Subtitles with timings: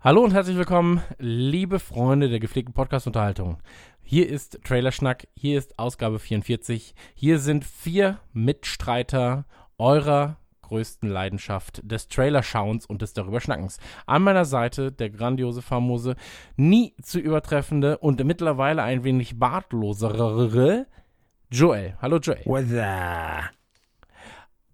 [0.00, 3.58] Hallo und herzlich willkommen, liebe Freunde der gepflegten Podcast-Unterhaltung.
[4.00, 6.94] Hier ist Trailerschnack, hier ist Ausgabe 44.
[7.16, 9.44] Hier sind vier Mitstreiter
[9.76, 13.78] eurer größten Leidenschaft des Trailerschauens und des Darüberschnackens.
[14.06, 16.14] An meiner Seite der grandiose, famose,
[16.56, 20.86] nie zu übertreffende und mittlerweile ein wenig bartlosere
[21.50, 21.96] Joel.
[22.00, 22.44] Hallo Joel.
[22.44, 23.50] Weather.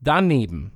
[0.01, 0.73] Daneben,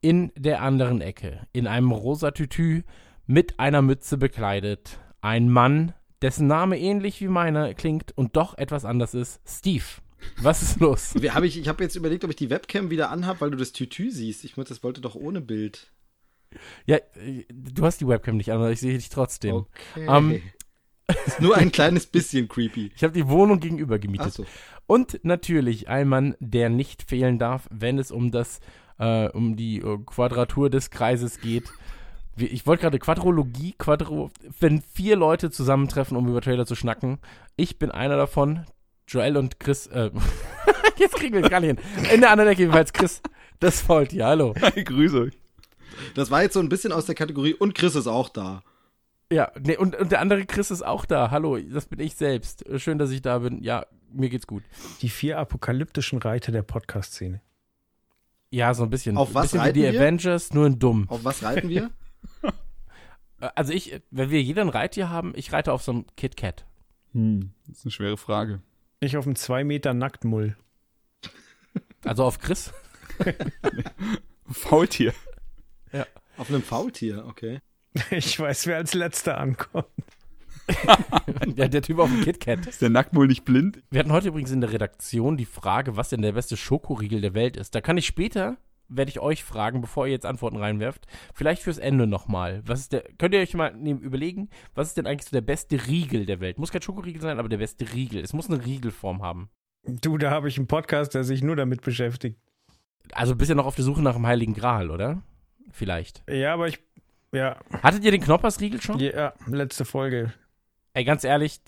[0.00, 2.84] in der anderen Ecke, in einem rosa Tütü,
[3.28, 5.92] mit einer Mütze bekleidet, ein Mann,
[6.22, 9.84] dessen Name ähnlich wie meiner klingt und doch etwas anders ist, Steve.
[10.38, 11.14] Was ist los?
[11.28, 13.72] Hab ich ich habe jetzt überlegt, ob ich die Webcam wieder anhab, weil du das
[13.72, 14.44] Tütü siehst.
[14.44, 15.92] Ich muss, das wollte doch ohne Bild.
[16.86, 16.98] Ja,
[17.52, 19.54] du hast die Webcam nicht an, aber ich sehe dich trotzdem.
[19.54, 20.06] Okay.
[20.08, 20.42] Ähm,
[21.26, 22.90] ist nur ein kleines bisschen creepy.
[22.96, 24.32] Ich habe die Wohnung gegenüber gemietet.
[24.32, 24.46] So.
[24.86, 28.60] Und natürlich ein Mann, der nicht fehlen darf, wenn es um das,
[28.98, 31.70] äh, um die äh, Quadratur des Kreises geht.
[32.40, 37.18] Ich wollte gerade Quadrologie, Quadro, wenn vier Leute zusammentreffen, um über Trailer zu schnacken.
[37.56, 38.64] Ich bin einer davon.
[39.08, 40.10] Joel und Chris, äh,
[40.98, 42.12] jetzt kriegen wir es gar nicht hin.
[42.12, 43.22] In der anderen Ecke jedenfalls Chris,
[43.58, 44.54] das Faultier, hallo.
[44.60, 45.38] Hi, grüße euch.
[46.14, 48.62] Das war jetzt so ein bisschen aus der Kategorie und Chris ist auch da.
[49.32, 51.30] Ja, nee, und, und der andere Chris ist auch da.
[51.30, 52.64] Hallo, das bin ich selbst.
[52.76, 53.62] Schön, dass ich da bin.
[53.62, 54.62] Ja, mir geht's gut.
[55.02, 57.40] Die vier apokalyptischen Reiter der Podcast-Szene.
[58.50, 59.16] Ja, so ein bisschen.
[59.16, 60.00] Auf was bisschen wie die reiten wir?
[60.00, 61.06] Avengers, nur in dumm.
[61.08, 61.90] Auf was reiten wir?
[63.40, 66.66] Äh, Also ich, wenn wir jeder ein Reittier haben, ich reite auf so einem KitKat.
[67.12, 68.60] Hm, das ist eine schwere Frage.
[69.00, 70.56] Ich auf einem zwei Meter Nacktmull.
[72.04, 72.72] Also auf Chris.
[74.50, 75.14] Faultier.
[76.36, 77.60] Auf einem Faultier, okay.
[78.10, 79.86] Ich weiß, wer als letzter ankommt.
[81.46, 82.66] der, der Typ auf dem KitKat.
[82.66, 83.82] Ist der Nacktmull nicht blind?
[83.90, 87.34] Wir hatten heute übrigens in der Redaktion die Frage, was denn der beste Schokoriegel der
[87.34, 87.74] Welt ist.
[87.74, 88.56] Da kann ich später,
[88.88, 92.62] werde ich euch fragen, bevor ihr jetzt Antworten reinwerft, vielleicht fürs Ende nochmal.
[92.64, 95.86] Was ist der, könnt ihr euch mal überlegen, was ist denn eigentlich so der beste
[95.86, 96.58] Riegel der Welt?
[96.58, 98.22] Muss kein Schokoriegel sein, aber der beste Riegel.
[98.22, 99.50] Es muss eine Riegelform haben.
[99.86, 102.38] Du, da habe ich einen Podcast, der sich nur damit beschäftigt.
[103.12, 105.22] Also bist ja noch auf der Suche nach dem Heiligen Gral, oder?
[105.70, 106.22] Vielleicht.
[106.28, 106.78] Ja, aber ich.
[107.32, 108.98] Ja, Hattet ihr den Knoppersriegel schon?
[109.00, 110.32] ja, letzte Folge.
[110.94, 111.60] Ey, ganz ehrlich,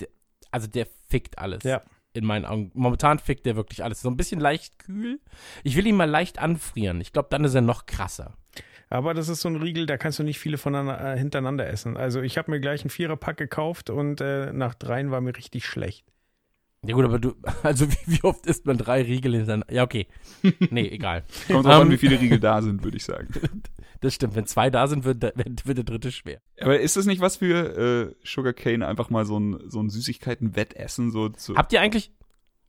[0.51, 1.63] also der fickt alles.
[1.65, 1.83] Ja.
[2.13, 2.71] In meinen Augen.
[2.75, 4.01] Momentan fickt der wirklich alles.
[4.01, 5.21] So ein bisschen leicht kühl.
[5.63, 7.01] Ich will ihn mal leicht anfrieren.
[7.01, 8.37] Ich glaube, dann ist er noch krasser.
[8.89, 11.97] Aber das ist so ein Riegel, da kannst du nicht viele voneinander, äh, hintereinander essen.
[11.97, 15.65] Also ich habe mir gleich einen Viererpack gekauft und äh, nach dreien war mir richtig
[15.65, 16.05] schlecht.
[16.85, 19.73] Ja gut, aber du, also wie, wie oft isst man drei Riegel hintereinander?
[19.73, 20.09] Ja, okay.
[20.71, 21.23] Nee, egal.
[21.47, 21.91] Kommt drauf an, Ähm.
[21.93, 23.29] wie viele Riegel da sind, würde ich sagen.
[24.01, 24.35] Das stimmt.
[24.35, 26.41] Wenn zwei da sind, wird, der- wird, wird der dritte schwer.
[26.61, 31.11] Aber ist das nicht was für äh, Sugarcane, einfach mal so ein, so ein Süßigkeiten-Wettessen?
[31.11, 32.13] So zu Habt ihr eigentlich.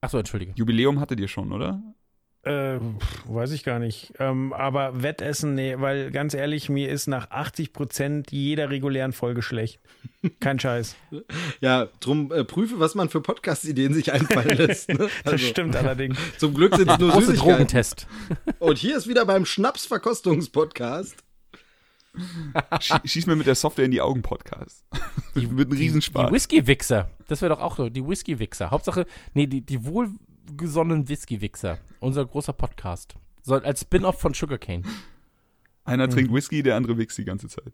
[0.01, 0.53] Achso, entschuldige.
[0.55, 1.81] Jubiläum hattet ihr schon, oder?
[2.43, 4.13] Äh, pf, weiß ich gar nicht.
[4.17, 9.43] Ähm, aber Wettessen, nee, weil ganz ehrlich, mir ist nach 80 Prozent jeder regulären Folge
[9.43, 9.79] schlecht.
[10.39, 10.95] Kein Scheiß.
[11.59, 14.89] Ja, drum äh, prüfe, was man für Podcast-Ideen sich einfallen lässt.
[14.89, 14.97] Ne?
[15.23, 16.17] Das Also, stimmt allerdings.
[16.39, 17.37] Zum Glück sind es nur Süßigkeiten.
[17.49, 18.07] Drogentest.
[18.57, 21.15] Und hier ist wieder beim Schnaps-Verkostungspodcast.
[22.79, 24.83] Schie schieß mir mit der Software in die Augen Podcast.
[25.35, 26.31] Die wird ein Die Riesenspaß.
[26.31, 27.09] Whisky-Wichser.
[27.27, 27.89] Das wäre doch auch so.
[27.89, 28.71] Die Whisky-Wichser.
[28.71, 29.85] Hauptsache, nee, die, die
[30.47, 31.77] wohlgesonnenen Whisky-Wichser.
[31.99, 33.15] Unser großer Podcast.
[33.41, 34.83] Soll als Spin-off von Sugarcane.
[35.83, 37.73] Einer trinkt Whisky, der andere wichst die ganze Zeit.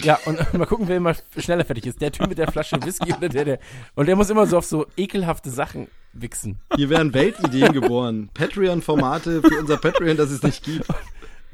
[0.00, 2.00] Ja, und mal gucken, wer immer schneller fertig ist.
[2.00, 3.58] Der Typ mit der Flasche Whisky oder der, der.
[3.94, 6.58] Und der muss immer so auf so ekelhafte Sachen wichsen.
[6.76, 8.30] Hier werden Weltideen geboren.
[8.34, 10.86] Patreon-Formate für unser Patreon, das es nicht gibt.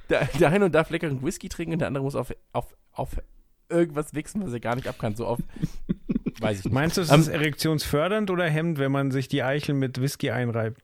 [0.08, 3.10] Der, der eine darf leckeren Whisky trinken und der andere muss auf, auf, auf
[3.68, 5.14] irgendwas wichsen, was er gar nicht abkann.
[5.16, 5.38] So auf.
[6.40, 6.74] Weiß ich nicht.
[6.74, 10.30] Meinst du, es Ähm, ist erektionsfördernd oder hemmend, wenn man sich die Eichel mit Whisky
[10.30, 10.82] einreibt?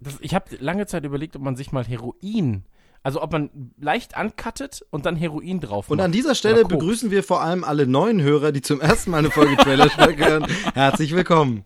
[0.00, 2.64] Das, ich habe lange Zeit überlegt, ob man sich mal Heroin.
[3.04, 6.04] Also ob man leicht ankattet und dann Heroin drauf Und macht.
[6.06, 9.30] an dieser Stelle begrüßen wir vor allem alle neuen Hörer, die zum ersten Mal eine
[9.32, 10.46] Folge Trailer hören.
[10.74, 11.64] Herzlich willkommen.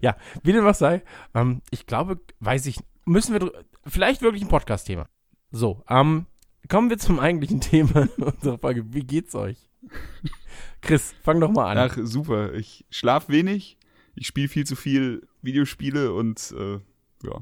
[0.00, 1.02] Ja, wie dem auch sei.
[1.34, 3.52] Ähm, ich glaube, weiß ich, müssen wir,
[3.86, 5.06] vielleicht wirklich ein Podcast-Thema.
[5.50, 6.24] So, ähm,
[6.68, 8.84] kommen wir zum eigentlichen Thema unserer Folge.
[8.94, 9.58] Wie geht's euch?
[10.82, 11.78] Chris, fang doch mal an.
[11.78, 12.52] Ach, super.
[12.54, 13.78] Ich schlaf wenig,
[14.14, 16.74] ich spiele viel zu viel Videospiele und äh,
[17.26, 17.40] ja,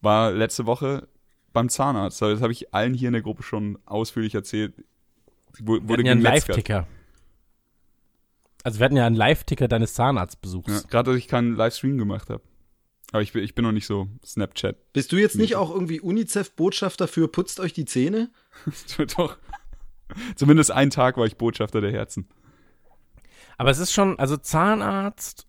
[0.00, 1.08] war letzte Woche
[1.52, 2.20] beim Zahnarzt.
[2.20, 4.74] Das habe ich allen hier in der Gruppe schon ausführlich erzählt.
[5.60, 6.22] Wo- Wir Wurde hatten ja einen.
[6.22, 6.86] Live-Ticker.
[8.64, 10.72] Also wir hatten ja einen Live-Ticker deines Zahnarztbesuchs.
[10.72, 12.42] Ja, Gerade, dass ich keinen Livestream gemacht habe.
[13.12, 14.92] Aber ich, bin- ich bin noch nicht so Snapchat.
[14.92, 18.30] Bist du jetzt nicht auch irgendwie UNICEF-Botschafter für putzt euch die Zähne?
[19.16, 19.36] Doch.
[20.36, 22.28] Zumindest einen Tag war ich Botschafter der Herzen.
[23.62, 25.46] Aber es ist schon, also Zahnarzt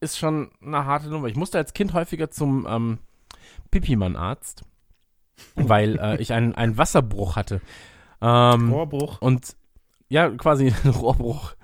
[0.00, 1.26] ist schon eine harte Nummer.
[1.26, 2.98] Ich musste als Kind häufiger zum ähm,
[3.70, 4.64] Pipimann-Arzt,
[5.54, 7.60] weil äh, ich einen, einen Wasserbruch hatte.
[8.22, 9.20] Ähm, Rohrbruch.
[9.20, 9.54] und
[10.08, 11.56] ja, quasi ein Rohrbruch.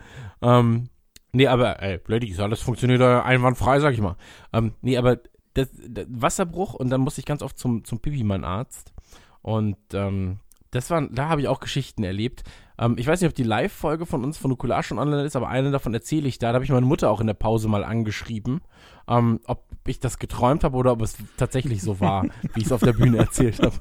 [0.43, 0.91] Ähm,
[1.33, 4.17] nee, aber, ey, blödig, alles funktioniert einwandfrei, sag ich mal.
[4.53, 5.21] Ähm, nee, aber
[5.55, 8.93] das, das Wasserbruch und dann musste ich ganz oft zum, zum Pipimann-Arzt.
[9.41, 10.39] Und ähm,
[10.71, 12.45] das waren, da habe ich auch Geschichten erlebt.
[12.79, 15.49] Ähm, ich weiß nicht, ob die Live-Folge von uns von Nukular schon online ist, aber
[15.49, 16.49] eine davon erzähle ich da.
[16.49, 18.61] Da habe ich meine Mutter auch in der Pause mal angeschrieben,
[19.09, 22.25] ähm, ob ich das geträumt habe oder ob es tatsächlich so war,
[22.55, 23.77] wie ich es auf der Bühne erzählt habe.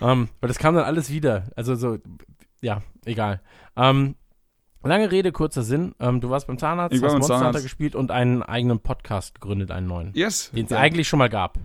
[0.00, 1.50] Ähm, weil das kam dann alles wieder.
[1.56, 1.98] Also so,
[2.60, 3.40] ja, egal.
[3.76, 4.16] Ähm,
[4.82, 5.94] lange Rede, kurzer Sinn.
[6.00, 9.70] Ähm, du warst beim Zahnarzt, Ich hast Monster Hunter gespielt und einen eigenen Podcast gegründet,
[9.70, 10.12] einen neuen.
[10.14, 10.50] Yes.
[10.54, 10.78] Den es ja.
[10.78, 11.58] eigentlich schon mal gab.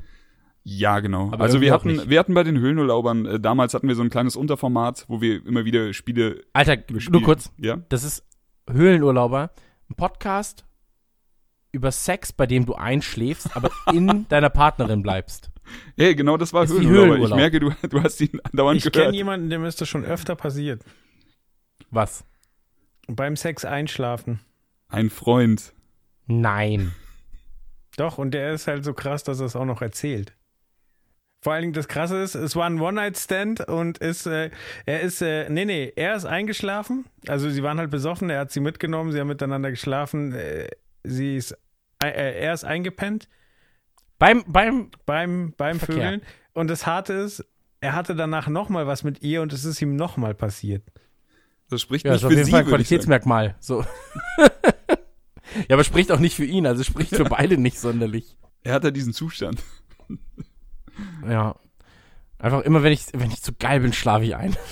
[0.70, 1.32] Ja, genau.
[1.32, 4.10] Aber also wir hatten, wir hatten bei den Höhlenurlaubern, äh, damals hatten wir so ein
[4.10, 7.54] kleines Unterformat, wo wir immer wieder Spiele Alter, gespielt nur kurz.
[7.58, 7.78] Ja.
[7.88, 8.26] Das ist
[8.70, 9.52] Höhlenurlauber,
[9.90, 10.66] ein Podcast
[11.72, 15.52] über Sex, bei dem du einschläfst, aber in deiner Partnerin bleibst.
[15.96, 17.16] Hey, genau das war Höhlenurlauber.
[17.16, 17.38] Ich Höhlenurlaub.
[17.38, 19.16] merke, du, du hast ihn andauernd Ich kenne gehört.
[19.16, 20.84] jemanden, dem ist das schon öfter passiert.
[21.92, 22.26] Was?
[23.08, 24.42] Beim Sex einschlafen.
[24.90, 25.72] Ein Freund.
[26.26, 26.94] Nein.
[27.96, 30.34] Doch, und der ist halt so krass, dass er es auch noch erzählt.
[31.42, 34.50] Vor allen Dingen das Krasse ist, es war ein One-Night-Stand und ist, äh,
[34.86, 37.06] er ist, äh, nee, nee, er ist eingeschlafen.
[37.28, 40.34] Also sie waren halt besoffen, er hat sie mitgenommen, sie haben miteinander geschlafen.
[40.34, 40.68] Äh,
[41.04, 41.52] sie ist,
[42.04, 43.30] äh, äh, er ist eingepennt
[44.18, 45.96] Beim, beim, beim, beim Verkehr.
[45.96, 46.22] Vögeln.
[46.54, 47.46] Und das Harte ist,
[47.82, 50.84] er hatte danach nochmal was mit ihr und es ist ihm nochmal passiert.
[51.70, 52.68] Das spricht ja, nicht auf für jeden sie, Fall ein.
[52.68, 53.56] Qualitätsmerkmal.
[53.60, 53.82] So.
[54.38, 54.48] ja,
[55.70, 58.38] aber spricht auch nicht für ihn, also spricht für beide nicht sonderlich.
[58.64, 59.62] Er hat ja diesen Zustand.
[61.28, 61.56] Ja.
[62.40, 64.56] Einfach immer, wenn ich, wenn ich zu geil bin, schlafe ich ein.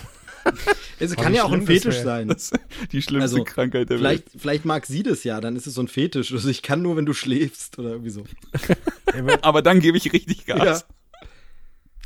[0.99, 2.03] Es kann ja auch ein Fetisch wär.
[2.03, 2.27] sein.
[2.29, 2.51] Das
[2.91, 4.41] die schlimmste Also, Krankheit der Vielleicht, Welt.
[4.41, 6.31] vielleicht mag sie das ja, dann ist es so ein Fetisch.
[6.31, 8.25] Also ich kann nur, wenn du schläfst oder irgendwie so.
[9.13, 10.85] Er Aber dann gebe ich richtig Gas.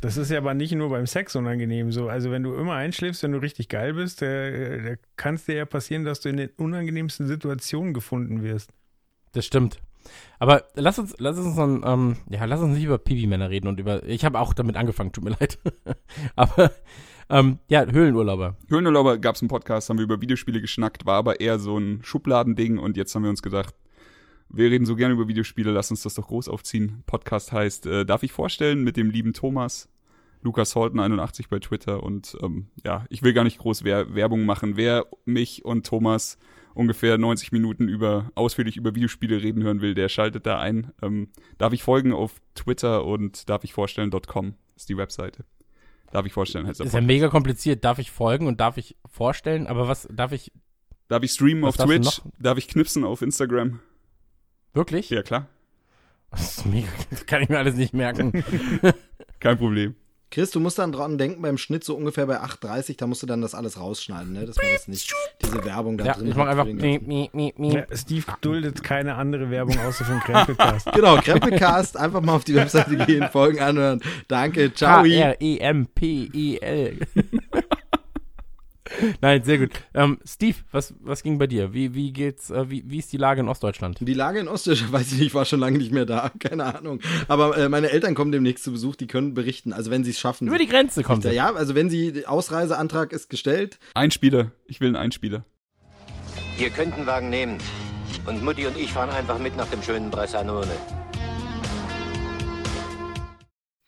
[0.00, 2.08] Das ist ja aber nicht nur beim Sex unangenehm so.
[2.08, 5.56] Also wenn du immer einschläfst, wenn du richtig geil bist, da, da kann es dir
[5.56, 8.70] ja passieren, dass du in den unangenehmsten Situationen gefunden wirst.
[9.32, 9.80] Das stimmt.
[10.38, 13.78] Aber lass uns, lass uns dann, ähm, ja, lass uns nicht über Pipi-Männer reden und
[13.78, 15.58] über, ich habe auch damit angefangen, tut mir leid.
[16.36, 16.72] aber,
[17.28, 18.56] ähm, ja, Höhlenurlauber.
[18.68, 22.00] Höhlenurlauber gab es einen Podcast, haben wir über Videospiele geschnackt, war aber eher so ein
[22.02, 23.74] Schubladending und jetzt haben wir uns gedacht,
[24.48, 27.04] wir reden so gerne über Videospiele, lass uns das doch groß aufziehen.
[27.06, 29.88] Podcast heißt, äh, darf ich vorstellen, mit dem lieben Thomas,
[30.42, 34.44] Lukas Holten 81 bei Twitter und ähm, ja, ich will gar nicht groß Wer Werbung
[34.44, 34.76] machen.
[34.76, 36.38] Wer mich und Thomas
[36.74, 40.92] ungefähr 90 Minuten über ausführlich über Videospiele reden hören will, der schaltet da ein.
[41.02, 41.28] Ähm,
[41.58, 45.44] darf ich folgen auf Twitter und darf ich vorstellen.com ist die Webseite.
[46.10, 47.84] Darf ich vorstellen, heißt der Ist ja mega kompliziert.
[47.84, 49.66] Darf ich folgen und darf ich vorstellen?
[49.66, 50.52] Aber was, darf ich
[51.10, 52.22] Darf ich streamen auf Twitch?
[52.38, 53.80] Darf ich knipsen auf Instagram?
[54.72, 55.10] wirklich?
[55.10, 55.48] Ja, klar.
[56.30, 58.44] Das ist mega, das kann ich mir alles nicht merken.
[59.40, 59.96] Kein Problem.
[60.30, 63.26] Chris, du musst dann dran denken, beim Schnitt so ungefähr bei 8,30, da musst du
[63.26, 64.46] dann das alles rausschneiden, ne?
[64.46, 65.12] Dass man das nicht,
[65.42, 67.54] diese Werbung da ja, drin ich mache hat einfach für den mi, ganzen- mi, mi,
[67.56, 67.74] mi.
[67.74, 70.86] Ja, Steve duldet keine andere Werbung außer für den Krempelcast.
[70.94, 74.00] Genau, Krempelcast, einfach mal auf die Webseite gehen, Folgen anhören.
[74.28, 75.04] Danke, ciao.
[75.04, 76.98] E K-R-E-M-P-E-L.
[79.20, 79.70] Nein, sehr gut.
[79.94, 81.72] Ähm, Steve, was, was ging bei dir?
[81.72, 83.98] Wie, wie geht's, äh, wie, wie ist die Lage in Ostdeutschland?
[84.00, 87.00] Die Lage in Ostdeutschland, weiß ich nicht, war schon lange nicht mehr da, keine Ahnung.
[87.28, 90.18] Aber äh, meine Eltern kommen demnächst zu Besuch, die können berichten, also wenn sie es
[90.18, 90.48] schaffen.
[90.48, 91.36] Über die Grenze kommt ja, sie.
[91.36, 94.52] ja, also wenn sie, Ausreiseantrag ist gestellt, Einspieler.
[94.66, 95.44] Ich will einen Einspieler.
[96.58, 97.58] Ihr könnt einen Wagen nehmen.
[98.26, 100.68] Und Mutti und ich fahren einfach mit nach dem schönen Bressanone.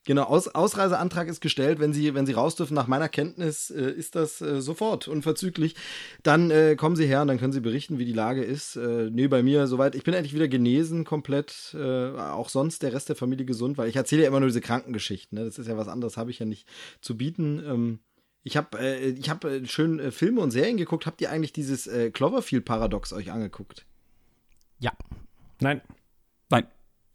[0.05, 3.91] Genau, Aus, Ausreiseantrag ist gestellt, wenn Sie, wenn Sie raus dürfen, nach meiner Kenntnis äh,
[3.91, 5.77] ist das äh, sofort, unverzüglich.
[6.25, 8.75] Dann äh, kommen Sie her und dann können Sie berichten, wie die Lage ist.
[8.75, 12.93] Äh, nee, bei mir soweit, ich bin endlich wieder genesen, komplett, äh, auch sonst der
[12.93, 15.45] Rest der Familie gesund, weil ich erzähle ja immer nur diese Krankengeschichten, ne?
[15.45, 16.67] das ist ja was anderes, habe ich ja nicht
[17.01, 17.63] zu bieten.
[17.65, 17.99] Ähm,
[18.43, 21.07] ich habe äh, ich hab, äh, schön äh, Filme und Serien geguckt.
[21.07, 23.87] Habt ihr eigentlich dieses äh, Cloverfield-Paradox euch angeguckt?
[24.81, 24.91] Ja.
[25.61, 25.81] Nein,
[26.53, 26.67] Nein.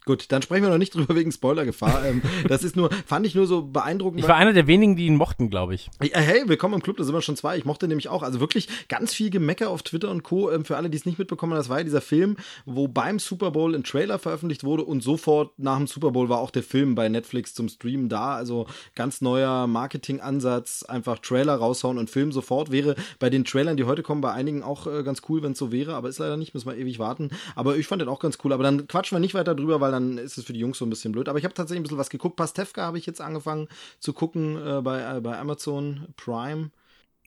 [0.07, 2.05] Gut, dann sprechen wir noch nicht drüber wegen Spoilergefahr.
[2.05, 4.21] ähm, das ist nur, fand ich nur so beeindruckend.
[4.21, 5.89] Ich war einer der wenigen, die ihn mochten, glaube ich.
[5.99, 7.57] Äh, hey, willkommen im Club, da sind wir schon zwei.
[7.57, 10.49] Ich mochte nämlich auch, also wirklich ganz viel Gemecker auf Twitter und Co.
[10.49, 13.19] Ähm, für alle, die es nicht mitbekommen haben, das war ja dieser Film, wo beim
[13.19, 16.63] Super Bowl ein Trailer veröffentlicht wurde und sofort nach dem Super Bowl war auch der
[16.63, 18.33] Film bei Netflix zum Streamen da.
[18.33, 22.71] Also ganz neuer Marketingansatz, einfach Trailer raushauen und Film sofort.
[22.71, 25.57] Wäre bei den Trailern, die heute kommen, bei einigen auch äh, ganz cool, wenn es
[25.57, 27.31] so wäre, aber ist leider nicht, müssen wir ewig warten.
[27.55, 28.53] Aber ich fand den auch ganz cool.
[28.53, 30.85] Aber dann quatschen wir nicht weiter drüber, weil dann ist es für die Jungs so
[30.85, 31.29] ein bisschen blöd.
[31.29, 32.35] Aber ich habe tatsächlich ein bisschen was geguckt.
[32.35, 33.67] Pastewka habe ich jetzt angefangen
[33.99, 36.71] zu gucken äh, bei, äh, bei Amazon Prime.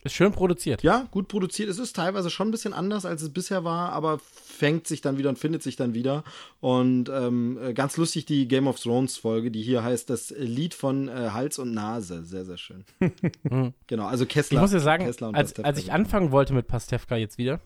[0.02, 0.82] Ist schön produziert.
[0.82, 1.68] Ja, gut produziert.
[1.68, 5.18] Es ist teilweise schon ein bisschen anders, als es bisher war, aber fängt sich dann
[5.18, 6.24] wieder und findet sich dann wieder.
[6.60, 10.72] Und ähm, äh, ganz lustig die Game of Thrones Folge, die hier heißt das Lied
[10.72, 12.24] von äh, Hals und Nase.
[12.24, 12.86] Sehr, sehr schön.
[13.86, 14.56] genau, also Kessler.
[14.56, 17.60] Ich muss ja sagen, als, als ich anfangen wollte mit Pastewka jetzt wieder,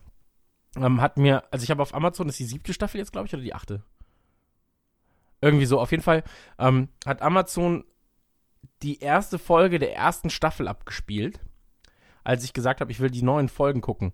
[0.75, 3.33] ähm, hat mir, also ich habe auf Amazon, ist die siebte Staffel jetzt, glaube ich,
[3.33, 3.81] oder die achte?
[5.41, 6.23] Irgendwie so, auf jeden Fall
[6.59, 7.83] ähm, hat Amazon
[8.81, 11.39] die erste Folge der ersten Staffel abgespielt,
[12.23, 14.13] als ich gesagt habe, ich will die neuen Folgen gucken.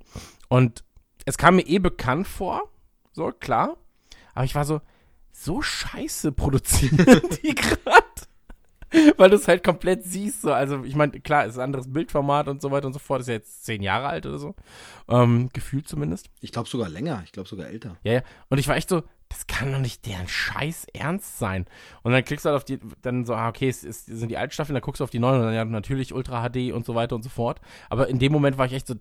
[0.50, 0.84] Und
[1.26, 2.70] es kam mir eh bekannt vor,
[3.14, 3.78] so, klar,
[4.34, 4.82] aber ich war so,
[5.32, 6.98] so scheiße produzieren
[7.44, 8.02] die gerade.
[9.16, 10.52] Weil du es halt komplett siehst, so.
[10.52, 13.22] Also, ich meine, klar, ist ein anderes Bildformat und so weiter und so fort.
[13.22, 14.54] Ist ja jetzt zehn Jahre alt oder so.
[15.08, 16.30] Ähm, gefühlt zumindest.
[16.42, 17.96] Ich glaube sogar länger, ich glaube sogar älter.
[18.04, 18.22] Ja, ja.
[18.50, 21.66] Und ich war echt so, das kann doch nicht deren Scheiß ernst sein.
[22.04, 24.30] Und dann klickst du halt auf die, dann so, ah, okay, es, ist, es sind
[24.30, 26.86] die Altstaffeln, dann guckst du auf die neuen und dann ja natürlich Ultra HD und
[26.86, 27.62] so weiter und so fort.
[27.90, 28.96] Aber in dem Moment war ich echt so,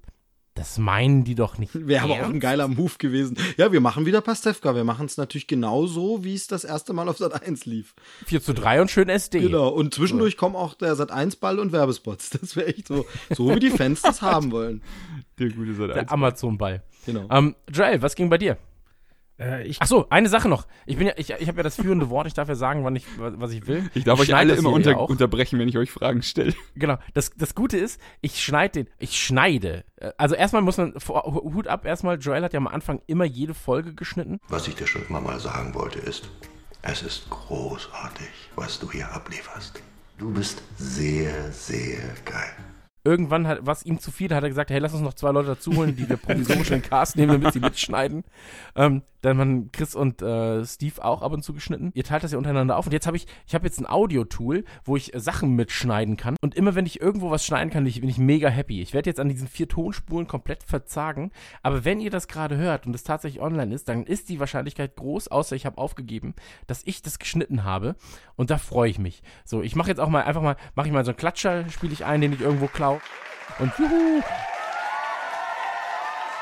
[0.54, 1.72] das meinen die doch nicht.
[1.86, 3.36] Wäre aber auch ein geiler Move gewesen.
[3.56, 4.74] Ja, wir machen wieder Pastewka.
[4.74, 7.94] Wir machen es natürlich genauso, wie es das erste Mal auf Sat 1 lief.
[8.26, 9.40] 4 zu 3 und schön SD.
[9.40, 9.68] Genau.
[9.68, 12.30] Und zwischendurch kommen auch der Sat 1 Ball und Werbespots.
[12.40, 14.82] Das wäre echt so, so wie die Fans das haben wollen.
[15.38, 15.94] Der gute Sat.
[15.94, 16.82] Der Amazon-Ball.
[17.04, 17.26] Genau.
[17.30, 18.56] Ähm, Joel, was ging bei dir?
[19.40, 20.66] Äh, ich Ach so, eine Sache noch.
[20.86, 22.26] Ich bin ja, ich, ich habe ja das führende Wort.
[22.26, 23.90] Ich darf ja sagen, wann ich, was ich will.
[23.94, 26.52] Ich darf euch schneide alle immer unter, unterbrechen, wenn ich euch Fragen stelle.
[26.74, 26.98] Genau.
[27.14, 29.84] Das, das Gute ist, ich schneide den, ich schneide.
[29.96, 33.54] Äh, Also erstmal muss man, Hut ab erstmal, Joel hat ja am Anfang immer jede
[33.54, 34.40] Folge geschnitten.
[34.48, 36.30] Was ich dir schon immer mal sagen wollte ist,
[36.82, 39.82] es ist großartig, was du hier ablieferst.
[40.18, 42.52] Du bist sehr, sehr geil.
[43.02, 45.48] Irgendwann hat, was ihm zu viel, hat er gesagt, hey, lass uns noch zwei Leute
[45.48, 48.24] dazu holen, die wir provisorisch in den Cast nehmen, damit sie mitschneiden.
[48.76, 51.90] Ähm, dann haben Chris und äh, Steve auch ab und zu geschnitten.
[51.94, 52.86] Ihr teilt das ja untereinander auf.
[52.86, 56.36] Und jetzt habe ich, ich habe jetzt ein Audio-Tool, wo ich äh, Sachen mitschneiden kann.
[56.40, 58.80] Und immer wenn ich irgendwo was schneiden kann, bin ich, bin ich mega happy.
[58.80, 61.30] Ich werde jetzt an diesen vier Tonspuren komplett verzagen.
[61.62, 64.96] Aber wenn ihr das gerade hört und es tatsächlich online ist, dann ist die Wahrscheinlichkeit
[64.96, 66.34] groß, außer ich habe aufgegeben,
[66.66, 67.96] dass ich das geschnitten habe.
[68.36, 69.22] Und da freue ich mich.
[69.44, 71.92] So, ich mache jetzt auch mal einfach mal, mache ich mal so einen Klatscher, spiele
[71.92, 73.00] ich ein, den ich irgendwo klau.
[73.58, 74.22] Und juhu,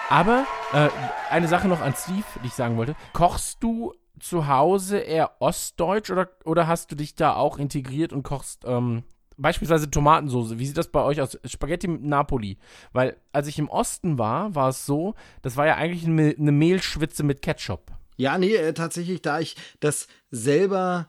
[0.08, 0.88] aber äh,
[1.30, 2.96] eine Sache noch an Steve, die ich sagen wollte.
[3.12, 8.22] Kochst du zu Hause eher ostdeutsch oder, oder hast du dich da auch integriert und
[8.22, 9.04] kochst ähm,
[9.36, 10.58] beispielsweise Tomatensoße?
[10.58, 11.38] Wie sieht das bei euch aus?
[11.44, 12.58] Spaghetti mit Napoli.
[12.92, 17.22] Weil als ich im Osten war, war es so, das war ja eigentlich eine, Mehlschwitze
[17.22, 17.92] mit Ketchup.
[18.16, 21.08] Ja, nee, äh, tatsächlich, da ich das selber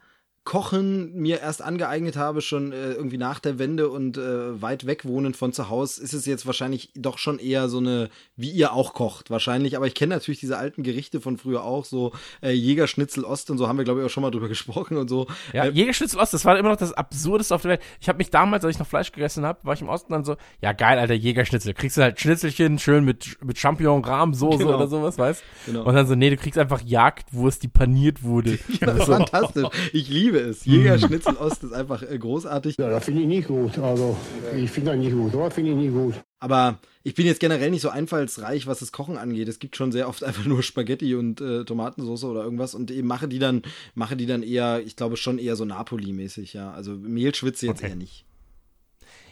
[0.49, 5.05] Kochen mir erst angeeignet habe, schon äh, irgendwie nach der Wende und äh, weit weg
[5.05, 8.73] wohnen von zu Hause, ist es jetzt wahrscheinlich doch schon eher so eine, wie ihr
[8.73, 9.77] auch kocht, wahrscheinlich.
[9.77, 13.59] Aber ich kenne natürlich diese alten Gerichte von früher auch, so äh, Jägerschnitzel Ost und
[13.59, 15.27] so, haben wir, glaube ich, auch schon mal drüber gesprochen und so.
[15.53, 17.81] Ja, Äh, Jägerschnitzel Ost, das war immer noch das Absurdeste auf der Welt.
[18.01, 20.25] Ich habe mich damals, als ich noch Fleisch gegessen habe, war ich im Osten dann
[20.25, 21.75] so, ja geil, alter Jägerschnitzel.
[21.75, 24.77] Kriegst du halt Schnitzelchen, schön mit, mit Champignon, Rahmsoße Genau.
[24.77, 25.83] oder sowas, weißt Genau.
[25.83, 28.57] Und dann so, nee, du kriegst einfach Jagdwurst, die paniert wurde.
[28.81, 29.67] ja, so, fantastisch.
[29.93, 30.65] Ich liebe es.
[30.65, 32.77] Jägerschnitzel Ost ist einfach äh, großartig.
[32.77, 33.77] Ja, das finde ich nicht gut.
[33.77, 34.17] Also,
[34.55, 35.51] ich finde das nicht gut, oder?
[35.51, 36.15] Finde ich nicht gut.
[36.39, 39.47] Aber ich bin jetzt generell nicht so einfallsreich, was das Kochen angeht.
[39.47, 43.07] Es gibt schon sehr oft einfach nur Spaghetti und äh, Tomatensauce oder irgendwas und eben
[43.07, 43.61] mache die dann,
[43.95, 46.71] mache die dann eher, ich glaube schon eher so Napoli-mäßig, ja.
[46.71, 47.89] Also Mehlschwitze jetzt Okay.
[47.91, 48.25] eher nicht.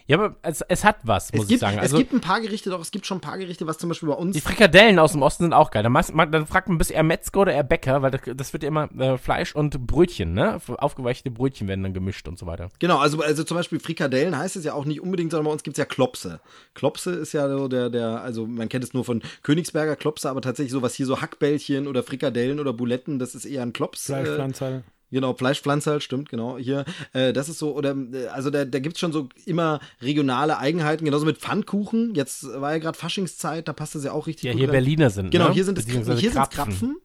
[0.08, 1.76] Ja, aber es, es hat was, muss Es ich gibt, sagen.
[1.76, 3.90] es Also gibt ein paar Gerichte, doch, es gibt schon ein paar Gerichte, was zum
[3.90, 4.34] Beispiel bei uns.
[4.34, 5.82] die Frikadellen aus dem Osten sind auch geil.
[5.82, 8.22] Dann, machst- man, dann fragt man, bist du eher Metzger oder eher Bäcker, weil das,
[8.34, 10.58] das wird ja immer äh, Fleisch und Brötchen, ne?
[10.78, 12.70] Aufgeweichte Brötchen werden dann gemischt und so weiter.
[12.78, 15.62] Genau, also, also zum Beispiel Frikadellen heißt es ja auch nicht unbedingt, sondern bei uns
[15.62, 16.40] gibt es ja Klopse.
[16.72, 20.40] Klopse ist ja so der, der, also man kennt es nur von Königsberger Klopse, aber
[20.40, 24.08] tatsächlich sowas hier so Hackbällchen oder Frikadellen oder Buletten, das ist eher ein Klops.
[24.08, 24.82] Äh, Fleischpflanzer.
[25.10, 26.58] Genau, Fleischpflanze halt, stimmt, genau.
[26.58, 30.58] Hier, äh, das ist so, oder, äh, also da, da gibt's schon so immer regionale
[30.58, 32.14] Eigenheiten, genauso mit Pfannkuchen.
[32.14, 34.72] Jetzt war ja gerade Faschingszeit, da passt das ja auch richtig Ja, gut hier rein.
[34.72, 35.30] Berliner sind.
[35.30, 35.54] Genau, ne?
[35.54, 36.96] hier sind es hier sind's Krapfen.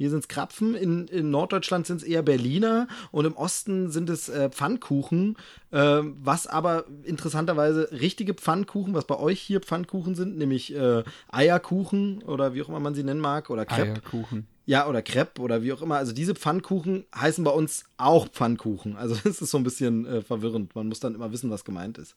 [0.00, 0.74] Hier sind es Krapfen.
[0.74, 5.36] In, in Norddeutschland sind es eher Berliner und im Osten sind es äh, Pfannkuchen,
[5.72, 12.22] äh, was aber interessanterweise richtige Pfannkuchen, was bei euch hier Pfannkuchen sind, nämlich äh, Eierkuchen
[12.22, 13.90] oder wie auch immer man sie nennen mag oder Crepe.
[13.90, 14.46] Eierkuchen.
[14.70, 15.96] Ja, oder Crepe oder wie auch immer.
[15.96, 18.96] Also diese Pfannkuchen heißen bei uns auch Pfannkuchen.
[18.96, 20.76] Also das ist so ein bisschen äh, verwirrend.
[20.76, 22.14] Man muss dann immer wissen, was gemeint ist.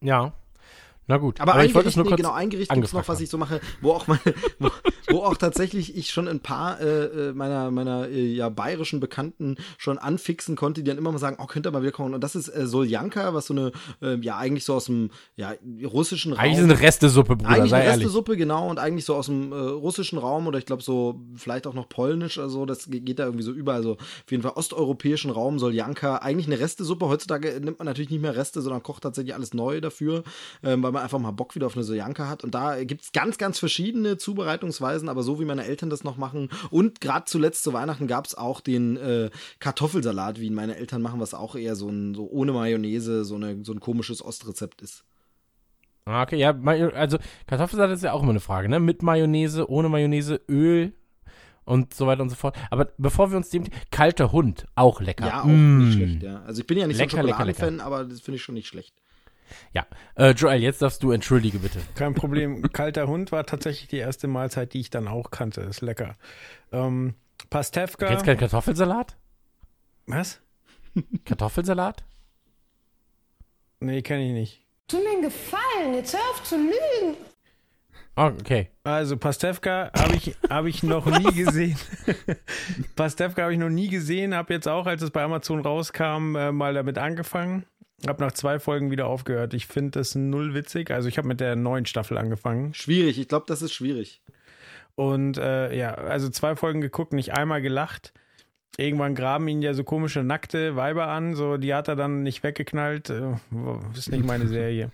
[0.00, 0.32] Ja.
[1.10, 1.40] Na gut.
[1.40, 3.24] Aber, ich ein wollte es nur nee, kurz genau, ein Gericht gibt's noch, was haben.
[3.24, 4.20] ich so mache, wo auch meine,
[4.60, 4.70] wo,
[5.08, 9.56] wo auch tatsächlich ich schon ein paar äh, äh, meiner, meiner äh, ja, bayerischen Bekannten
[9.76, 12.14] schon anfixen konnte, die dann immer mal sagen, oh, könnt ihr mal wieder kochen.
[12.14, 15.52] Und das ist äh, Soljanka, was so eine, äh, ja, eigentlich so aus dem ja,
[15.84, 16.40] russischen Raum.
[16.40, 18.04] Eigentlich ist eine Restesuppe, Bruder, Eigentlich sei eine ehrlich.
[18.04, 21.66] Restesuppe, genau, und eigentlich so aus dem äh, russischen Raum oder ich glaube so, vielleicht
[21.66, 24.44] auch noch polnisch oder so, das ge- geht da irgendwie so über, also auf jeden
[24.44, 27.08] Fall osteuropäischen Raum, Soljanka, eigentlich eine Restesuppe.
[27.08, 30.22] Heutzutage nimmt man natürlich nicht mehr Reste, sondern kocht tatsächlich alles neu dafür,
[30.62, 32.44] ähm, weil man einfach mal Bock wieder auf eine Soljanka hat.
[32.44, 36.16] Und da gibt es ganz, ganz verschiedene Zubereitungsweisen, aber so wie meine Eltern das noch
[36.16, 36.48] machen.
[36.70, 41.02] Und gerade zuletzt zu Weihnachten gab es auch den äh, Kartoffelsalat, wie ihn meine Eltern
[41.02, 44.82] machen, was auch eher so ein, so ohne Mayonnaise, so, eine, so ein komisches Ostrezept
[44.82, 45.04] ist.
[46.06, 46.50] Ah, Okay, ja,
[46.94, 48.80] also Kartoffelsalat ist ja auch immer eine Frage, ne?
[48.80, 50.92] Mit Mayonnaise, ohne Mayonnaise, Öl
[51.64, 52.56] und so weiter und so fort.
[52.70, 55.26] Aber bevor wir uns dem kalter Hund, auch lecker.
[55.26, 55.78] Ja, auch Mm.
[55.78, 56.42] nicht schlecht, ja.
[56.42, 58.66] Also ich bin ja nicht Lecker, so ein Schokoladenfan, aber das finde ich schon nicht
[58.66, 58.94] schlecht.
[59.72, 61.80] Ja, äh, Joel, jetzt darfst du entschuldige bitte.
[61.94, 62.62] Kein Problem.
[62.72, 65.62] Kalter Hund war tatsächlich die erste Mahlzeit, die ich dann auch kannte.
[65.62, 66.16] Ist lecker.
[66.72, 67.14] Ähm,
[67.48, 68.06] Pastewka.
[68.06, 69.16] Kennst du keinen Kartoffelsalat?
[70.06, 70.40] Was?
[71.24, 72.04] Kartoffelsalat?
[73.80, 74.66] Nee, kenne ich nicht.
[74.88, 77.16] Tu mir einen Gefallen, jetzt hör auf zu lügen.
[78.16, 78.68] Oh, okay.
[78.84, 81.78] Also Pastewka habe ich, hab ich noch nie gesehen.
[82.96, 86.52] Pastewka habe ich noch nie gesehen, habe jetzt auch, als es bei Amazon rauskam, äh,
[86.52, 87.64] mal damit angefangen.
[88.06, 89.52] Habe nach zwei Folgen wieder aufgehört.
[89.54, 90.90] Ich finde das null witzig.
[90.90, 92.72] Also ich habe mit der neuen Staffel angefangen.
[92.72, 94.22] Schwierig, ich glaube, das ist schwierig.
[94.94, 98.12] Und äh, ja, also zwei Folgen geguckt, nicht einmal gelacht.
[98.76, 102.42] Irgendwann graben ihn ja so komische nackte Weiber an, so die hat er dann nicht
[102.42, 103.10] weggeknallt.
[103.10, 103.34] Äh,
[103.94, 104.90] ist nicht meine Serie.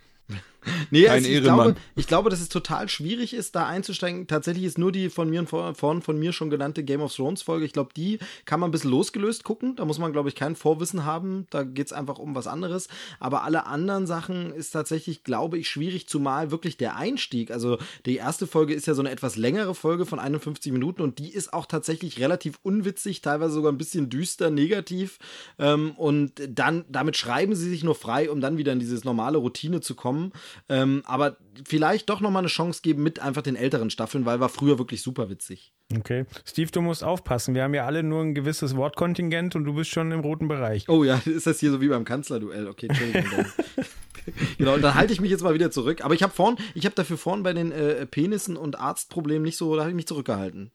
[0.90, 1.56] Nee, Kein also ich, Ehrenmann.
[1.56, 4.26] glaube, ich glaube, dass es total schwierig ist, da einzusteigen.
[4.26, 7.64] Tatsächlich ist nur die von mir vorhin von mir schon genannte Game of Thrones Folge.
[7.64, 9.76] Ich glaube, die kann man ein bisschen losgelöst gucken.
[9.76, 11.46] Da muss man, glaube ich, kein Vorwissen haben.
[11.50, 12.88] Da geht es einfach um was anderes.
[13.20, 17.50] Aber alle anderen Sachen ist tatsächlich, glaube ich, schwierig, zumal wirklich der Einstieg.
[17.50, 21.18] Also die erste Folge ist ja so eine etwas längere Folge von 51 Minuten und
[21.18, 25.18] die ist auch tatsächlich relativ unwitzig, teilweise sogar ein bisschen düster, negativ.
[25.58, 29.38] Ähm, und dann, damit schreiben sie sich nur frei, um dann wieder in dieses normale
[29.38, 30.32] Routine zu kommen.
[30.68, 34.48] Ähm, aber vielleicht doch nochmal eine Chance geben mit einfach den älteren Staffeln, weil war
[34.48, 35.72] früher wirklich super witzig.
[35.96, 36.24] Okay.
[36.44, 37.54] Steve, du musst aufpassen.
[37.54, 40.88] Wir haben ja alle nur ein gewisses Wortkontingent und du bist schon im roten Bereich.
[40.88, 42.66] Oh ja, ist das hier so wie beim Kanzlerduell?
[42.66, 43.30] Okay, Entschuldigung.
[43.30, 43.84] Dann.
[44.58, 46.04] genau, und dann halte ich mich jetzt mal wieder zurück.
[46.04, 49.56] Aber ich habe vorn, ich habe dafür vorn bei den äh, Penissen und Arztproblemen nicht
[49.56, 50.72] so, da habe ich mich zurückgehalten.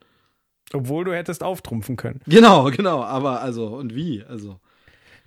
[0.74, 2.22] Obwohl du hättest auftrumpfen können.
[2.28, 3.04] Genau, genau.
[3.04, 4.24] Aber also, und wie?
[4.24, 4.60] Also.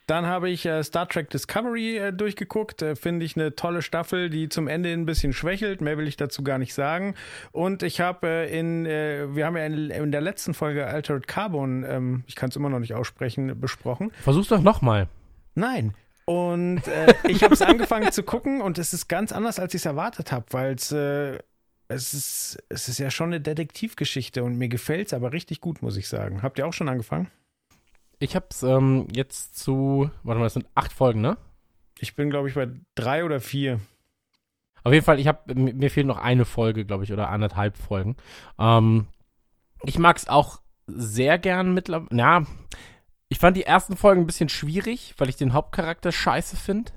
[0.07, 2.83] Dann habe ich äh, Star Trek Discovery äh, durchgeguckt.
[2.83, 5.81] Äh, Finde ich eine tolle Staffel, die zum Ende ein bisschen schwächelt.
[5.81, 7.15] Mehr will ich dazu gar nicht sagen.
[7.53, 11.27] Und ich habe äh, in, äh, wir haben ja in, in der letzten Folge Altered
[11.27, 14.13] Carbon, ähm, ich kann es immer noch nicht aussprechen, besprochen.
[14.23, 15.09] Versuch's doch nochmal.
[15.55, 15.95] Nein.
[16.27, 19.83] Und äh, ich habe es angefangen zu gucken und es ist ganz anders, als ich
[19.83, 21.39] es erwartet habe, weil es äh,
[21.89, 25.83] es ist, es ist ja schon eine Detektivgeschichte und mir gefällt es aber richtig gut,
[25.83, 26.43] muss ich sagen.
[26.43, 27.31] Habt ihr auch schon angefangen?
[28.19, 31.37] Ich hab's ähm, jetzt zu, warte mal, das sind acht Folgen, ne?
[31.99, 33.81] Ich bin, glaube ich, bei drei oder vier.
[34.83, 38.17] Auf jeden Fall, ich habe mir fehlt noch eine Folge, glaube ich, oder anderthalb Folgen.
[38.59, 39.07] Ähm,
[39.83, 42.17] ich mag's auch sehr gern mittlerweile.
[42.17, 42.47] Ja,
[43.29, 46.93] ich fand die ersten Folgen ein bisschen schwierig, weil ich den Hauptcharakter scheiße finde.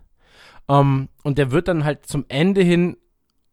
[0.68, 2.98] Ähm, und der wird dann halt zum Ende hin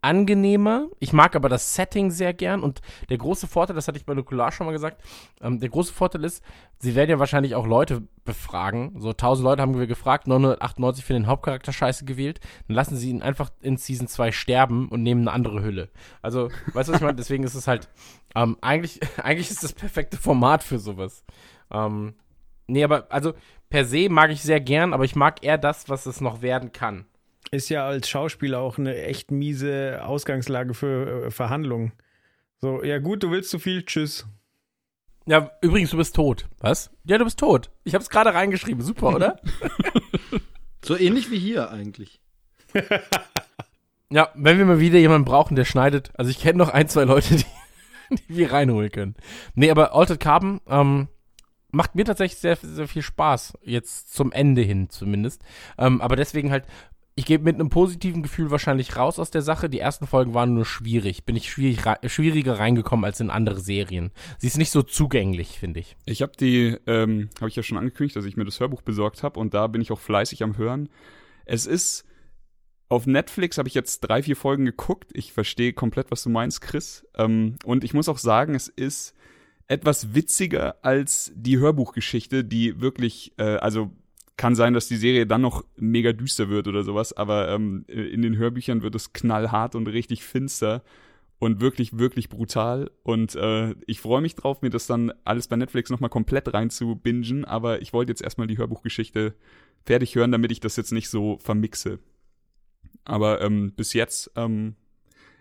[0.04, 0.88] angenehmer.
[1.00, 4.14] Ich mag aber das Setting sehr gern und der große Vorteil, das hatte ich bei
[4.14, 5.02] Nukular schon mal gesagt,
[5.40, 6.44] ähm, der große Vorteil ist,
[6.78, 8.94] sie werden ja wahrscheinlich auch Leute befragen.
[9.00, 12.40] So 1000 Leute haben wir gefragt, 998 für den Hauptcharakter scheiße gewählt.
[12.68, 15.88] Dann lassen sie ihn einfach in Season 2 sterben und nehmen eine andere Hülle.
[16.22, 17.16] Also, weißt du, was ich meine?
[17.16, 17.88] Deswegen ist es halt,
[18.34, 21.24] ähm, eigentlich, eigentlich ist das perfekte Format für sowas.
[21.70, 22.14] Ähm,
[22.66, 23.32] nee, aber also
[23.70, 26.72] per se mag ich sehr gern, aber ich mag eher das, was es noch werden
[26.72, 27.06] kann.
[27.54, 31.92] Ist ja als Schauspieler auch eine echt miese Ausgangslage für äh, Verhandlungen.
[32.60, 34.26] So, ja gut, du willst zu viel, tschüss.
[35.26, 36.48] Ja, übrigens, du bist tot.
[36.58, 36.90] Was?
[37.04, 37.70] Ja, du bist tot.
[37.84, 38.82] Ich hab's gerade reingeschrieben.
[38.82, 39.40] Super, oder?
[40.84, 42.20] So ähnlich wie hier eigentlich.
[44.10, 46.10] ja, wenn wir mal wieder jemanden brauchen, der schneidet.
[46.14, 49.14] Also ich kenne noch ein, zwei Leute, die, die wir reinholen können.
[49.54, 51.08] Nee, aber Altered Carbon ähm,
[51.70, 53.54] macht mir tatsächlich sehr, sehr viel Spaß.
[53.62, 55.42] Jetzt zum Ende hin zumindest.
[55.78, 56.66] Ähm, aber deswegen halt
[57.16, 59.70] ich gehe mit einem positiven Gefühl wahrscheinlich raus aus der Sache.
[59.70, 61.24] Die ersten Folgen waren nur schwierig.
[61.24, 64.10] Bin ich schwierig, schwieriger reingekommen als in andere Serien.
[64.38, 65.96] Sie ist nicht so zugänglich, finde ich.
[66.06, 69.22] Ich habe die, ähm, habe ich ja schon angekündigt, dass ich mir das Hörbuch besorgt
[69.22, 70.88] habe und da bin ich auch fleißig am Hören.
[71.44, 72.04] Es ist
[72.88, 75.10] auf Netflix habe ich jetzt drei, vier Folgen geguckt.
[75.14, 77.06] Ich verstehe komplett, was du meinst, Chris.
[77.16, 79.14] Ähm, und ich muss auch sagen, es ist
[79.66, 83.90] etwas witziger als die Hörbuchgeschichte, die wirklich, äh, also
[84.36, 88.22] kann sein, dass die Serie dann noch mega düster wird oder sowas, aber ähm, in
[88.22, 90.82] den Hörbüchern wird es knallhart und richtig finster
[91.38, 92.90] und wirklich, wirklich brutal.
[93.02, 96.70] Und äh, ich freue mich drauf, mir das dann alles bei Netflix nochmal komplett rein
[96.70, 99.34] zu bingen, aber ich wollte jetzt erstmal die Hörbuchgeschichte
[99.84, 101.98] fertig hören, damit ich das jetzt nicht so vermixe.
[103.04, 104.74] Aber ähm, bis jetzt, ähm,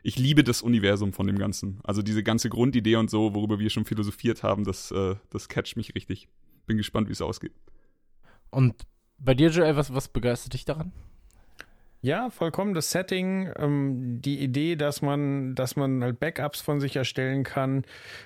[0.03, 1.79] ich liebe das Universum von dem Ganzen.
[1.83, 5.77] Also diese ganze Grundidee und so, worüber wir schon philosophiert haben, das, äh, das catcht
[5.77, 6.27] mich richtig.
[6.67, 7.53] Bin gespannt, wie es ausgeht.
[8.53, 8.75] Und
[9.17, 10.91] bei dir, Joel, was, was begeistert dich daran?
[12.01, 16.97] Ja, vollkommen das Setting, ähm, die Idee, dass man, dass man halt Backups von sich
[16.97, 17.85] erstellen kann.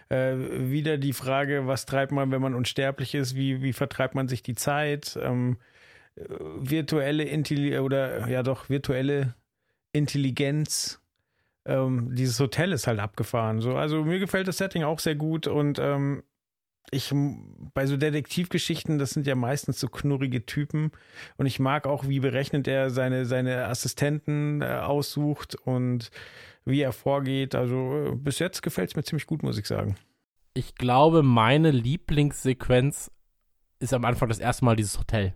[0.10, 0.36] Äh,
[0.72, 3.36] wieder die Frage, was treibt man, wenn man unsterblich ist?
[3.36, 5.18] Wie, wie vertreibt man sich die Zeit?
[5.22, 5.58] Ähm,
[6.16, 9.36] äh, virtuelle Intelligenz oder ja doch virtuelle
[9.94, 11.00] Intelligenz.
[11.66, 13.62] Ähm, dieses Hotel ist halt abgefahren.
[13.62, 16.24] So, also mir gefällt das Setting auch sehr gut und ähm,
[16.92, 17.12] ich
[17.74, 20.92] bei so Detektivgeschichten, das sind ja meistens so knurrige Typen
[21.38, 26.12] und ich mag auch, wie berechnet er seine, seine Assistenten äh, aussucht und
[26.66, 27.56] wie er vorgeht.
[27.56, 29.96] Also äh, bis jetzt gefällt es mir ziemlich gut, muss ich sagen.
[30.54, 33.12] Ich glaube, meine Lieblingssequenz
[33.80, 35.34] ist am Anfang das erste Mal dieses Hotel.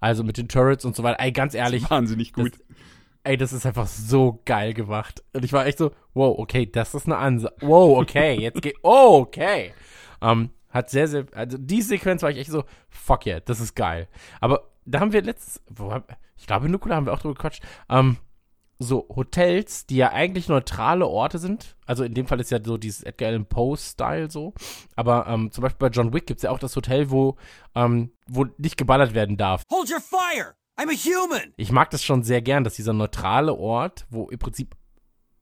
[0.00, 1.20] Also mit den Turrets und so weiter.
[1.20, 1.88] Ey, ganz ehrlich.
[1.90, 2.52] wahnsinnig gut.
[2.52, 2.76] Das,
[3.24, 5.22] ey, das ist einfach so geil gemacht.
[5.32, 7.54] Und ich war echt so, wow, okay, das ist eine Ansage.
[7.60, 9.72] Wow, okay, jetzt geht, oh, okay.
[10.20, 13.60] Um, ähm, hat sehr, sehr, also die Sequenz war ich echt so, fuck yeah, das
[13.60, 14.08] ist geil.
[14.40, 15.62] Aber da haben wir letztes,
[16.36, 18.16] ich glaube, in Nukula haben wir auch drüber gequatscht, ähm,
[18.78, 21.76] so Hotels, die ja eigentlich neutrale Orte sind.
[21.86, 24.54] Also in dem Fall ist ja so dieses Edgar Allan Poe-Style so.
[24.96, 27.36] Aber ähm, zum Beispiel bei John Wick gibt es ja auch das Hotel, wo,
[27.74, 29.62] ähm, wo nicht geballert werden darf.
[29.70, 30.54] Hold your fire!
[30.76, 31.52] I'm a human!
[31.56, 34.74] Ich mag das schon sehr gern, dass dieser neutrale Ort, wo im Prinzip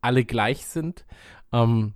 [0.00, 1.06] alle gleich sind,
[1.52, 1.94] ähm,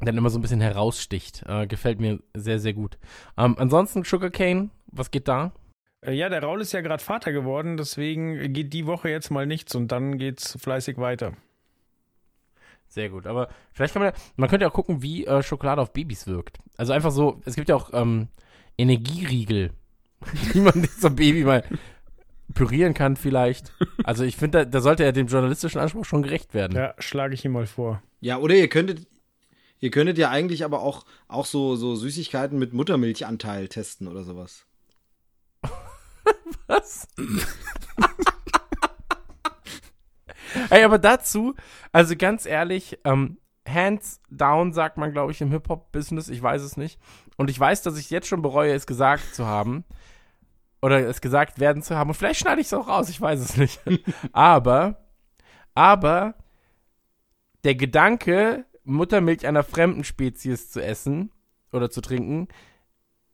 [0.00, 1.44] dann immer so ein bisschen heraussticht.
[1.46, 2.98] Äh, gefällt mir sehr, sehr gut.
[3.36, 5.52] Ähm, ansonsten Sugarcane, was geht da?
[6.00, 9.46] Äh, ja, der Raul ist ja gerade Vater geworden, deswegen geht die Woche jetzt mal
[9.46, 11.32] nichts und dann geht's fleißig weiter.
[12.86, 15.92] Sehr gut, aber vielleicht kann man, man könnte ja auch gucken, wie äh, Schokolade auf
[15.92, 16.58] Babys wirkt.
[16.76, 18.28] Also einfach so, es gibt ja auch ähm,
[18.78, 19.72] Energieriegel,
[20.54, 21.64] die man so Baby mal
[22.54, 23.72] pürieren kann vielleicht.
[24.04, 26.76] Also ich finde, da, da sollte er dem journalistischen Anspruch schon gerecht werden.
[26.76, 28.02] Ja, schlage ich ihm mal vor.
[28.20, 29.06] Ja, oder ihr könntet,
[29.80, 34.66] Ihr könntet ja eigentlich aber auch, auch so, so Süßigkeiten mit Muttermilchanteil testen oder sowas.
[36.66, 37.06] Was?
[40.70, 41.54] Ey, aber dazu,
[41.92, 46.76] also ganz ehrlich, ähm, hands down sagt man, glaube ich, im Hip-Hop-Business, ich weiß es
[46.76, 46.98] nicht.
[47.36, 49.84] Und ich weiß, dass ich jetzt schon bereue, es gesagt zu haben.
[50.80, 52.10] Oder es gesagt werden zu haben.
[52.10, 53.80] Und vielleicht schneide ich es auch raus, ich weiß es nicht.
[54.32, 54.96] aber,
[55.74, 56.34] aber,
[57.64, 61.30] der Gedanke, Muttermilch einer fremden Spezies zu essen
[61.72, 62.48] oder zu trinken,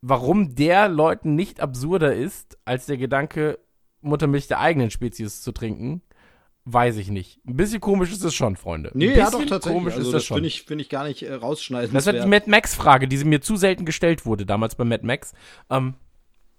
[0.01, 3.59] warum der Leuten nicht absurder ist, als der Gedanke,
[4.01, 6.01] Muttermilch der eigenen Spezies zu trinken,
[6.65, 7.39] weiß ich nicht.
[7.47, 8.91] Ein bisschen komisch ist es schon, Freunde.
[8.93, 9.73] Nee, ja, doch, tatsächlich.
[9.73, 11.93] Komisch also, ist das, das finde ich, find ich gar nicht äh, rausschneiden.
[11.93, 15.33] Das ist die Mad Max-Frage, die mir zu selten gestellt wurde, damals bei Mad Max.
[15.69, 15.95] Ähm,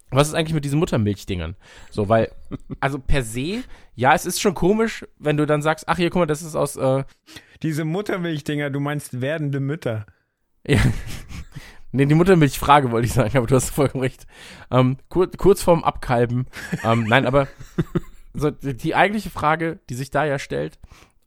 [0.09, 1.55] was ist eigentlich mit diesen Muttermilchdingern?
[1.89, 2.31] So, weil,
[2.79, 3.63] also per se,
[3.95, 6.55] ja, es ist schon komisch, wenn du dann sagst, ach hier, guck mal, das ist
[6.55, 7.03] aus, äh,
[7.63, 10.05] Diese Muttermilchdinger, du meinst werdende Mütter.
[10.65, 10.79] Ja.
[11.91, 14.27] nee, die Muttermilchfrage wollte ich sagen, aber du hast vollkommen recht.
[14.71, 16.45] Ähm, kur kurz vorm Abkalben.
[16.83, 17.47] ähm, nein, aber
[18.33, 20.79] so, die eigentliche Frage, die sich da ja stellt,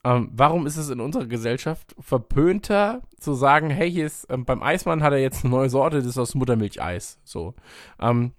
[0.03, 4.63] ähm, warum ist es in unserer Gesellschaft verpönter zu sagen, hey, hier ist, ähm, beim
[4.63, 7.19] Eismann hat er jetzt eine neue Sorte, das ist aus Muttermilcheis.
[7.23, 7.55] So.
[8.01, 8.33] Ähm,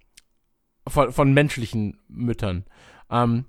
[0.86, 2.64] von, von menschlichen Müttern.
[3.10, 3.44] Ähm,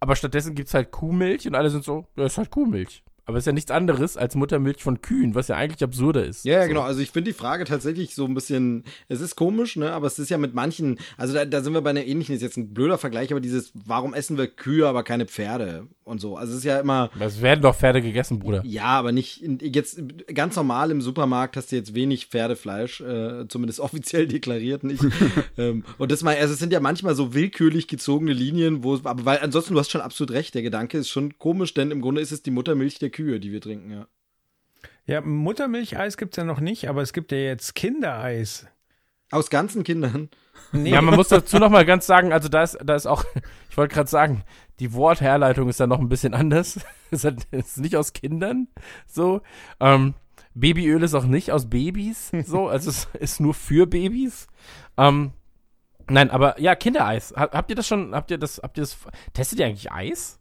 [0.00, 3.02] aber stattdessen gibt es halt Kuhmilch und alle sind so, ja, ist halt Kuhmilch.
[3.26, 6.44] Aber es ist ja nichts anderes als Muttermilch von Kühen, was ja eigentlich absurder ist.
[6.44, 6.68] Ja, ja so.
[6.68, 6.80] genau.
[6.80, 9.92] Also ich finde die Frage tatsächlich so ein bisschen, es ist komisch, ne?
[9.92, 12.42] Aber es ist ja mit manchen, also da, da sind wir bei einer ähnlichen, ist
[12.42, 16.36] jetzt ein blöder Vergleich, aber dieses, warum essen wir Kühe, aber keine Pferde und so.
[16.36, 17.10] Also es ist ja immer.
[17.18, 18.62] Es werden doch Pferde gegessen, Bruder.
[18.66, 20.02] Ja, aber nicht, jetzt
[20.34, 25.02] ganz normal im Supermarkt hast du jetzt wenig Pferdefleisch, äh, zumindest offiziell deklariert nicht.
[25.56, 29.24] ähm, und das mal, also es sind ja manchmal so willkürlich gezogene Linien, wo, aber
[29.24, 32.20] weil ansonsten, du hast schon absolut recht, der Gedanke ist schon komisch, denn im Grunde
[32.20, 33.20] ist es die Muttermilch der Kühe.
[33.20, 34.08] Kühe, die wir trinken, ja.
[35.06, 38.66] Ja, Muttermilcheis gibt es ja noch nicht, aber es gibt ja jetzt Kindereis.
[39.30, 40.30] Aus ganzen Kindern.
[40.72, 40.90] Nee.
[40.90, 43.24] Ja, man muss dazu noch mal ganz sagen, also da ist, da ist auch,
[43.70, 44.44] ich wollte gerade sagen,
[44.78, 46.80] die Wortherleitung ist da noch ein bisschen anders.
[47.12, 48.68] Es ist, ist nicht aus Kindern,
[49.04, 49.40] so.
[49.80, 50.14] Ähm,
[50.54, 54.46] Babyöl ist auch nicht aus Babys, so, also es ist nur für Babys.
[54.96, 55.32] Ähm,
[56.08, 57.34] nein, aber ja, Kindereis.
[57.36, 58.96] Habt ihr das schon, habt ihr das, habt ihr das,
[59.32, 60.39] testet ihr eigentlich Eis?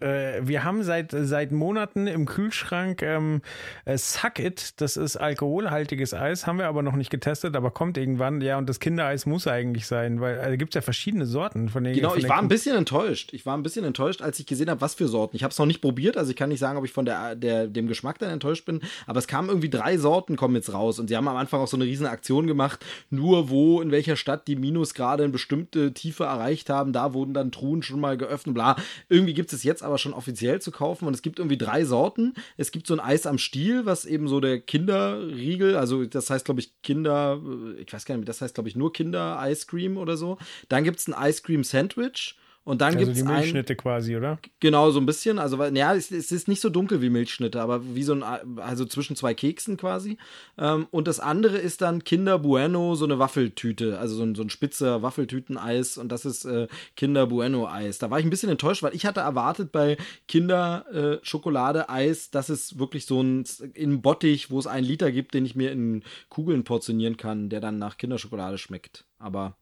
[0.00, 3.42] Äh, wir haben seit, seit Monaten im Kühlschrank ähm,
[3.84, 7.96] äh, Suck It, das ist alkoholhaltiges Eis, haben wir aber noch nicht getestet, aber kommt
[7.96, 8.40] irgendwann.
[8.40, 11.68] Ja, und das Kindereis muss eigentlich sein, weil äh, da gibt es ja verschiedene Sorten
[11.68, 13.32] von den Genau, von ich war ein bisschen enttäuscht.
[13.32, 15.36] Ich war ein bisschen enttäuscht, als ich gesehen habe, was für Sorten.
[15.36, 17.34] Ich habe es noch nicht probiert, also ich kann nicht sagen, ob ich von der,
[17.34, 20.98] der, dem Geschmack dann enttäuscht bin, aber es kamen irgendwie drei Sorten kommen jetzt raus
[20.98, 24.16] und sie haben am Anfang auch so eine riesen Aktion gemacht, nur wo, in welcher
[24.16, 28.54] Stadt die Minusgrade eine bestimmte Tiefe erreicht haben, da wurden dann Truhen schon mal geöffnet,
[28.54, 28.76] bla.
[29.08, 32.34] Irgendwie gibt es jetzt aber schon offiziell zu kaufen und es gibt irgendwie drei Sorten.
[32.56, 36.44] Es gibt so ein Eis am Stiel, was eben so der Kinderriegel, also das heißt,
[36.44, 37.40] glaube ich, Kinder,
[37.78, 40.38] ich weiß gar nicht, das heißt, glaube ich, nur Kinder-Ice Cream oder so.
[40.68, 42.36] Dann gibt es ein Ice Cream Sandwich.
[42.66, 44.40] Und dann also gibt die es ein, Milchschnitte quasi, oder?
[44.58, 45.38] Genau, so ein bisschen.
[45.38, 48.24] Also, naja, es, es ist nicht so dunkel wie Milchschnitte, aber wie so ein,
[48.58, 50.18] also zwischen zwei Keksen quasi.
[50.58, 54.42] Ähm, und das andere ist dann Kinder Bueno, so eine Waffeltüte, also so ein, so
[54.42, 55.96] ein spitzer Waffeltüteneis.
[55.96, 57.98] Und das ist äh, Kinder Bueno Eis.
[57.98, 62.32] Da war ich ein bisschen enttäuscht, weil ich hatte erwartet bei Kinder äh, Schokolade Eis,
[62.32, 65.70] dass es wirklich so ein in Bottich, wo es einen Liter gibt, den ich mir
[65.70, 69.04] in Kugeln portionieren kann, der dann nach Kinderschokolade schmeckt.
[69.20, 69.56] Aber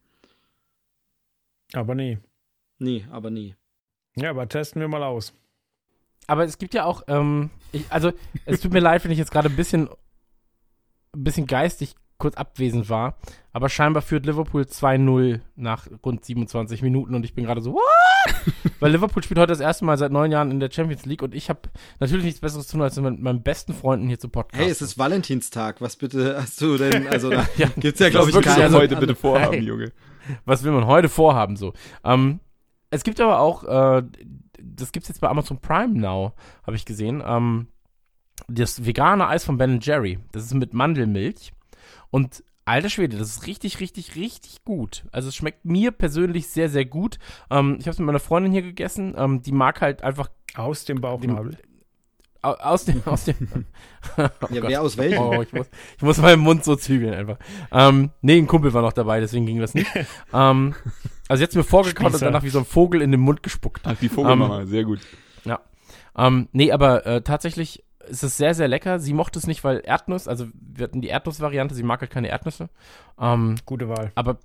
[1.75, 2.19] Aber nee.
[2.85, 3.57] Nee, aber nee.
[4.17, 5.33] Ja, aber testen wir mal aus.
[6.27, 8.13] Aber es gibt ja auch, ähm, ich, also
[8.47, 9.89] es tut mir leid, wenn ich jetzt gerade ein bisschen,
[11.15, 13.19] ein bisschen geistig kurz abwesend war,
[13.53, 18.35] aber scheinbar führt Liverpool 2-0 nach rund 27 Minuten und ich bin gerade so, what?
[18.81, 21.35] Weil Liverpool spielt heute das erste Mal seit neun Jahren in der Champions League und
[21.35, 21.61] ich habe
[22.01, 24.63] natürlich nichts Besseres zu tun, als mit meinen besten Freunden hier zu podcasten.
[24.65, 25.81] Hey, es ist Valentinstag.
[25.81, 27.07] Was bitte hast du denn?
[27.09, 29.61] Also da Ja, gibt's ja, glaube ich, keine also heute bitte vorhaben, Hey.
[29.63, 29.93] Junge.
[30.47, 31.75] was will man heute vorhaben so.
[32.05, 32.41] Ähm,
[32.95, 34.03] es gibt aber auch, äh,
[34.61, 36.33] das gibt's jetzt bei Amazon Prime Now,
[36.67, 37.69] habe ich gesehen, ähm,
[38.49, 40.19] das vegane Eis von Ben Jerry.
[40.33, 41.53] Das ist mit Mandelmilch
[42.11, 45.05] und alter Schwede, das ist richtig, richtig, richtig gut.
[45.13, 47.19] Also es schmeckt mir persönlich sehr, sehr gut.
[47.51, 49.15] Ähm, ich habe es mit meiner Freundin hier gegessen.
[49.17, 51.59] Ähm, die mag halt einfach Aus dem Bauchnabel.
[52.43, 53.37] au- aus dem, aus dem.
[54.17, 55.19] oh Ja, wer aus welchem?
[55.23, 57.39] Oh, ich muss, ich muss meinen Mund so zügeln einfach.
[57.71, 59.91] Ähm, nee, ein Kumpel war noch dabei, deswegen ging das nicht.
[60.33, 60.75] ähm,
[61.29, 63.83] also jetzt mir vorgekaut und danach wie so ein Vogel in den Mund gespuckt.
[63.85, 65.01] Ach, die Vogelmama, sehr gut.
[66.17, 68.99] Ähm, nee, aber äh, tatsächlich ist es sehr, sehr lecker.
[68.99, 72.29] Sie mochte es nicht, weil Erdnuss, also wir hatten die Erdnussvariante, sie mag halt keine
[72.29, 72.69] Erdnüsse.
[73.19, 74.13] Ähm, Gute Wahl.
[74.15, 74.39] aber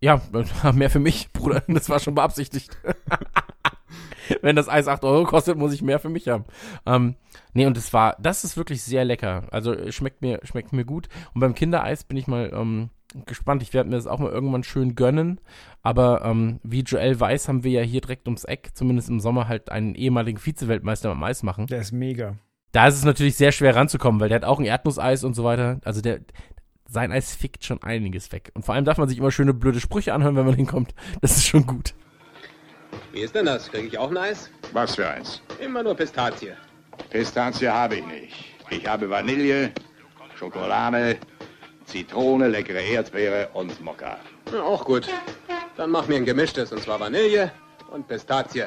[0.00, 0.20] ja,
[0.72, 1.62] mehr für mich, Bruder.
[1.68, 2.76] Das war schon beabsichtigt.
[4.42, 6.44] Wenn das Eis 8 Euro kostet, muss ich mehr für mich haben.
[6.86, 7.16] Ähm,
[7.52, 9.48] nee, und das war, das ist wirklich sehr lecker.
[9.50, 11.08] Also schmeckt mir, schmeckt mir gut.
[11.34, 12.90] Und beim Kindereis bin ich mal ähm,
[13.26, 13.62] gespannt.
[13.62, 15.40] Ich werde mir das auch mal irgendwann schön gönnen.
[15.82, 19.48] Aber ähm, wie Joel weiß, haben wir ja hier direkt ums Eck, zumindest im Sommer,
[19.48, 21.66] halt einen ehemaligen Vize-Weltmeister am Eis machen.
[21.66, 22.36] Der ist mega.
[22.72, 25.42] Da ist es natürlich sehr schwer ranzukommen, weil der hat auch ein Erdnusseis und so
[25.42, 25.80] weiter.
[25.84, 26.20] Also der,
[26.88, 28.50] sein Eis fickt schon einiges weg.
[28.54, 30.94] Und vor allem darf man sich immer schöne blöde Sprüche anhören, wenn man hinkommt.
[31.20, 31.94] Das ist schon gut.
[33.12, 33.70] Wie ist denn das?
[33.70, 34.50] Kriege ich auch ein Eis?
[34.72, 35.42] Was für eins?
[35.60, 36.52] Immer nur Pistazie.
[37.10, 38.54] Pistazie habe ich nicht.
[38.70, 39.72] Ich habe Vanille,
[40.36, 41.16] Schokolade,
[41.90, 44.20] Zitrone, leckere Erdbeere und Mokka.
[44.52, 45.08] Ja, auch gut.
[45.76, 47.50] Dann mach mir ein gemischtes, und zwar Vanille
[47.90, 48.66] und Pistazie.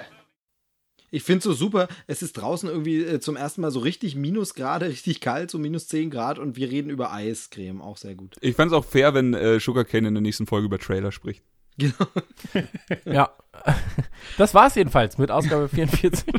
[1.09, 4.86] Ich finde so super, es ist draußen irgendwie äh, zum ersten Mal so richtig Minusgrade,
[4.89, 8.36] richtig kalt, so minus 10 Grad und wir reden über Eiscreme, auch sehr gut.
[8.41, 11.43] Ich fand's auch fair, wenn äh, Sugarcane in der nächsten Folge über Trailer spricht.
[13.05, 13.33] Ja.
[14.38, 16.34] Das war's jedenfalls mit Ausgabe 44.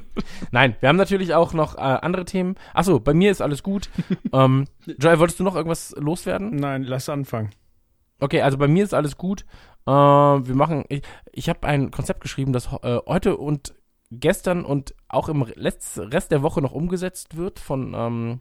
[0.51, 2.57] Nein, wir haben natürlich auch noch äh, andere Themen.
[2.73, 3.89] Achso, bei mir ist alles gut.
[4.33, 4.67] ähm,
[4.99, 6.57] Joel, wolltest du noch irgendwas loswerden?
[6.57, 7.51] Nein, lass anfangen.
[8.21, 9.45] Okay, also bei mir ist alles gut.
[9.87, 13.75] Äh, wir machen, ich, ich habe ein Konzept geschrieben, das äh, heute und
[14.11, 18.41] gestern und auch im Letz Rest der Woche noch umgesetzt wird von, ähm,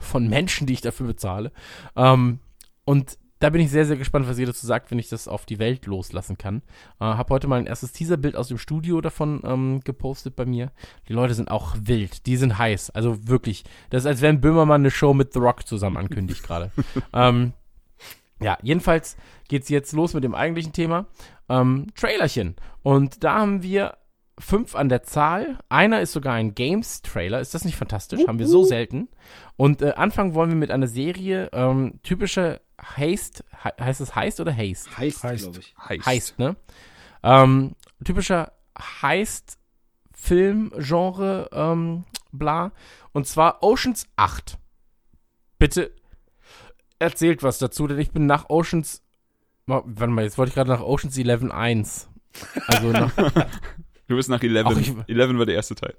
[0.00, 1.52] von Menschen, die ich dafür bezahle.
[1.96, 2.40] Ähm,
[2.84, 5.44] und da bin ich sehr, sehr gespannt, was ihr dazu sagt, wenn ich das auf
[5.44, 6.62] die Welt loslassen kann.
[6.98, 10.72] Äh, habe heute mal ein erstes Teaserbild aus dem Studio davon ähm, gepostet bei mir.
[11.10, 12.88] Die Leute sind auch wild, die sind heiß.
[12.92, 16.72] Also wirklich, das ist, als wenn Böhmermann eine Show mit The Rock zusammen ankündigt gerade.
[17.12, 17.52] ähm,
[18.40, 21.04] ja, jedenfalls geht's jetzt los mit dem eigentlichen Thema.
[21.50, 22.56] Ähm, Trailerchen.
[22.82, 23.98] Und da haben wir
[24.38, 25.58] fünf an der Zahl.
[25.68, 27.40] Einer ist sogar ein Games-Trailer.
[27.40, 28.26] Ist das nicht fantastisch?
[28.26, 29.08] Haben wir so selten.
[29.56, 34.40] Und äh, anfangen wollen wir mit einer Serie, ähm, typische Heist, he heißt es Heist
[34.40, 34.96] oder Haste?
[34.96, 35.42] Heißt, Heißt.
[35.44, 35.74] glaube ich.
[35.78, 36.06] Heiß.
[36.06, 36.56] Heist, ne?
[37.22, 38.52] Ähm, typischer
[39.02, 42.72] Heist-Film-Genre, ähm, bla.
[43.12, 44.58] Und zwar Oceans 8.
[45.58, 45.92] Bitte
[46.98, 49.02] erzählt was dazu, denn ich bin nach Oceans
[49.66, 52.08] Wa- Warte mal, jetzt wollte ich gerade nach Ocean's 11 1.
[52.66, 53.10] Also nach
[54.08, 54.66] Du bist nach 11.
[54.66, 55.94] Ach, ich- 11 war der erste Teil.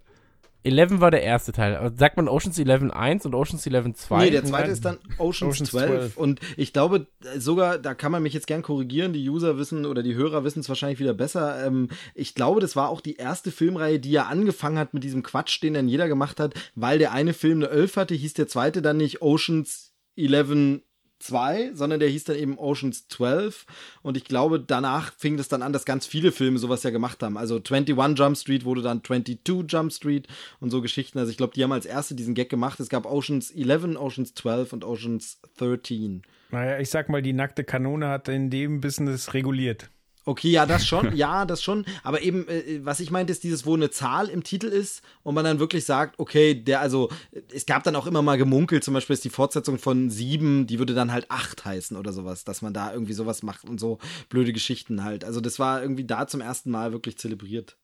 [0.66, 1.94] 11 war der erste Teil.
[1.96, 4.26] Sagt man Ocean's 11 1 und Ocean's 11 2?
[4.26, 5.90] Nee, der zweite ist dann Oceans, Oceans 12.
[5.90, 6.18] 12.
[6.18, 10.04] Und ich glaube sogar, da kann man mich jetzt gern korrigieren, die User wissen oder
[10.04, 11.66] die Hörer wissen es wahrscheinlich wieder besser.
[11.66, 15.24] Ähm, ich glaube, das war auch die erste Filmreihe, die ja angefangen hat mit diesem
[15.24, 18.48] Quatsch, den dann jeder gemacht hat, weil der eine Film eine 11 hatte, hieß der
[18.48, 20.82] zweite dann nicht Oceans 11
[21.26, 23.66] 2, sondern der hieß dann eben Oceans 12
[24.02, 27.22] und ich glaube, danach fing das dann an, dass ganz viele Filme sowas ja gemacht
[27.24, 27.38] haben.
[27.38, 30.28] Also 21 Jump Street wurde dann 22 Jump Street
[30.60, 31.20] und so Geschichten.
[31.20, 32.80] Also ich glaube, die haben als erste diesen Gag gemacht.
[32.80, 36.22] Es gab Oceans 11, Oceans 12 und Oceans 13.
[36.52, 39.90] Naja, ich sag mal, die nackte Kanone hat in dem Business reguliert.
[40.26, 41.86] Okay, ja, das schon, ja, das schon.
[42.04, 45.36] Aber eben, äh, was ich meinte, ist dieses, wo eine Zahl im Titel ist und
[45.36, 47.10] man dann wirklich sagt, okay, der, also,
[47.54, 50.80] es gab dann auch immer mal gemunkelt, zum Beispiel ist die Fortsetzung von sieben, die
[50.80, 54.00] würde dann halt acht heißen oder sowas, dass man da irgendwie sowas macht und so
[54.30, 55.24] blöde Geschichten halt.
[55.24, 57.78] Also, das war irgendwie da zum ersten Mal wirklich zelebriert.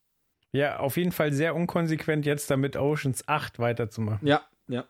[0.52, 4.28] Ja, auf jeden Fall sehr unkonsequent, jetzt damit Oceans 8 weiterzumachen.
[4.28, 4.86] Ja, ja.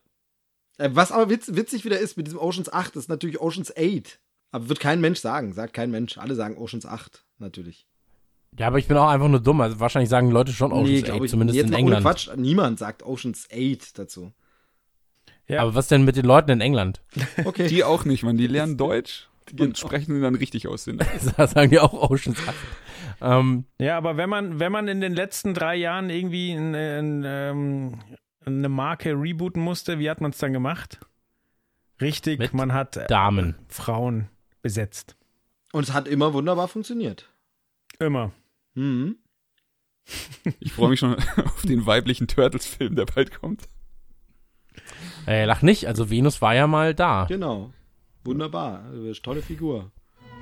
[0.77, 4.19] Äh, Was aber witz, witzig wieder ist mit diesem Oceans 8, ist natürlich Oceans 8.
[4.51, 6.17] Aber wird kein Mensch sagen, sagt kein Mensch.
[6.17, 7.87] Alle sagen Oceans 8, natürlich.
[8.59, 9.61] Ja, aber ich bin auch einfach nur dumm.
[9.61, 12.05] Also wahrscheinlich sagen Leute schon Ocean's glaub 8, zumindest jetzt in mal England.
[12.05, 14.33] Ohne Quatsch, niemand sagt Oceans 8 dazu.
[15.47, 15.61] Ja.
[15.61, 17.01] Aber was denn mit den Leuten in England?
[17.45, 17.67] Okay.
[17.67, 18.37] Die auch nicht, man.
[18.37, 20.85] Die lernen Deutsch und sprechen dann richtig aus.
[20.85, 20.99] Den
[21.37, 22.55] Da sagen die auch Ocean's 8.
[23.21, 27.23] Ähm, Ja, aber wenn man, wenn man in den letzten drei Jahren irgendwie ein, ein,
[27.25, 27.99] ähm,
[28.45, 30.99] eine Marke rebooten musste, wie hat man es dann gemacht?
[32.01, 33.55] Richtig, Mit man hat äh, Damen.
[33.67, 34.27] Frauen
[34.61, 35.15] besetzt.
[35.73, 37.29] Und es hat immer wunderbar funktioniert.
[37.99, 38.31] Immer.
[38.75, 39.17] Mhm.
[40.59, 43.67] Ich freue mich schon auf den weiblichen Turtles-Film, der bald kommt.
[45.27, 47.25] äh, lach nicht, also Venus war ja mal da.
[47.25, 47.71] Genau.
[48.23, 48.83] Wunderbar.
[48.93, 49.91] Äh, Tolle Figur.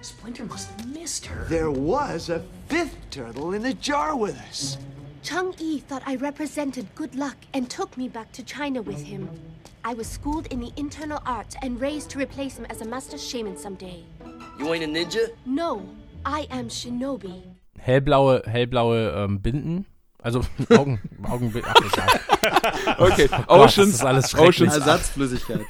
[0.01, 1.45] Splinter must have missed her.
[1.49, 4.77] There was a fifth turtle in a jar with us.
[5.23, 9.27] Chung Yi thought I represented good luck and took me back to China with him.
[9.89, 13.17] I was schooled in the internal arts and raised to replace him as a master
[13.17, 14.03] shaman someday.
[14.59, 15.31] You ain't a ninja?
[15.47, 15.81] No,
[16.23, 17.41] I am Shinobi.
[17.79, 19.85] Hellblaue, hellblaue ähm, Binden.
[20.21, 21.65] Also Augen, Augenbild.
[21.67, 22.99] Ach, egal.
[22.99, 24.49] Okay, Oh Gott, Oceans, das ist alles schrecklich.
[24.49, 25.61] Oceans Ersatzflüssigkeit.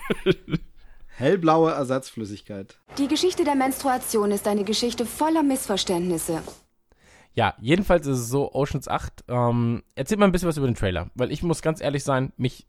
[1.16, 2.78] Hellblaue Ersatzflüssigkeit.
[2.98, 6.42] Die Geschichte der Menstruation ist eine Geschichte voller Missverständnisse.
[7.36, 10.76] Ja, jedenfalls ist es so, Oceans 8, ähm, erzählt mal ein bisschen was über den
[10.76, 12.66] Trailer, weil ich muss ganz ehrlich sein, mich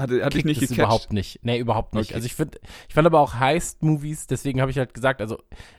[0.00, 0.78] Hatte, hatte ich nicht gecatcht.
[0.78, 1.40] überhaupt nicht.
[1.42, 2.08] Nee, überhaupt nicht.
[2.10, 2.14] Okay.
[2.14, 2.58] Also ich finde,
[2.88, 5.38] ich fand aber auch Heist-Movies, deswegen habe ich halt gesagt, also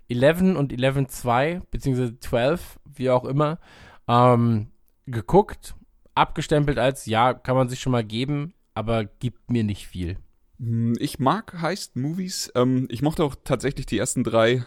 [0.10, 3.60] 11 und 11 2, beziehungsweise 12, wie auch immer,
[4.07, 4.67] ähm,
[5.05, 5.75] geguckt,
[6.15, 10.17] abgestempelt als, ja, kann man sich schon mal geben, aber gibt mir nicht viel.
[10.60, 12.51] Hm, Ich mag Heist-Movies.
[12.55, 14.63] Ähm, ich mochte auch tatsächlich die ersten drei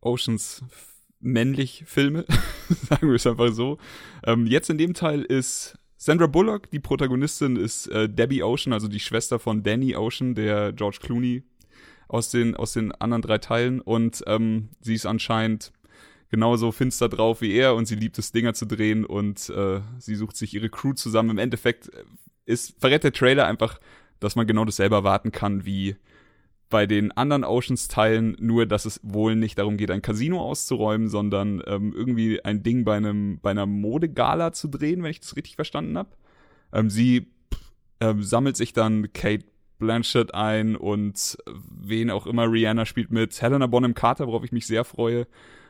[0.00, 0.62] Oceans
[1.20, 2.24] männlich Filme,
[2.88, 3.78] sagen wir es einfach so.
[4.24, 8.88] Ähm, jetzt in dem Teil ist Sandra Bullock, die Protagonistin ist äh, Debbie Ocean, also
[8.88, 11.42] die Schwester von Danny Ocean, der George Clooney
[12.08, 13.82] aus den, aus den anderen drei Teilen.
[13.82, 15.72] Und ähm, sie ist anscheinend
[16.30, 20.14] genauso finster drauf wie er und sie liebt es, Dinger zu drehen und äh, sie
[20.14, 21.28] sucht sich ihre Crew zusammen.
[21.28, 22.04] Im Endeffekt äh,
[22.46, 23.78] ist, verrät der Trailer einfach,
[24.20, 25.96] dass man genau dasselbe erwarten kann wie
[26.70, 31.62] bei den anderen Oceans-Teilen, nur dass es wohl nicht darum geht, ein Casino auszuräumen, sondern
[31.66, 35.56] ähm, irgendwie ein Ding bei einem bei einer Modegala zu drehen, wenn ich das richtig
[35.56, 36.10] verstanden habe.
[36.72, 37.26] Ähm, sie
[38.00, 39.44] ähm, sammelt sich dann Kate
[39.78, 44.66] Blanchett ein und wen auch immer Rihanna spielt mit Helena Bonham Carter, worauf ich mich
[44.66, 45.26] sehr freue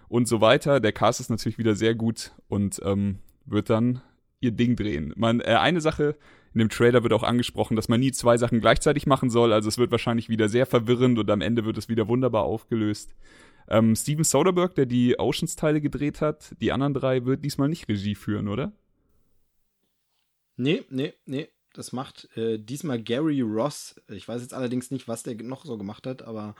[0.09, 0.81] und so weiter.
[0.81, 4.03] Der Cast ist natürlich wieder sehr gut und ähm, wird dann
[4.41, 5.15] ihr Ding drehen.
[5.17, 6.17] Man, äh, eine Sache
[6.53, 9.53] in dem Trailer wird auch angesprochen, dass man nie zwei Sachen gleichzeitig machen soll.
[9.53, 13.15] Also es wird wahrscheinlich wieder sehr verwirrend und am Ende wird es wieder wunderbar aufgelöst.
[13.69, 18.17] Ähm, Steven Soderbergh, der die Oceans-Teile gedreht hat, die anderen drei wird diesmal nicht Regie
[18.17, 18.73] führen, oder?
[20.57, 21.49] Nee, nee, nee.
[21.73, 23.95] Das macht äh, diesmal Gary Ross.
[24.09, 26.57] Ich weiß jetzt allerdings nicht, was der noch so gemacht hat, aber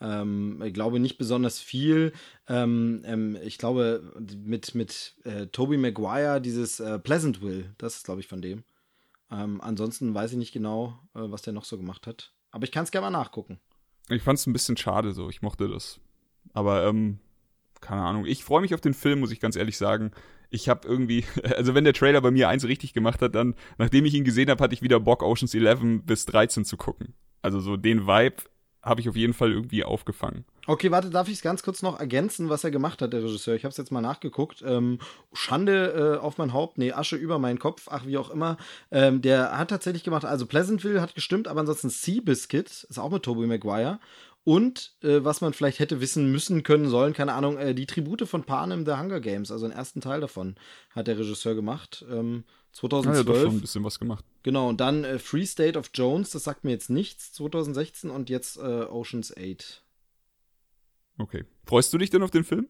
[0.00, 2.12] ähm, ich glaube nicht besonders viel.
[2.48, 4.12] Ähm, ähm, ich glaube
[4.44, 8.62] mit, mit äh, Tobey Maguire dieses äh, Pleasantville, das ist glaube ich von dem.
[9.32, 12.32] Ähm, ansonsten weiß ich nicht genau, äh, was der noch so gemacht hat.
[12.50, 13.58] Aber ich kann es gerne mal nachgucken.
[14.08, 16.00] Ich fand es ein bisschen schade so, ich mochte das.
[16.52, 17.18] Aber, ähm,
[17.80, 18.26] keine Ahnung.
[18.26, 20.12] Ich freue mich auf den Film, muss ich ganz ehrlich sagen.
[20.50, 21.24] Ich habe irgendwie,
[21.56, 24.50] also wenn der Trailer bei mir eins richtig gemacht hat, dann, nachdem ich ihn gesehen
[24.50, 27.14] habe, hatte ich wieder Bock, Oceans 11 bis 13 zu gucken.
[27.40, 28.42] Also so den Vibe
[28.82, 30.44] habe ich auf jeden Fall irgendwie aufgefangen.
[30.66, 33.54] Okay, warte, darf ich es ganz kurz noch ergänzen, was er gemacht hat, der Regisseur?
[33.54, 34.62] Ich habe es jetzt mal nachgeguckt.
[34.66, 34.98] Ähm,
[35.32, 38.56] Schande äh, auf mein Haupt, nee, Asche über meinen Kopf, ach, wie auch immer.
[38.90, 43.22] Ähm, der hat tatsächlich gemacht, also Pleasantville hat gestimmt, aber ansonsten Seabiscuit ist auch mit
[43.22, 43.98] Tobey Maguire.
[44.44, 48.28] Und äh, was man vielleicht hätte wissen müssen können sollen, keine Ahnung, äh, die Tribute
[48.28, 50.56] von Panem The Hunger Games, also den ersten Teil davon,
[50.90, 52.04] hat der Regisseur gemacht.
[52.10, 52.42] Ähm,
[52.72, 53.18] 2012.
[53.18, 54.24] Hat er doch schon ein bisschen was gemacht.
[54.42, 58.30] Genau, und dann äh, Free State of Jones, das sagt mir jetzt nichts, 2016 und
[58.30, 59.82] jetzt äh, Oceans 8.
[61.18, 61.44] Okay.
[61.64, 62.68] Freust du dich denn auf den Film?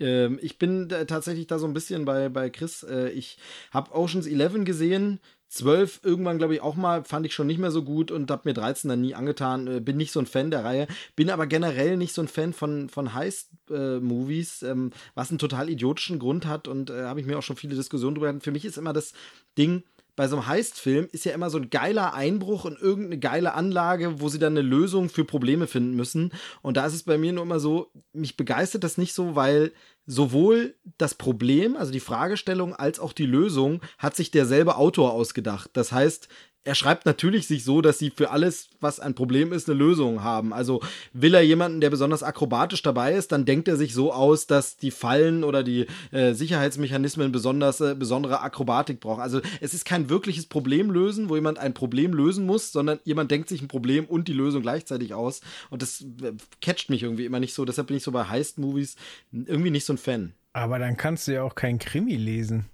[0.00, 2.82] Ähm, ich bin da tatsächlich da so ein bisschen bei, bei Chris.
[2.82, 3.38] Äh, ich
[3.70, 7.70] habe Oceans 11 gesehen, 12 irgendwann, glaube ich, auch mal, fand ich schon nicht mehr
[7.70, 9.66] so gut und habe mir 13 dann nie angetan.
[9.66, 10.86] Äh, bin nicht so ein Fan der Reihe.
[11.16, 15.70] Bin aber generell nicht so ein Fan von, von Heist-Movies, äh, ähm, was einen total
[15.70, 18.44] idiotischen Grund hat und äh, habe ich mir auch schon viele Diskussionen drüber gehabt.
[18.44, 19.14] Für mich ist immer das
[19.56, 19.84] Ding,
[20.18, 24.20] bei so einem Heist-Film ist ja immer so ein geiler Einbruch in irgendeine geile Anlage,
[24.20, 26.32] wo sie dann eine Lösung für Probleme finden müssen.
[26.60, 29.70] Und da ist es bei mir nur immer so, mich begeistert das nicht so, weil
[30.06, 35.70] sowohl das Problem, also die Fragestellung, als auch die Lösung hat sich derselbe Autor ausgedacht.
[35.74, 36.28] Das heißt,
[36.64, 40.22] er schreibt natürlich sich so, dass sie für alles, was ein Problem ist, eine Lösung
[40.22, 40.52] haben.
[40.52, 40.82] Also
[41.12, 44.76] will er jemanden, der besonders akrobatisch dabei ist, dann denkt er sich so aus, dass
[44.76, 49.22] die Fallen oder die äh, Sicherheitsmechanismen besonders äh, besondere Akrobatik brauchen.
[49.22, 53.30] Also es ist kein wirkliches Problem lösen, wo jemand ein Problem lösen muss, sondern jemand
[53.30, 55.40] denkt sich ein Problem und die Lösung gleichzeitig aus.
[55.70, 57.64] Und das äh, catcht mich irgendwie immer nicht so.
[57.64, 58.96] Deshalb bin ich so bei Heist-Movies
[59.32, 60.34] irgendwie nicht so ein Fan.
[60.52, 62.66] Aber dann kannst du ja auch kein Krimi lesen.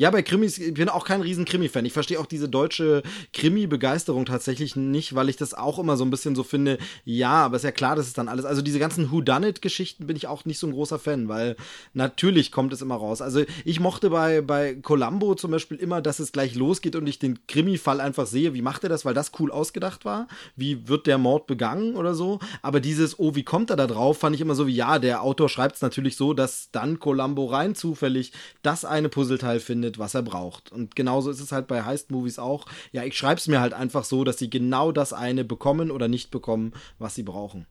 [0.00, 1.84] Ja, bei Krimis, ich bin auch kein riesen Krimi-Fan.
[1.84, 6.10] Ich verstehe auch diese deutsche Krimi-Begeisterung tatsächlich nicht, weil ich das auch immer so ein
[6.10, 8.44] bisschen so finde, ja, aber ist ja klar, das ist dann alles.
[8.44, 11.56] Also diese ganzen Whodunit-Geschichten bin ich auch nicht so ein großer Fan, weil
[11.94, 13.20] natürlich kommt es immer raus.
[13.20, 17.18] Also ich mochte bei, bei Columbo zum Beispiel immer, dass es gleich losgeht und ich
[17.18, 20.28] den Krimi-Fall einfach sehe, wie macht er das, weil das cool ausgedacht war.
[20.54, 22.38] Wie wird der Mord begangen oder so.
[22.62, 25.24] Aber dieses, oh, wie kommt er da drauf, fand ich immer so wie, ja, der
[25.24, 28.30] Autor schreibt es natürlich so, dass dann Columbo rein zufällig
[28.62, 30.70] das eine Puzzleteil findet findet, was er braucht.
[30.70, 32.66] Und genauso ist es halt bei Heist-Movies auch.
[32.92, 36.08] Ja, ich schreibe es mir halt einfach so, dass sie genau das eine bekommen oder
[36.08, 37.66] nicht bekommen, was sie brauchen.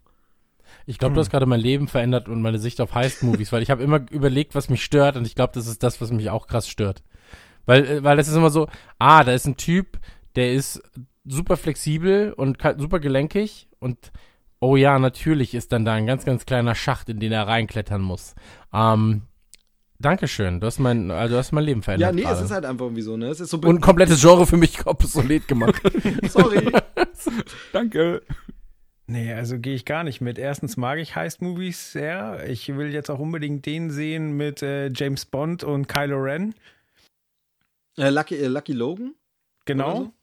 [0.86, 3.70] Ich glaube, du hast gerade mein Leben verändert und meine Sicht auf Heist-Movies, weil ich
[3.70, 6.47] habe immer überlegt, was mich stört und ich glaube, das ist das, was mich auch
[6.47, 7.03] krass stört.
[7.65, 8.68] Weil, äh, weil das ist immer so,
[8.99, 9.99] ah, da ist ein Typ,
[10.36, 10.82] der ist
[11.26, 14.11] super flexibel und super gelenkig und
[14.59, 18.01] oh ja, natürlich ist dann da ein ganz, ganz kleiner Schacht, in den er reinklettern
[18.01, 18.36] muss.
[18.74, 19.24] Ähm,
[19.99, 22.09] Dankeschön, du hast mein, also du hast mein Leben verändert.
[22.09, 22.35] Ja, nee, gerade.
[22.35, 23.27] es ist halt einfach irgendwie so, ne?
[23.27, 25.81] Es ist so Und ein komplettes Genre für mich obsolet gemacht.
[26.29, 26.71] Sorry.
[27.73, 28.21] Danke.
[29.07, 30.37] Nee, also gehe ich gar nicht mit.
[30.37, 32.47] Erstens mag ich Heist-Movies sehr.
[32.47, 36.53] Ich will jetzt auch unbedingt den sehen mit äh, James Bond und Kylo Ren.
[37.97, 39.15] Äh, Lucky, äh, Lucky Logan?
[39.65, 39.89] Genau.
[39.89, 40.13] Oder so?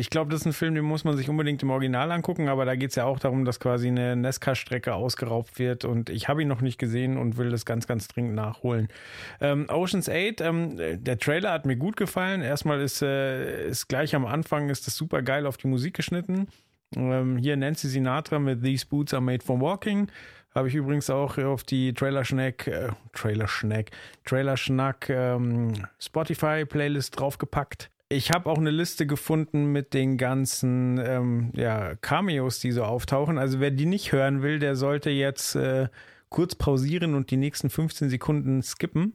[0.00, 2.64] Ich glaube, das ist ein Film, den muss man sich unbedingt im Original angucken, aber
[2.64, 6.40] da geht es ja auch darum, dass quasi eine Nesca-Strecke ausgeraubt wird und ich habe
[6.40, 8.88] ihn noch nicht gesehen und will das ganz, ganz dringend nachholen.
[9.42, 12.40] Ähm, Oceans 8, ähm, der Trailer hat mir gut gefallen.
[12.40, 16.48] Erstmal ist, äh, ist gleich am Anfang ist das super geil auf die Musik geschnitten.
[16.96, 20.10] Ähm, hier Nancy Sinatra mit These Boots are made for walking.
[20.54, 23.90] Habe ich übrigens auch auf die Trailer-Schnack, äh, Trailer-Schnack,
[24.24, 27.90] Trailer-Schnack ähm, Spotify-Playlist draufgepackt.
[28.12, 33.38] Ich habe auch eine Liste gefunden mit den ganzen ähm, ja, Cameos, die so auftauchen.
[33.38, 35.86] Also wer die nicht hören will, der sollte jetzt äh,
[36.28, 39.14] kurz pausieren und die nächsten 15 Sekunden skippen.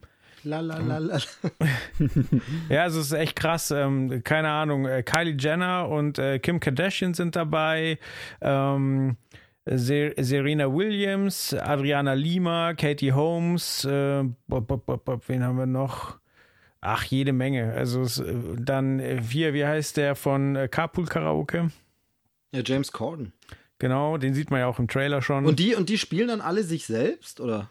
[2.70, 3.70] Ja, also es ist echt krass.
[3.72, 8.00] Ähm, keine Ahnung, äh, Kylie Jenner und äh, Kim Kardashian sind dabei.
[8.40, 9.18] Ähm,
[9.66, 16.20] Ser Serena Williams, Adriana Lima, Katie Holmes, äh, wen haben wir noch?
[16.86, 17.74] Ach, jede Menge.
[17.74, 21.72] Also es, äh, dann äh, hier, wie heißt der von äh, Carpool Karaoke?
[22.54, 23.34] Ja, James Corden.
[23.80, 25.46] Genau, den sieht man ja auch im Trailer schon.
[25.46, 27.70] Und die, und die spielen dann alle sich selbst, oder?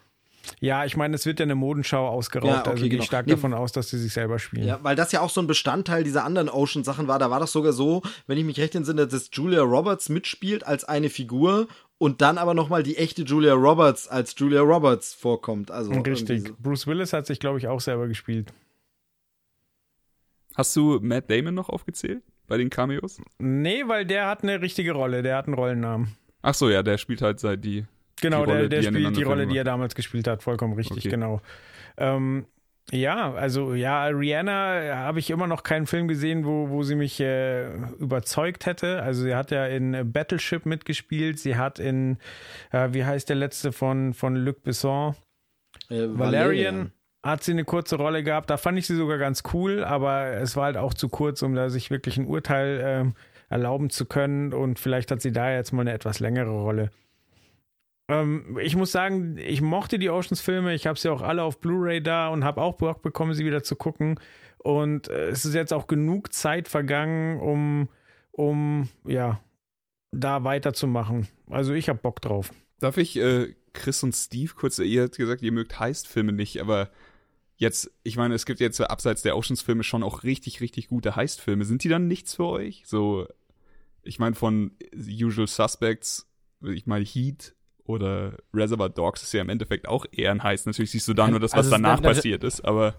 [0.59, 3.01] Ja, ich meine, es wird ja eine Modenschau ausgeraubt, Ja, okay, also gehe genau.
[3.01, 4.67] ich stark Nee, davon aus, dass die sich selber spielen.
[4.67, 7.17] Ja, weil das ja auch so ein Bestandteil dieser anderen Ocean-Sachen war.
[7.17, 10.83] Da war das sogar so, wenn ich mich recht entsinne, dass Julia Roberts mitspielt als
[10.83, 15.71] eine Figur und dann aber nochmal die echte Julia Roberts als Julia Roberts vorkommt.
[15.71, 16.53] Also Richtig.
[16.59, 18.53] Bruce Willis hat sich, glaube ich, auch selber gespielt.
[20.55, 23.21] Hast du Matt Damon noch aufgezählt bei den Cameos?
[23.39, 26.15] Nee, weil der hat eine richtige Rolle, der hat einen Rollennamen.
[26.41, 27.85] Ach so, ja, der spielt halt seit die.
[28.21, 30.43] Genau, die Rolle, der, der er spielt die Rolle, Filmen die er damals gespielt hat,
[30.43, 31.09] vollkommen richtig, Okay.
[31.09, 31.41] genau.
[31.97, 32.45] Ähm,
[32.91, 37.19] ja, also ja, Rihanna habe ich immer noch keinen Film gesehen, wo, wo sie mich
[37.19, 37.65] äh,
[37.97, 39.01] überzeugt hätte.
[39.01, 42.17] Also sie hat ja in Battleship mitgespielt, sie hat in,
[42.71, 45.15] äh, wie heißt der letzte von, von Luc Besson?
[45.89, 46.91] Äh, Valerian.
[47.25, 50.55] Hat sie eine kurze Rolle gehabt, da fand ich sie sogar ganz cool, aber es
[50.55, 53.15] war halt auch zu kurz, um da sich wirklich ein Urteil ähm,
[53.49, 56.91] erlauben zu können und vielleicht hat sie da jetzt mal eine etwas längere Rolle.
[58.07, 60.75] Ähm, ich muss sagen, ich mochte die Oceans-Filme.
[60.75, 63.63] Ich habe sie auch alle auf Blu-ray da und habe auch Bock bekommen, sie wieder
[63.63, 64.19] zu gucken.
[64.59, 67.89] Und äh, es ist jetzt auch genug Zeit vergangen, um,
[68.31, 69.39] um ja,
[70.11, 71.27] da weiterzumachen.
[71.49, 72.51] Also ich habe Bock drauf.
[72.79, 76.89] Darf ich äh, Chris und Steve kurz, ihr habt gesagt, ihr mögt Heist-Filme nicht, aber
[77.57, 81.65] jetzt, ich meine, es gibt jetzt abseits der Oceans-Filme schon auch richtig, richtig gute Heist-Filme.
[81.65, 82.83] Sind die dann nichts für euch?
[82.85, 83.27] So,
[84.03, 86.27] ich meine, von Usual Suspects,
[86.61, 90.65] ich meine, Heat oder Reservoir Dogs ist ja im Endeffekt auch eher ein Heist.
[90.67, 92.95] Natürlich siehst du da nur das, was Also danach na- na- passiert ist, aber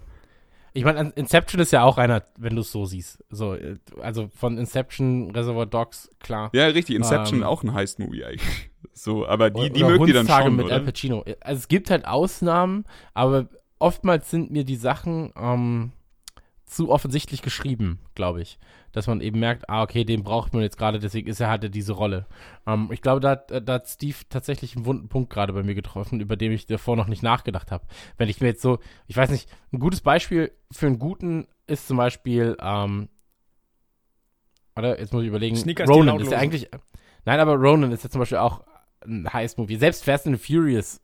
[0.74, 3.24] Ich meine, Inception ist ja auch einer, wenn du es so siehst.
[3.30, 3.56] So,
[4.00, 6.50] also von Inception, Reservoir Dogs, klar.
[6.54, 8.70] ja, richtig, Inception Ähm, auch ein Heist-Movie eigentlich.
[8.98, 10.76] So, aber die, die mögt ihr dann schon, mit oder?
[10.76, 11.22] Al Pacino.
[11.40, 15.92] Also es gibt halt Ausnahmen, aber oftmals sind mir die Sachen ähm,
[16.64, 18.58] zu offensichtlich geschrieben, glaube ich.
[18.92, 21.68] Dass man eben merkt, ah, okay, den braucht man jetzt gerade, deswegen ist er hatte
[21.70, 22.26] diese Rolle.
[22.66, 25.74] Ähm, ich glaube, da, hat- da hat Steve tatsächlich einen wunden Punkt gerade bei mir
[25.74, 27.84] getroffen, über den ich davor noch nicht nachgedacht habe.
[28.16, 31.86] Wenn ich mir jetzt so, ich weiß nicht, ein gutes Beispiel für einen guten ist
[31.88, 33.08] zum Beispiel, ähm,
[34.76, 36.68] oder jetzt muss ich überlegen, Sneakers, Ronan ist ja eigentlich,
[37.24, 38.62] nein, aber Ronan ist ja zum Beispiel auch
[39.04, 39.76] ein Heist-Movie.
[39.76, 41.00] Selbst Fast and Furious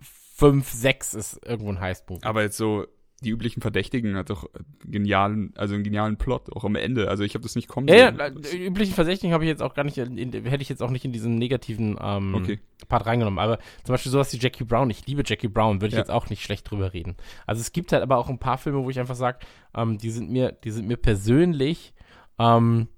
[0.51, 2.25] 5, 6 ist irgendwo ein Heist-Movie.
[2.25, 2.87] Aber jetzt so,
[3.23, 4.51] die üblichen Verdächtigen hat doch
[4.85, 7.09] genialen, also einen genialen Plot, auch am Ende.
[7.09, 9.75] Also ich habe das nicht kommen Ja, ja, die üblichen Verdächtigen habe ich jetzt auch
[9.75, 12.59] gar nicht, in, hätte ich jetzt auch nicht in diesen negativen ähm, Okay.
[12.89, 13.39] Part reingenommen.
[13.39, 15.99] Aber zum Beispiel sowas wie Jackie Brown, ich liebe Jackie Brown, würde ich Ja.
[16.01, 17.17] jetzt auch nicht schlecht drüber reden.
[17.47, 19.39] Also es gibt halt aber auch ein paar Filme, wo ich einfach sage,
[19.75, 21.95] ähm, die sind mir, die sind mir persönlich
[22.41, 22.89] ähm,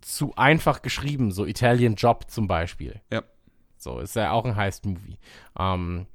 [0.00, 3.00] zu einfach geschrieben, so Italian Job zum Beispiel.
[3.12, 3.22] Ja.
[3.76, 5.18] So, ist ja auch ein Heist-Movie.
[5.58, 6.06] Ähm,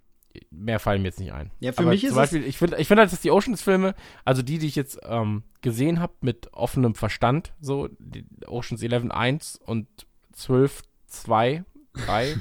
[0.52, 1.52] mehr fallen mir jetzt nicht ein.
[1.60, 3.96] Ja, für Aber mich zum ist Beispiel, ich finde ich finde halt, dass die Oceans-Filme,
[4.24, 9.12] also die, die ich jetzt ähm, gesehen habe mit offenem Verstand, so die Oceans 11
[9.12, 9.88] 1 und
[10.34, 11.64] 12 2,
[12.06, 12.36] 3,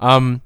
[0.00, 0.40] ähm,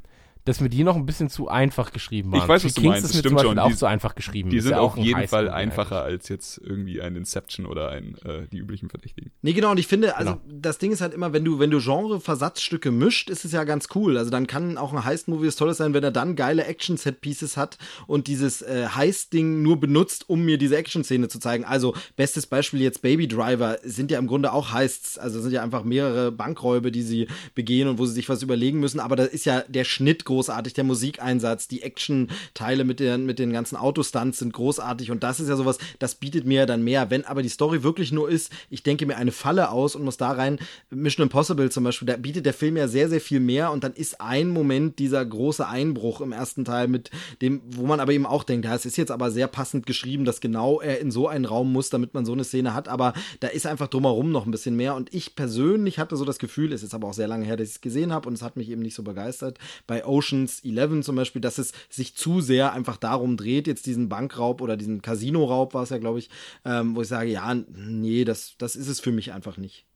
[0.49, 2.43] dass mir die noch ein bisschen zu einfach geschrieben waren.
[2.43, 3.59] Ich weiß, was du Kings meinst, ist stimmt schon.
[3.59, 4.51] auch Die- zu einfach geschrieben.
[4.51, 8.47] Die sind ja auf jeden Fall einfacher als jetzt irgendwie ein Inception oder ein äh,
[8.51, 9.31] die üblichen Verdächtigen.
[9.43, 10.61] Nee, genau, und ich finde, also Genau.
[10.61, 13.89] das Ding ist halt immer, wenn du, wenn du Genre-Versatzstücke mischt, ist es ja ganz
[13.95, 14.17] cool.
[14.19, 17.79] Also dann kann auch ein Heist-Movie das Tolles sein, wenn er dann geile Action-Set-Pieces hat
[18.07, 21.65] und dieses äh, Heist-Ding nur benutzt, um mir diese Action-Szene zu zeigen.
[21.65, 25.63] Also, bestes Beispiel jetzt Baby Driver sind ja im Grunde auch Heists, also sind ja
[25.63, 29.01] einfach mehrere Bankräube, die sie begehen und wo sie sich was überlegen müssen.
[29.01, 33.53] Aber da ist ja der Schnitt großartig, der Musikeinsatz, die Action-Teile mit den, mit den
[33.53, 35.11] ganzen Autostunts sind großartig.
[35.11, 37.11] Und das ist ja sowas, das bietet mir dann mehr.
[37.11, 40.17] Wenn aber die Story wirklich nur ist, ich denke mir eine Falle aus und muss
[40.17, 40.61] da rein,
[40.91, 43.73] Mission Impossible zum Beispiel, da bietet der Film ja sehr, sehr viel mehr.
[43.73, 47.11] Und dann ist ein Moment dieser große Einbruch im ersten Teil mit
[47.43, 50.41] dem, wo man aber eben auch denkt, es ist jetzt aber sehr passend geschrieben, dass
[50.41, 53.49] genau er in so einen Raum muss, damit man so eine Szene hat, aber da
[53.49, 54.95] ist einfach drumherum noch ein bisschen mehr.
[54.95, 57.69] Und ich persönlich hatte so das Gefühl, es ist aber auch sehr lange her, dass
[57.69, 59.59] ich es gesehen habe und es hat mich eben nicht so begeistert,
[59.89, 64.09] bei Oceans 11 zum Beispiel, dass es sich zu sehr einfach darum dreht, jetzt diesen
[64.09, 66.31] Bankraub oder diesen Casino-Raub war es ja, glaube ich,
[66.65, 69.87] ähm, wo ich sage, ja, nee, das, das ist es für mich einfach nicht.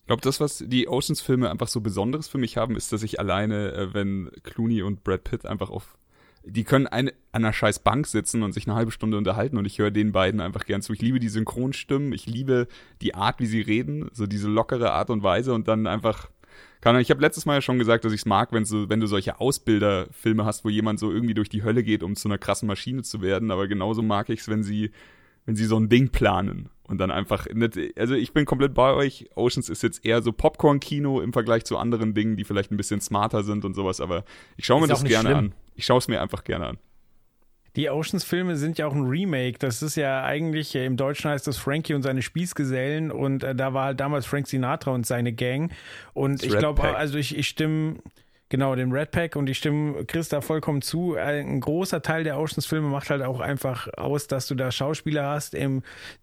[0.00, 3.18] Ich glaube, das, was die Oceans-Filme einfach so Besonderes für mich haben, ist, dass ich
[3.18, 5.96] alleine, äh, wenn Clooney und Brad Pitt einfach auf
[6.48, 9.64] die können eine, an einer scheiß Bank sitzen und sich eine halbe Stunde unterhalten und
[9.64, 10.92] ich höre den beiden einfach gern zu.
[10.92, 12.68] Ich liebe die Synchronstimmen, ich liebe
[13.02, 16.30] die Art, wie sie reden, so diese lockere Art und Weise und dann einfach
[16.82, 19.00] Ahnung, ich habe letztes Mal ja schon gesagt, dass ich es mag, wenn so, wenn
[19.00, 22.38] du solche Ausbilderfilme hast, wo jemand so irgendwie durch die Hölle geht, um zu einer
[22.38, 24.90] krassen Maschine zu werden, aber genauso mag ich es, wenn sie
[25.46, 28.92] wenn sie so ein Ding planen und dann einfach, nicht, also ich bin komplett bei
[28.92, 29.30] euch.
[29.36, 33.00] Oceans ist jetzt eher so Popcorn-Kino im Vergleich zu anderen Dingen, die vielleicht ein bisschen
[33.00, 34.24] smarter sind und sowas, aber
[34.56, 35.38] ich schaue mir das gerne schlimm.
[35.38, 35.54] an.
[35.76, 36.78] Ich schaue es mir einfach gerne an.
[37.76, 39.58] Die Oceans-Filme sind ja auch ein Remake.
[39.58, 43.54] Das ist ja eigentlich, äh, im Deutschen heißt das Frankie und seine Spießgesellen und äh,
[43.54, 45.70] da war halt damals Frank Sinatra und seine Gang.
[46.14, 47.96] Und Das ich glaube, also ich, ich stimme,
[48.48, 51.16] genau, dem Red Pack und ich stimme Chris da vollkommen zu.
[51.16, 55.28] Äh, Ein großer Teil der Oceans-Filme macht halt auch einfach aus, dass du da Schauspieler
[55.28, 55.54] hast,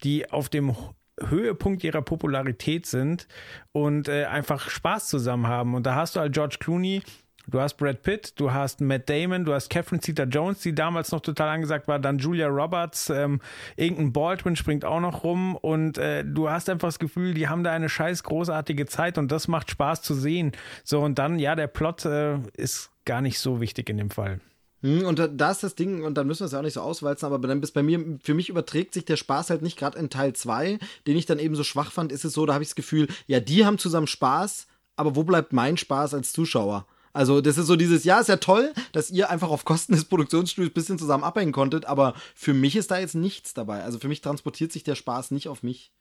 [0.04, 0.76] die auf dem
[1.20, 3.28] Höhepunkt ihrer Popularität sind
[3.72, 5.76] und äh, einfach Spaß zusammen haben.
[5.76, 7.04] Und da hast du halt George Clooney,
[7.48, 11.22] du hast Brad Pitt, du hast Matt Damon, du hast Catherine Zeta-Jones, die damals noch
[11.22, 13.41] total angesagt war, dann Julia Roberts, ähm,
[13.76, 17.64] irgendein Baldwin springt auch noch rum und äh, du hast einfach das Gefühl, die haben
[17.64, 20.52] da eine scheiß großartige Zeit und das macht Spaß zu sehen.
[20.84, 24.39] So und dann, ja, der Plot äh, ist gar nicht so wichtig in dem Fall.
[24.82, 26.82] Hm, Und da, ist das Ding, und dann müssen wir es ja auch nicht so
[26.82, 29.98] auswalzen, aber dann bis bei mir, für mich überträgt sich der Spaß halt nicht gerade
[29.98, 30.78] in Teil 2,
[31.08, 33.08] den ich dann eben so schwach fand, ist es so, da habe ich das Gefühl,
[33.26, 34.68] ja, die haben zusammen Spaß,
[34.98, 36.86] aber wo bleibt mein Spaß als Zuschauer?
[37.14, 40.05] Also, das ist so dieses, ja, ist ja toll, dass ihr einfach auf Kosten des
[40.05, 43.84] Produktionsstudios ein bisschen zusammen abhängen konntet, aber für mich ist da jetzt nichts dabei.
[43.84, 45.91] Also für mich transportiert sich der Spaß nicht auf mich.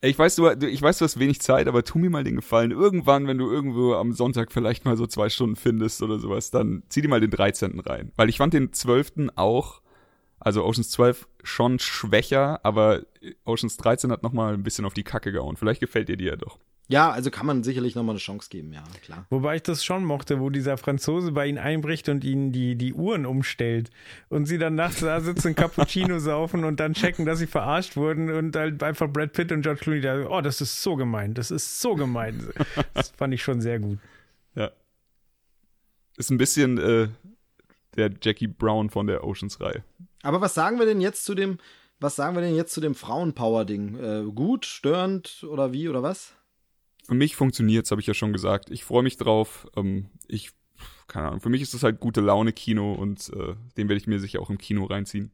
[0.00, 2.70] Ich weiß, du- ich weiß, du hast wenig Zeit, aber tu mir mal den Gefallen.
[2.70, 6.82] Irgendwann, wenn du irgendwo am Sonntag vielleicht mal so zwei Stunden findest oder sowas, dann
[6.88, 7.80] zieh dir mal den 13.
[7.80, 8.12] rein.
[8.16, 9.30] Weil ich fand den 12.
[9.36, 9.80] auch,
[10.40, 13.02] also Oceans 12 schon schwächer, aber
[13.44, 15.56] Oceans 13 hat nochmal ein bisschen auf die Kacke gehauen.
[15.56, 16.58] Vielleicht gefällt dir die ja doch.
[16.90, 19.26] Ja, also kann man sicherlich nochmal eine Chance geben, ja, klar.
[19.28, 22.94] Wobei ich das schon mochte, wo dieser Franzose bei ihnen einbricht und ihnen die, die
[22.94, 23.90] Uhren umstellt.
[24.30, 28.30] Und sie dann nachts da sitzen, Cappuccino saufen und dann checken, dass sie verarscht wurden
[28.30, 31.50] und halt einfach Brad Pitt und George Clooney da, oh, das ist so gemein, das
[31.50, 32.48] ist so gemein.
[32.94, 33.98] Das fand ich schon sehr gut.
[34.54, 34.70] Ja.
[36.16, 37.08] Ist ein bisschen äh,
[37.96, 39.84] der Jackie Brown von der Oceans-Reihe.
[40.22, 41.58] Aber was sagen wir denn jetzt zu dem,
[42.00, 43.98] was sagen wir denn jetzt zu dem Frauenpower-Ding?
[43.98, 46.32] Äh, gut, störend oder wie oder was?
[47.08, 48.70] Für mich funktioniert's, habe ich ja schon gesagt.
[48.70, 49.66] Ich freue mich drauf.
[49.74, 50.50] Ähm, ich,
[51.06, 54.20] keine Ahnung, für mich ist das halt gute Laune-Kino und äh, den werde ich mir
[54.20, 55.32] sicher auch im Kino reinziehen.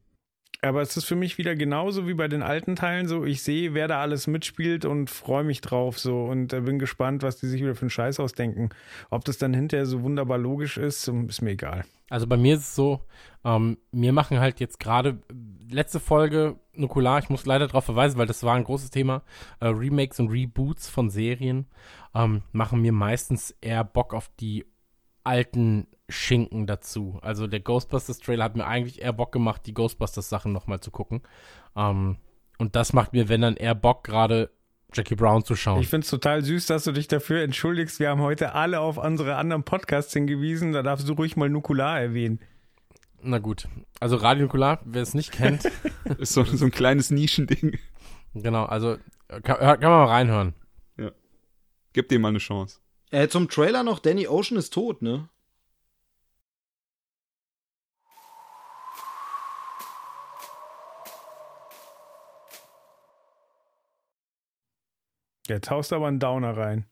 [0.63, 3.25] Aber es ist für mich wieder genauso wie bei den alten Teilen so.
[3.25, 7.25] Ich sehe, wer da alles mitspielt und freue mich drauf so und äh, bin gespannt,
[7.25, 8.71] was die sich wieder für einen Scheiß ausdenken.
[9.11, 11.85] Ob das dann hinterher so wunderbar logisch ist, ist mir egal.
[12.09, 13.01] Also bei mir ist es so,
[13.45, 15.19] ähm, mir machen halt jetzt gerade
[15.71, 19.23] letzte Folge Nukular, ich muss leider darauf verweisen, weil das war ein großes Thema,
[19.61, 21.67] äh, Remakes und Reboots von Serien
[22.15, 24.67] ähm, machen mir meistens eher Bock auf die
[25.23, 27.19] alten Schinken dazu.
[27.23, 31.23] Also der Ghostbusters-Trailer hat mir eigentlich eher Bock gemacht, die Ghostbusters-Sachen nochmal zu gucken.
[31.77, 32.19] Ähm,
[32.59, 34.51] und das macht mir, wenn dann eher Bock, gerade
[34.93, 35.81] Jackie Brown zu schauen.
[35.81, 37.99] Ich finde es total süß, dass du dich dafür entschuldigst.
[37.99, 40.73] Wir haben heute alle auf unsere anderen Podcasts hingewiesen.
[40.73, 42.39] Da darfst du ruhig mal Nukular erwähnen.
[43.27, 43.69] Na gut.
[44.01, 45.65] Also Radio Nukular, wer es nicht kennt.
[46.19, 47.79] ist so, so ein kleines Nischending.
[48.35, 48.99] Genau, also
[49.29, 50.55] kann, kann man mal reinhören.
[50.99, 51.11] Ja.
[51.95, 52.81] Gib dem mal eine Chance.
[53.11, 55.29] Äh, zum Trailer noch, Danny Ocean ist tot, ne?
[65.47, 66.87] Jetzt haust du aber einen Downer rein.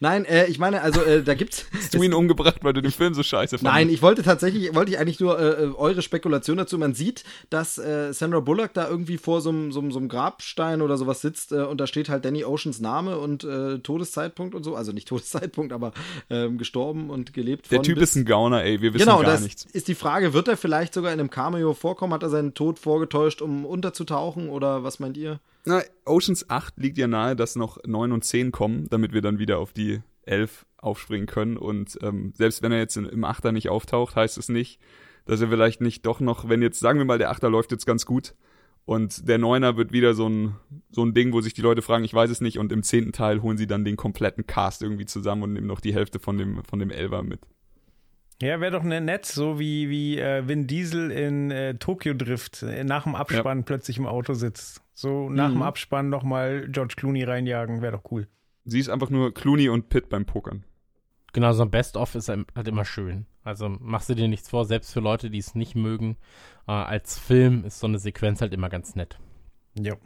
[0.00, 1.66] Nein, äh, ich meine, also äh, da gibt's.
[1.74, 3.62] Hast du ihn umgebracht, weil du den Film so scheiße fandest?
[3.62, 6.78] Nein, ich wollte tatsächlich, wollte ich eigentlich nur äh, eure Spekulation dazu.
[6.78, 11.52] Man sieht, dass äh, Sandra Bullock da irgendwie vor so einem Grabstein oder sowas sitzt
[11.52, 14.74] äh, und da steht halt Danny Oceans Name und äh, Todeszeitpunkt und so.
[14.74, 15.92] Also nicht Todeszeitpunkt, aber
[16.30, 17.70] ähm, gestorben und gelebt.
[17.70, 18.80] Der Typ ist ein Gauner, ey.
[18.80, 19.66] Wir wissen genau, gar das nichts.
[19.72, 22.14] Ist die Frage, wird er vielleicht sogar in einem Cameo vorkommen?
[22.14, 25.40] Hat er seinen Tod vorgetäuscht, um unterzutauchen oder was meint ihr?
[25.64, 29.38] Na, Oceans 8 liegt ja nahe, dass noch 9 und 10 kommen, damit wir dann
[29.42, 31.56] wieder auf die 11 aufspringen können.
[31.56, 34.80] Und ähm, selbst wenn er jetzt im Achter nicht auftaucht, heißt es nicht,
[35.26, 37.86] dass er vielleicht nicht doch noch, wenn jetzt, sagen wir mal, der Achter läuft jetzt
[37.86, 38.34] ganz gut
[38.84, 40.56] und der Neuner wird wieder so ein,
[40.90, 43.12] so ein Ding, wo sich die Leute fragen, ich weiß es nicht, und im zehnten
[43.12, 46.38] Teil holen sie dann den kompletten Cast irgendwie zusammen und nehmen noch die Hälfte von
[46.38, 47.40] dem, von dem Elver mit.
[48.40, 52.64] Ja, wäre doch ne, nett, so wie, wie äh, Vin Diesel in äh, Tokyo Drift
[52.64, 53.64] äh, nach dem Abspann ja.
[53.64, 54.82] plötzlich im Auto sitzt.
[54.94, 55.54] So nach mhm.
[55.54, 58.26] dem Abspann nochmal George Clooney reinjagen, wäre doch cool.
[58.64, 60.64] Sie ist einfach nur Clooney und Pitt beim Pokern.
[61.32, 63.26] Genau, so ein Best-of ist halt immer schön.
[63.42, 66.16] Also machst du dir nichts vor, selbst für Leute, die es nicht mögen.
[66.68, 69.18] Äh, als Film ist so eine Sequenz halt immer ganz nett.
[69.74, 69.96] Ja.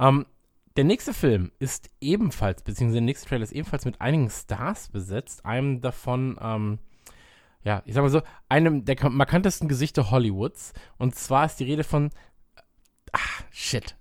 [0.00, 0.26] Ähm,
[0.76, 5.44] der nächste Film ist ebenfalls, beziehungsweise der nächste Trailer ist ebenfalls mit einigen Stars besetzt.
[5.44, 6.78] Einem davon, ähm,
[7.62, 10.72] ja, ich sag mal so, einem der markantesten Gesichter Hollywoods.
[10.98, 12.10] Und zwar ist die Rede von,
[13.12, 13.18] ah,
[13.50, 13.94] shit,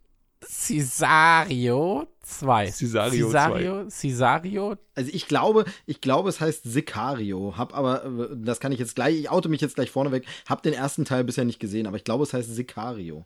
[0.48, 2.72] Cesario 2.
[2.72, 4.76] Cesario, Cesario, Cesario.
[4.96, 7.56] Also ich glaube, ich glaube, es heißt Sicario.
[7.58, 10.74] Hab aber, das kann ich jetzt gleich, ich oute mich jetzt gleich vorneweg, hab den
[10.74, 13.26] ersten Teil bisher nicht gesehen, aber ich glaube, es heißt Sicario.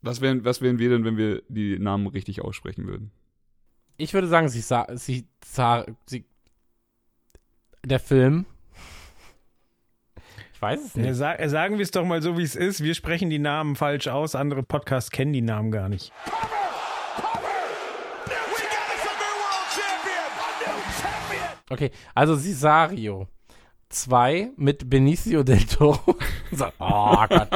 [0.00, 3.10] Was wären, was wären wir denn, wenn wir die Namen richtig aussprechen würden?
[3.96, 4.62] Ich würde sagen, sie,
[4.94, 5.26] sie,
[6.06, 6.24] sie,
[7.84, 8.46] der Film
[10.58, 11.14] ich weiß es nicht.
[11.14, 12.82] Sag, sagen wir es doch mal so, wie es ist.
[12.82, 14.34] Wir sprechen die Namen falsch aus.
[14.34, 16.12] Andere Podcasts kennen die Namen gar nicht.
[21.70, 23.28] Okay, also Cesario
[23.90, 26.00] 2 mit Benicio del Toro.
[26.80, 27.48] oh Gott.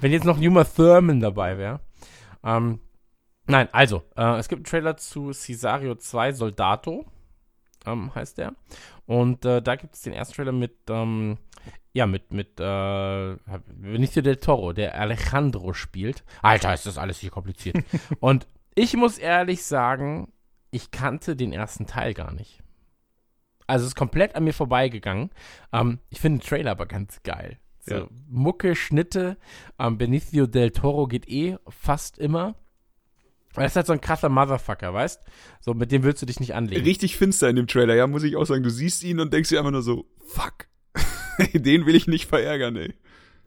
[0.00, 1.80] Wenn jetzt noch Numa Thurman dabei wäre.
[2.44, 2.78] Ähm,
[3.46, 7.04] nein, also, äh, es gibt einen Trailer zu Cesario 2 Soldato,
[7.84, 8.54] ähm, heißt der.
[9.06, 11.38] Und äh, da gibt es den ersten Trailer mit ähm,
[11.92, 13.36] ja, mit, mit, äh,
[13.68, 16.24] Benicio del Toro, der Alejandro spielt.
[16.42, 17.76] Alter, ist das alles hier kompliziert.
[18.20, 20.32] und ich muss ehrlich sagen,
[20.70, 22.62] ich kannte den ersten Teil gar nicht.
[23.66, 25.30] Also es ist komplett an mir vorbeigegangen.
[25.72, 27.58] Ähm, ich finde den Trailer aber ganz geil.
[27.80, 28.08] So, ja.
[28.28, 29.36] Mucke, Schnitte,
[29.78, 32.56] ähm, Benicio del Toro geht eh fast immer.
[33.56, 35.22] Er ist halt so ein krasser Motherfucker, weißt?
[35.60, 36.84] So, mit dem willst du dich nicht anlegen.
[36.84, 38.62] Richtig finster in dem Trailer, ja, muss ich auch sagen.
[38.62, 40.69] Du siehst ihn und denkst dir einfach nur so, fuck.
[41.54, 42.94] Den will ich nicht verärgern, ey.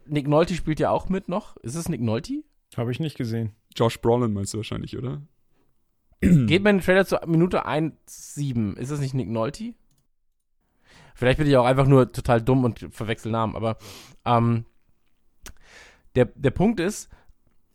[0.06, 1.56] Nick Nolte spielt ja auch mit noch.
[1.58, 2.42] Ist es Nick Nolte?
[2.76, 3.54] Habe ich nicht gesehen.
[3.74, 5.22] Josh Brolin meinst du wahrscheinlich, oder?
[6.20, 8.76] Geht mein Trailer zu Minute 1,7.
[8.76, 9.74] Ist das nicht Nick Nolte?
[11.14, 13.78] Vielleicht bin ich auch einfach nur total dumm und verwechsel Namen, aber
[14.24, 14.64] ähm,
[16.16, 17.08] der, der Punkt ist,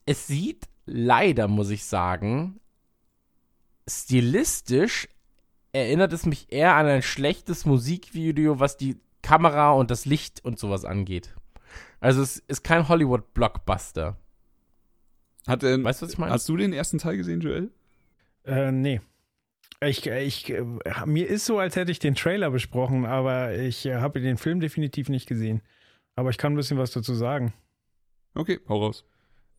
[0.05, 2.59] es sieht leider, muss ich sagen,
[3.87, 5.07] stilistisch
[5.71, 10.59] erinnert es mich eher an ein schlechtes Musikvideo, was die Kamera und das Licht und
[10.59, 11.35] sowas angeht.
[11.99, 14.17] Also es ist kein Hollywood-Blockbuster.
[15.47, 16.31] Hat, ähm, weißt du, was ich meine?
[16.31, 17.71] Hast du den ersten Teil gesehen, Joel?
[18.45, 19.01] Äh, nee.
[19.81, 20.63] Ich, ich, äh,
[21.05, 24.59] mir ist so, als hätte ich den Trailer besprochen, aber ich äh, habe den Film
[24.59, 25.61] definitiv nicht gesehen.
[26.15, 27.53] Aber ich kann ein bisschen was dazu sagen.
[28.35, 29.05] Okay, hau raus.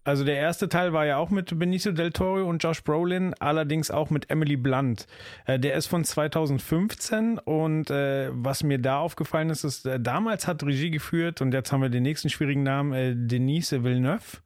[0.02, 3.90] Also der erste Teil war ja auch mit Benicio del Toro und Josh Brolin, allerdings
[3.90, 5.06] auch mit Emily Blunt.
[5.46, 10.46] Äh, der ist von 2015 und äh, was mir da aufgefallen ist, ist, äh, damals
[10.46, 14.38] hat Regie geführt und jetzt haben wir den nächsten schwierigen Namen, Denise Villeneuve.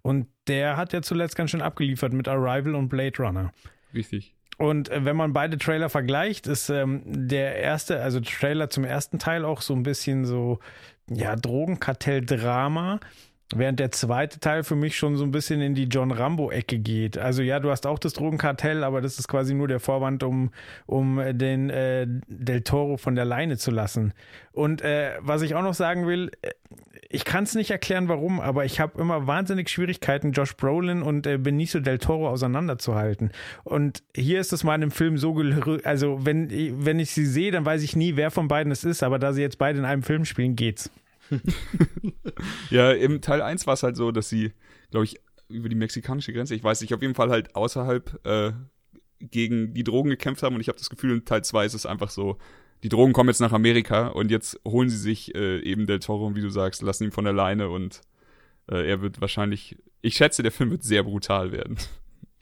[0.00, 3.52] Und der hat ja zuletzt ganz schön abgeliefert mit Arrival und Blade Runner.
[3.94, 4.34] Richtig.
[4.58, 9.44] Und wenn man beide Trailer vergleicht, ist ähm, der erste, also Trailer zum ersten Teil
[9.44, 10.58] auch so ein bisschen so,
[11.08, 13.00] ja, Drogenkartell-Drama.
[13.56, 17.18] Während der zweite Teil für mich schon so ein bisschen in die John Rambo-Ecke geht.
[17.18, 20.50] Also ja, du hast auch das Drogenkartell, aber das ist quasi nur der Vorwand, um,
[20.86, 24.12] um den äh, Del Toro von der Leine zu lassen.
[24.52, 26.50] Und äh, was ich auch noch sagen will, äh,
[27.12, 31.26] ich kann es nicht erklären, warum, aber ich habe immer wahnsinnig Schwierigkeiten, Josh Brolin und
[31.26, 33.32] äh, Benicio del Toro auseinanderzuhalten.
[33.64, 35.36] Und hier ist es mal in einem Film so,
[35.84, 36.50] also wenn,
[36.84, 39.34] wenn ich sie sehe, dann weiß ich nie, wer von beiden es ist, aber da
[39.34, 40.90] sie jetzt beide in einem Film spielen, geht's.
[42.70, 44.52] ja, im Teil 1 war es halt so, dass sie,
[44.90, 48.52] glaube ich, über die mexikanische Grenze, ich weiß nicht, auf jeden Fall halt außerhalb äh,
[49.18, 51.86] gegen die Drogen gekämpft haben und ich habe das Gefühl, in Teil 2 ist es
[51.86, 52.38] einfach so,
[52.82, 56.34] die Drogen kommen jetzt nach Amerika und jetzt holen sie sich äh, eben Del Toro,
[56.34, 58.00] wie du sagst, lassen ihn von der Leine und
[58.68, 61.76] äh, er wird wahrscheinlich, ich schätze, der Film wird sehr brutal werden.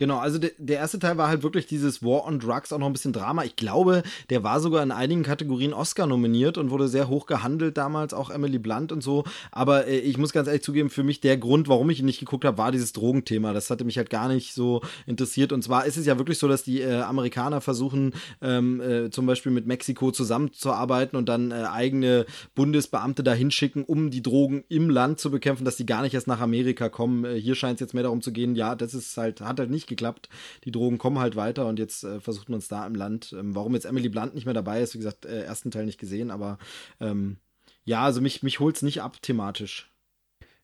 [0.01, 2.87] Genau, also de der erste Teil war halt wirklich dieses War on Drugs, auch noch
[2.87, 3.43] ein bisschen Drama.
[3.43, 7.77] Ich glaube, der war sogar in einigen Kategorien Oscar nominiert und wurde sehr hoch gehandelt
[7.77, 9.25] damals, auch Emily Blunt und so.
[9.51, 12.19] Aber äh, ich muss ganz ehrlich zugeben, für mich der Grund, warum ich ihn nicht
[12.19, 13.53] geguckt habe, war dieses Drogenthema.
[13.53, 15.53] Das hatte mich halt gar nicht so interessiert.
[15.53, 19.27] Und zwar ist es ja wirklich so, dass die äh, Amerikaner versuchen, ähm, äh, zum
[19.27, 22.25] Beispiel mit Mexiko zusammenzuarbeiten und dann äh, eigene
[22.55, 26.25] Bundesbeamte dahin schicken, um die Drogen im Land zu bekämpfen, dass die gar nicht erst
[26.25, 27.23] nach Amerika kommen.
[27.23, 29.69] Äh, hier scheint es jetzt mehr darum zu gehen, ja, das ist halt, hat halt
[29.69, 30.29] nicht geklappt.
[30.63, 33.35] Die Drogen kommen halt weiter und jetzt äh, versucht man es da im Land.
[33.37, 35.99] Ähm, warum jetzt Emily Blunt nicht mehr dabei ist, wie gesagt, äh, ersten Teil nicht
[35.99, 36.57] gesehen, aber
[36.99, 37.37] ähm,
[37.83, 39.91] ja, also mich, mich holt es nicht ab thematisch.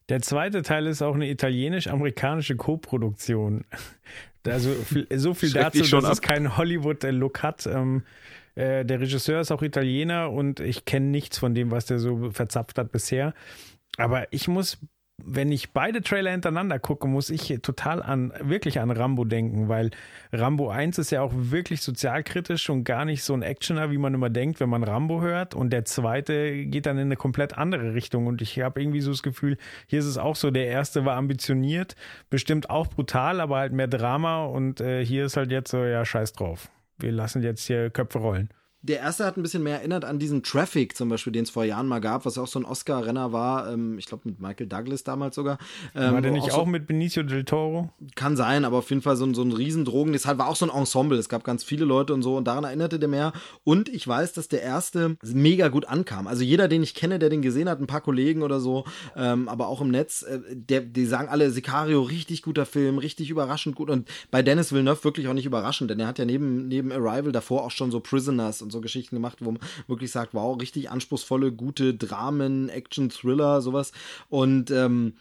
[0.09, 3.65] Der zweite Teil ist auch eine italienisch-amerikanische Koproduktion.
[4.45, 4.73] Also
[5.13, 6.13] so viel dazu, dass ab.
[6.13, 7.67] es keinen Hollywood-Look hat.
[7.67, 8.03] Ähm,
[8.55, 12.31] äh, der Regisseur ist auch Italiener und ich kenne nichts von dem, was der so
[12.31, 13.33] verzapft hat bisher.
[13.97, 14.77] Aber ich muss
[15.23, 19.89] wenn ich beide Trailer hintereinander gucke, muss ich total an, wirklich an Rambo denken, weil
[20.31, 24.13] Rambo 1 ist ja auch wirklich sozialkritisch und gar nicht so ein Actioner, wie man
[24.13, 25.55] immer denkt, wenn man Rambo hört.
[25.55, 28.27] Und der zweite geht dann in eine komplett andere Richtung.
[28.27, 29.57] Und ich habe irgendwie so das Gefühl,
[29.87, 31.95] hier ist es auch so, der erste war ambitioniert,
[32.29, 34.45] bestimmt auch brutal, aber halt mehr Drama.
[34.45, 36.69] Und äh, hier ist halt jetzt so, ja, scheiß drauf.
[36.99, 38.49] Wir lassen jetzt hier Köpfe rollen
[38.87, 41.65] der erste hat ein bisschen mehr erinnert an diesen Traffic zum Beispiel, den es vor
[41.65, 43.71] Jahren mal gab, was auch so ein Oscar-Renner war.
[43.71, 45.57] Ähm, ich glaube mit Michael Douglas damals sogar.
[45.93, 47.89] Ähm, war der nicht auch, so, mit Benicio del Toro?
[48.15, 50.13] Kann sein, aber auf jeden Fall so, ein, so ein Riesendrogen.
[50.13, 51.17] Das war auch so ein Ensemble.
[51.17, 53.33] Es gab ganz viele Leute und so und daran erinnerte der mehr.
[53.63, 56.27] Und ich weiß, dass der erste mega gut ankam.
[56.27, 58.85] Also jeder, den ich kenne, der den gesehen hat, ein paar Kollegen oder so,
[59.15, 63.29] ähm, aber auch im Netz, äh, der, die sagen alle, Sicario, richtig guter Film, richtig
[63.29, 63.89] überraschend gut.
[63.89, 67.31] Und bei Dennis Villeneuve wirklich auch nicht überraschend, denn er hat ja neben, neben Arrival
[67.33, 70.89] davor auch schon so Prisoners und so Geschichten gemacht, wo man wirklich sagt, wow, richtig
[70.89, 73.91] anspruchsvolle, gute Dramen, Action, Thriller, sowas.
[74.29, 75.13] Und ähm,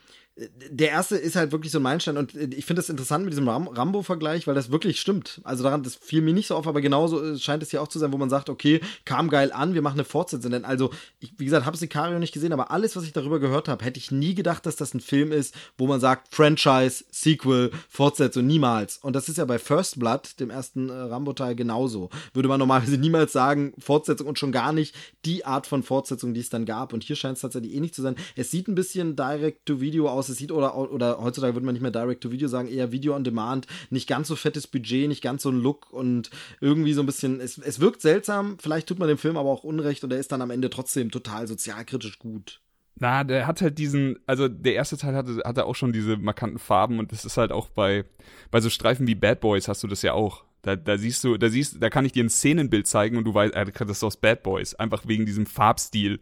[0.71, 3.49] der erste ist halt wirklich so ein Meilenstein und ich finde das interessant mit diesem
[3.49, 5.41] Ram Rambo-Vergleich, weil das wirklich stimmt.
[5.45, 7.89] Also daran, das fiel mir nicht so auf, aber genauso äh, scheint es hier auch
[7.89, 10.51] zu sein, wo man sagt, okay, kam geil an, wir machen eine Fortsetzung.
[10.51, 13.69] Denn also, ich, wie gesagt, habe Sicario nicht gesehen, aber alles, was ich darüber gehört
[13.69, 17.71] habe, hätte ich nie gedacht, dass das ein Film ist, wo man sagt, Franchise, Sequel,
[17.89, 18.99] Fortsetzung, niemals.
[18.99, 22.11] Und das ist ja bei First Blood, dem ersten äh, Rambo-Teil, genauso.
[22.35, 26.41] Würde man normalerweise niemals sagen, Fortsetzung und schon gar nicht die Art von Fortsetzung, die
[26.41, 26.93] es dann gab.
[26.93, 28.17] Und hier scheint es tatsächlich ähnlich zu sein.
[28.35, 31.91] Es sieht ein bisschen Direct-to-Video aus, es sieht oder, oder heutzutage würde man nicht mehr
[31.91, 35.61] Direct-to-Video sagen, eher Video on Demand, nicht ganz so fettes Budget, nicht ganz so ein
[35.61, 39.37] Look und irgendwie so ein bisschen, es, es wirkt seltsam, vielleicht tut man dem Film
[39.37, 42.61] aber auch Unrecht und er ist dann am Ende trotzdem total sozialkritisch gut.
[42.99, 46.59] Na, der hat halt diesen, also der erste Teil hatte, hatte auch schon diese markanten
[46.59, 48.05] Farben und das ist halt auch bei,
[48.51, 50.45] bei so Streifen wie Bad Boys hast du das ja auch.
[50.63, 53.35] Da, da siehst du, da siehst, da kann ich dir ein Szenenbild zeigen und du
[53.35, 56.21] weißt, äh, das ist aus Bad Boys, einfach wegen diesem Farbstil.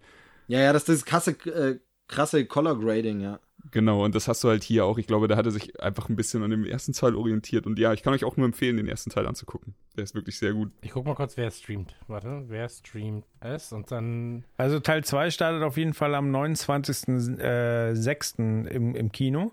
[0.49, 1.79] Ja, ja, das ist krasse, äh,
[2.09, 3.39] krasse Color Grading, ja.
[3.71, 4.99] Genau, und das hast du halt hier auch.
[4.99, 7.67] Ich glaube, da hat er sich einfach ein bisschen an dem ersten Teil orientiert.
[7.67, 9.75] Und ja, ich kann euch auch nur empfehlen, den ersten Teil anzugucken.
[9.97, 10.71] Der ist wirklich sehr gut.
[10.83, 11.95] Ich guck mal kurz, wer streamt.
[12.07, 13.73] Warte, wer streamt es?
[13.73, 14.45] Und dann.
[14.57, 18.39] Also Teil 2 startet auf jeden Fall am 29.06.
[18.39, 19.53] Äh, im, im Kino.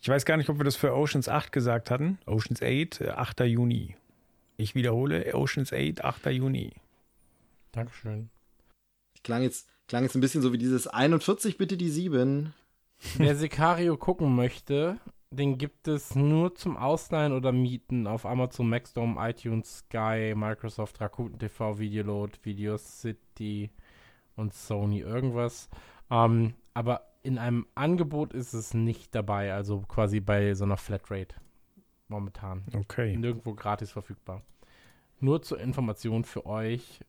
[0.00, 2.18] Ich weiß gar nicht, ob wir das für Oceans 8 gesagt hatten.
[2.26, 3.40] Oceans 8, 8.
[3.40, 3.96] Juni.
[4.56, 6.26] Ich wiederhole, Oceans 8, 8.
[6.26, 6.72] Juni.
[7.72, 8.30] Dankeschön.
[9.22, 12.54] Klang jetzt, klang jetzt ein bisschen so wie dieses 41, bitte die 7.
[13.16, 14.98] Wer Sicario gucken möchte,
[15.30, 21.38] den gibt es nur zum Ausleihen oder Mieten auf Amazon, Maxdome, iTunes, Sky, Microsoft, Rakuten
[21.38, 23.70] TV, Videoload, Video City
[24.36, 25.68] und Sony irgendwas.
[26.10, 31.34] Ähm, aber in einem Angebot ist es nicht dabei, also quasi bei so einer Flatrate
[32.08, 32.64] momentan.
[32.74, 33.16] Okay.
[33.16, 34.42] Nirgendwo gratis verfügbar.
[35.20, 37.00] Nur zur Information für euch,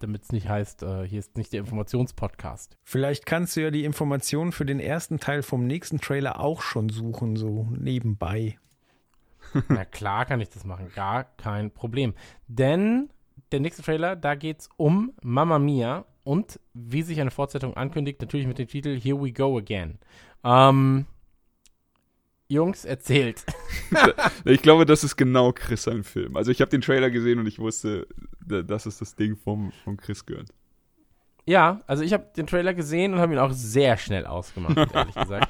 [0.00, 2.76] damit es nicht heißt, äh, hier ist nicht der Informationspodcast.
[2.82, 6.88] Vielleicht kannst du ja die Informationen für den ersten Teil vom nächsten Trailer auch schon
[6.88, 8.58] suchen, so nebenbei.
[9.68, 12.14] Na klar kann ich das machen, gar kein Problem.
[12.48, 13.10] Denn
[13.52, 18.20] der nächste Trailer, da geht es um Mamma Mia und wie sich eine Fortsetzung ankündigt,
[18.20, 19.98] natürlich mit dem Titel Here We Go Again.
[20.44, 21.06] Ähm,
[22.50, 23.44] Jungs, erzählt.
[24.44, 26.36] ich glaube, das ist genau Chris sein Film.
[26.36, 28.08] Also ich habe den Trailer gesehen und ich wusste,
[28.40, 30.48] das ist das Ding vom, vom Chris gehört.
[31.46, 35.14] Ja, also ich habe den Trailer gesehen und habe ihn auch sehr schnell ausgemacht, ehrlich
[35.14, 35.48] gesagt.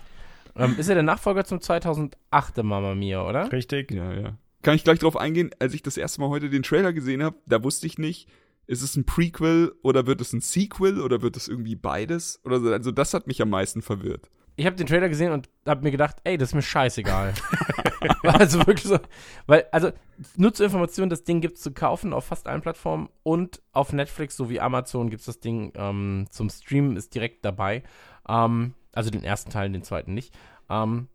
[0.57, 3.51] Ähm, ist er der Nachfolger zum 2008er Mamma Mia, oder?
[3.51, 3.92] Richtig.
[3.92, 4.36] Ja, ja.
[4.62, 7.36] Kann ich gleich drauf eingehen, als ich das erste Mal heute den Trailer gesehen habe,
[7.46, 8.28] da wusste ich nicht,
[8.66, 12.40] ist es ein Prequel oder wird es ein Sequel oder wird es irgendwie beides?
[12.44, 12.70] Oder so.
[12.70, 14.30] Also das hat mich am meisten verwirrt
[14.61, 17.32] ich habe den Trailer gesehen und habe mir gedacht, ey, das ist mir scheißegal.
[18.24, 18.98] also wirklich so,
[19.46, 19.90] weil, also
[20.36, 23.94] nur zur Information, das Ding gibt es zu kaufen auf fast allen Plattformen und auf
[23.94, 27.84] Netflix sowie Amazon gibt es das Ding ähm, zum Streamen, ist direkt dabei.
[28.28, 30.36] Ähm, also den ersten Teil, den zweiten nicht.
[30.68, 31.08] Ähm,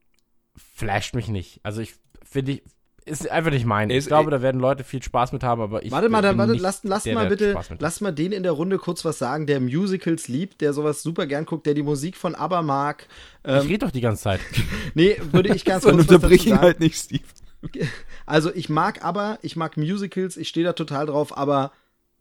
[0.55, 1.59] flasht mich nicht.
[1.61, 1.93] Also ich
[2.23, 2.63] finde, ich
[3.05, 3.91] ist einfach nicht mein.
[3.91, 5.91] Ich glaube, da werden Leute viel Spaß mit haben, aber ich.
[5.91, 8.79] Warte mal, dann, warte, lass, lass der, mal bitte, lass mal den in der Runde
[8.79, 12.33] kurz was sagen, der Musicals liebt, der sowas super gern guckt, der die Musik von
[12.33, 13.07] ABBA mag.
[13.43, 14.39] Ähm, ich rede doch die ganze Zeit.
[14.95, 17.23] nee, würde ich ganz kurz unterbrich ihn halt nicht, Steve.
[18.27, 21.71] Also, ich mag ABBA, ich mag Musicals, ich stehe da total drauf, aber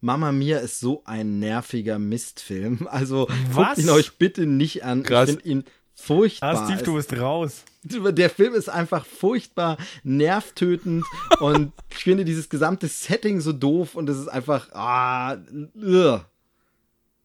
[0.03, 2.87] Mama Mia ist so ein nerviger Mistfilm.
[2.91, 3.76] Also, was?
[3.76, 5.03] guckt ihn euch bitte nicht an.
[5.03, 5.30] Krass.
[5.30, 5.64] Ich finde ihn
[5.95, 6.55] furchtbar.
[6.55, 7.64] Ah, Steve, du bist raus.
[8.12, 11.05] Der Film ist einfach furchtbar nervtötend
[11.41, 14.70] und ich finde dieses gesamte Setting so doof und es ist einfach.
[14.72, 15.37] Ah,
[15.76, 16.24] ugh.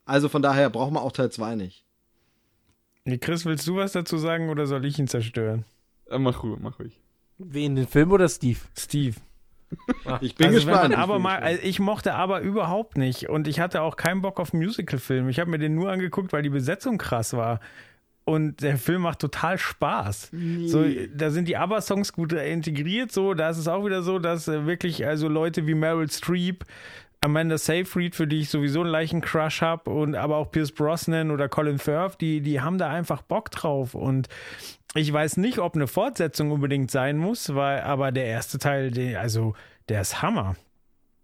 [0.06, 1.86] also von daher braucht man auch Teil 2 nicht.
[3.22, 5.66] Chris, willst du was dazu sagen oder soll ich ihn zerstören?
[6.10, 7.00] Äh, mach ruhig, mach ruhig.
[7.38, 8.60] Wen, den Film oder Steve?
[8.78, 9.16] Steve.
[10.22, 10.98] Ich bin also gespannt.
[10.98, 14.40] aber ich, mal, also ich mochte aber überhaupt nicht und ich hatte auch keinen Bock
[14.40, 15.30] auf Musical-Film.
[15.30, 17.60] Ich habe mir den nur angeguckt, weil die Besetzung krass war
[18.30, 20.30] und der Film macht total Spaß.
[20.34, 20.68] Nee.
[20.68, 24.48] So, da sind die ABBA-Songs gut integriert, so, da ist es auch wieder so, dass
[24.48, 26.64] äh, wirklich also Leute wie Meryl Streep,
[27.22, 31.32] Amanda Seyfried, für die ich sowieso einen leichten Crush habe, und aber auch Pierce Brosnan
[31.32, 33.96] oder Colin Firth, die, die haben da einfach Bock drauf.
[33.96, 34.30] Und
[34.94, 39.20] ich weiß nicht, ob eine Fortsetzung unbedingt sein muss, weil, aber der erste Teil, der,
[39.20, 39.56] also,
[39.90, 40.56] der ist Hammer.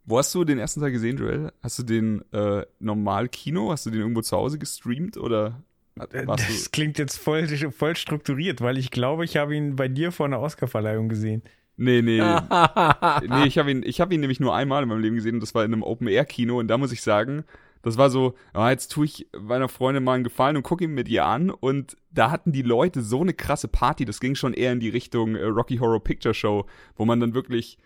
[0.05, 1.51] Wo hast du den ersten Teil gesehen, Joel?
[1.61, 3.71] Hast du den äh, normal Kino?
[3.71, 5.63] Hast du den irgendwo zu Hause gestreamt oder
[5.95, 10.25] das klingt jetzt voll, voll strukturiert, weil ich glaube, ich habe ihn bei dir vor
[10.25, 11.41] einer Oscarverleihung gesehen.
[11.77, 12.19] Nee, nee.
[13.27, 15.55] nee, ich habe ihn, hab ihn nämlich nur einmal in meinem Leben gesehen und das
[15.55, 17.43] war in einem Open-Air-Kino und da muss ich sagen,
[17.81, 20.93] das war so, ah, jetzt tue ich meiner Freundin mal einen Gefallen und gucke ihn
[20.93, 24.53] mit ihr an und da hatten die Leute so eine krasse Party, das ging schon
[24.53, 26.65] eher in die Richtung äh, Rocky Horror Picture Show,
[26.95, 27.77] wo man dann wirklich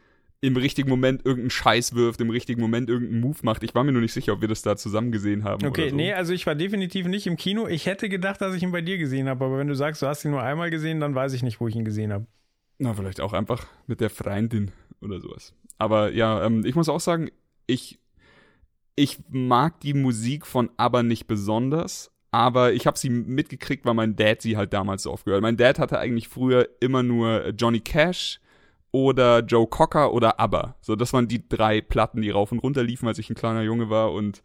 [0.42, 3.64] im richtigen Moment irgendeinen Scheiß wirft, im richtigen Moment irgendeinen Move macht.
[3.64, 5.66] Ich war mir nur nicht sicher, ob wir das da zusammen gesehen haben.
[5.66, 5.96] Okay, so.
[5.96, 7.68] nee, also ich war definitiv nicht im Kino.
[7.68, 10.08] Ich hätte gedacht, dass ich ihn bei dir gesehen habe, aber wenn du sagst, du
[10.08, 12.26] hast ihn nur einmal gesehen, dann weiß ich nicht, wo ich ihn gesehen habe.
[12.78, 14.72] Na, vielleicht auch einfach mit der Freundin
[15.02, 15.54] oder sowas.
[15.78, 17.30] Aber ja, ähm, ich muss auch sagen,
[17.68, 18.00] ich,
[18.96, 24.16] ich mag die Musik von ABBA nicht besonders, aber ich habe sie mitgekriegt, weil mein
[24.16, 25.42] Dad sie halt damals so oft gehört.
[25.42, 28.40] Mein Dad hatte eigentlich früher immer nur Johnny Cash,
[28.92, 30.76] oder Joe Cocker oder ABBA.
[30.82, 33.62] So, das waren die drei Platten, die rauf und runter liefen, als ich ein kleiner
[33.62, 34.12] Junge war.
[34.14, 34.42] Und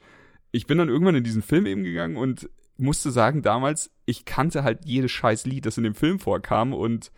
[0.53, 4.65] ich bin dann irgendwann in diesen Film eben gegangen und musste sagen, damals, ich kannte
[4.65, 6.73] halt jedes scheiß Lied, das in dem Film vorkam.
[6.75, 7.11] Und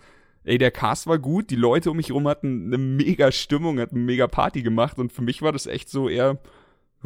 [0.45, 3.97] ey, der Cast war gut, die Leute um mich herum hatten eine mega Stimmung, hatten
[3.97, 4.99] eine mega Party gemacht.
[4.99, 6.39] Und für mich war das echt so eher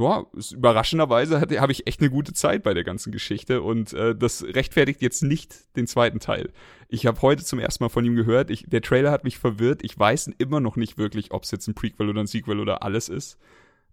[0.01, 4.43] ja, überraschenderweise habe ich echt eine gute Zeit bei der ganzen Geschichte und äh, das
[4.43, 6.51] rechtfertigt jetzt nicht den zweiten Teil.
[6.89, 9.85] Ich habe heute zum ersten Mal von ihm gehört, ich, der Trailer hat mich verwirrt,
[9.85, 12.83] ich weiß immer noch nicht wirklich, ob es jetzt ein Prequel oder ein Sequel oder
[12.83, 13.39] alles ist,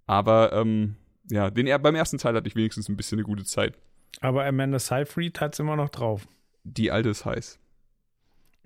[0.06, 0.96] aber ähm,
[1.30, 3.76] ja, den, beim ersten Teil hatte ich wenigstens ein bisschen eine gute Zeit.
[4.22, 6.28] Aber Amanda Seyfried hat es immer noch drauf.
[6.64, 7.60] Die alte ist heiß.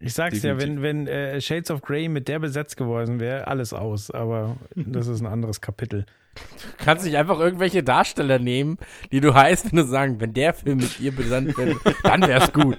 [0.01, 0.67] Ich sag's Definitiv.
[0.67, 4.09] ja, wenn, wenn äh, Shades of Grey mit der besetzt geworden wäre, alles aus.
[4.09, 6.05] Aber das ist ein anderes Kapitel.
[6.33, 8.77] Du kannst nicht einfach irgendwelche Darsteller nehmen,
[9.11, 12.53] die du heißt, wenn du sagen, wenn der Film mit ihr besandt wird, dann wär's
[12.53, 12.77] gut.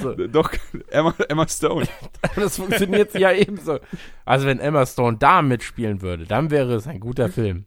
[0.00, 0.14] so.
[0.28, 0.52] Doch,
[0.88, 1.86] Emma, Emma Stone.
[2.36, 3.78] das funktioniert ja ebenso.
[4.24, 7.64] Also wenn Emma Stone da mitspielen würde, dann wäre es ein guter Film.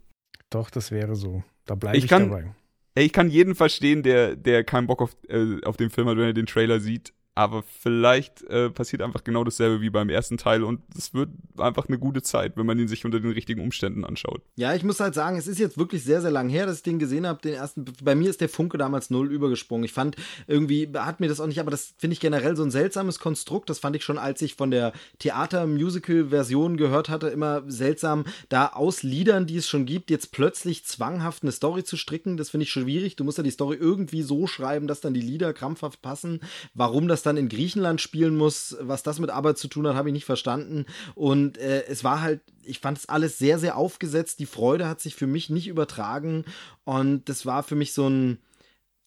[0.50, 1.44] Doch, das wäre so.
[1.66, 2.54] Da bleibe ich, Ich kann- dabei.
[2.96, 6.18] Ey, ich kann jeden verstehen, der, der keinen Bock auf, äh, auf den Film hat,
[6.18, 7.14] wenn er den Trailer sieht.
[7.38, 11.30] Aber vielleicht äh, passiert einfach genau dasselbe wie beim ersten Teil und es wird
[11.60, 14.42] einfach eine gute Zeit, wenn man ihn sich unter den richtigen Umständen anschaut.
[14.56, 16.84] Ja, ich muss halt sagen, es ist jetzt wirklich sehr, sehr lang her, dass ich
[16.84, 17.40] den gesehen habe.
[17.44, 19.84] Den ersten, bei mir ist der Funke damals null übergesprungen.
[19.86, 20.16] Ich fand
[20.48, 23.70] irgendwie, hat mir das auch nicht, aber das finde ich generell so ein seltsames Konstrukt.
[23.70, 29.04] Das fand ich schon, als ich von der Theater-Musical-Version gehört hatte, immer seltsam, da aus
[29.04, 32.36] Liedern, die es schon gibt, jetzt plötzlich zwanghaft eine Story zu stricken.
[32.36, 33.16] Das finde ich schwierig.
[33.16, 36.40] Du musst ja die Story irgendwie so schreiben, dass dann die Lieder krampfhaft passen.
[36.74, 40.10] Warum das dann in Griechenland spielen muss, was das mit Arbeit zu tun hat, habe
[40.10, 40.86] ich nicht verstanden.
[41.14, 44.40] Und äh, es war halt, ich fand es alles sehr, sehr aufgesetzt.
[44.40, 46.46] Die Freude hat sich für mich nicht übertragen.
[46.86, 48.40] Und das war für mich so ein.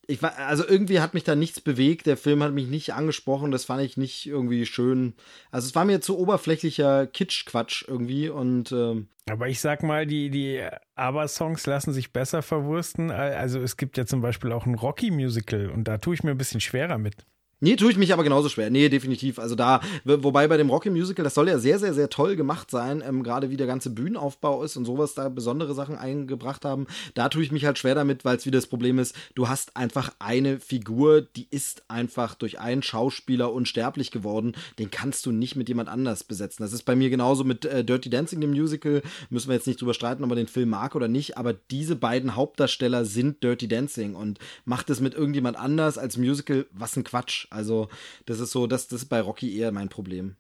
[0.06, 2.06] Ich war, also irgendwie hat mich da nichts bewegt.
[2.06, 3.52] Der Film hat mich nicht angesprochen.
[3.52, 5.14] Das fand ich nicht irgendwie schön.
[5.52, 8.28] Also es war mir zu oberflächlicher Kitsch-Quatsch irgendwie.
[8.28, 10.66] Und ähm, Aber ich sag mal, die, die
[10.96, 13.12] Aber-Songs lassen sich besser verwursten.
[13.12, 16.38] Also es gibt ja zum Beispiel auch ein Rocky-Musical und da tue ich mir ein
[16.38, 17.24] bisschen schwerer mit.
[17.62, 18.70] Nee, tue ich mich aber genauso schwer.
[18.70, 19.38] Nee, definitiv.
[19.38, 22.70] Also da, wobei bei dem Rocky Musical, das soll ja sehr, sehr, sehr toll gemacht
[22.70, 26.86] sein, ähm, gerade wie der ganze Bühnenaufbau ist und sowas da besondere Sachen eingebracht haben.
[27.12, 29.76] Da tue ich mich halt schwer damit, weil es wieder das Problem ist, du hast
[29.76, 34.54] einfach eine Figur, die ist einfach durch einen Schauspieler unsterblich geworden.
[34.78, 36.62] Den kannst du nicht mit jemand anders besetzen.
[36.62, 39.02] Das ist bei mir genauso mit äh, Dirty Dancing, dem Musical.
[39.28, 41.94] Müssen wir jetzt nicht drüber streiten, ob man den Film mag oder nicht, aber diese
[41.94, 47.04] beiden Hauptdarsteller sind Dirty Dancing und macht es mit irgendjemand anders als Musical, was ein
[47.04, 47.49] Quatsch.
[47.50, 47.88] Also,
[48.26, 50.36] das ist so, das, das ist bei Rocky eher mein Problem.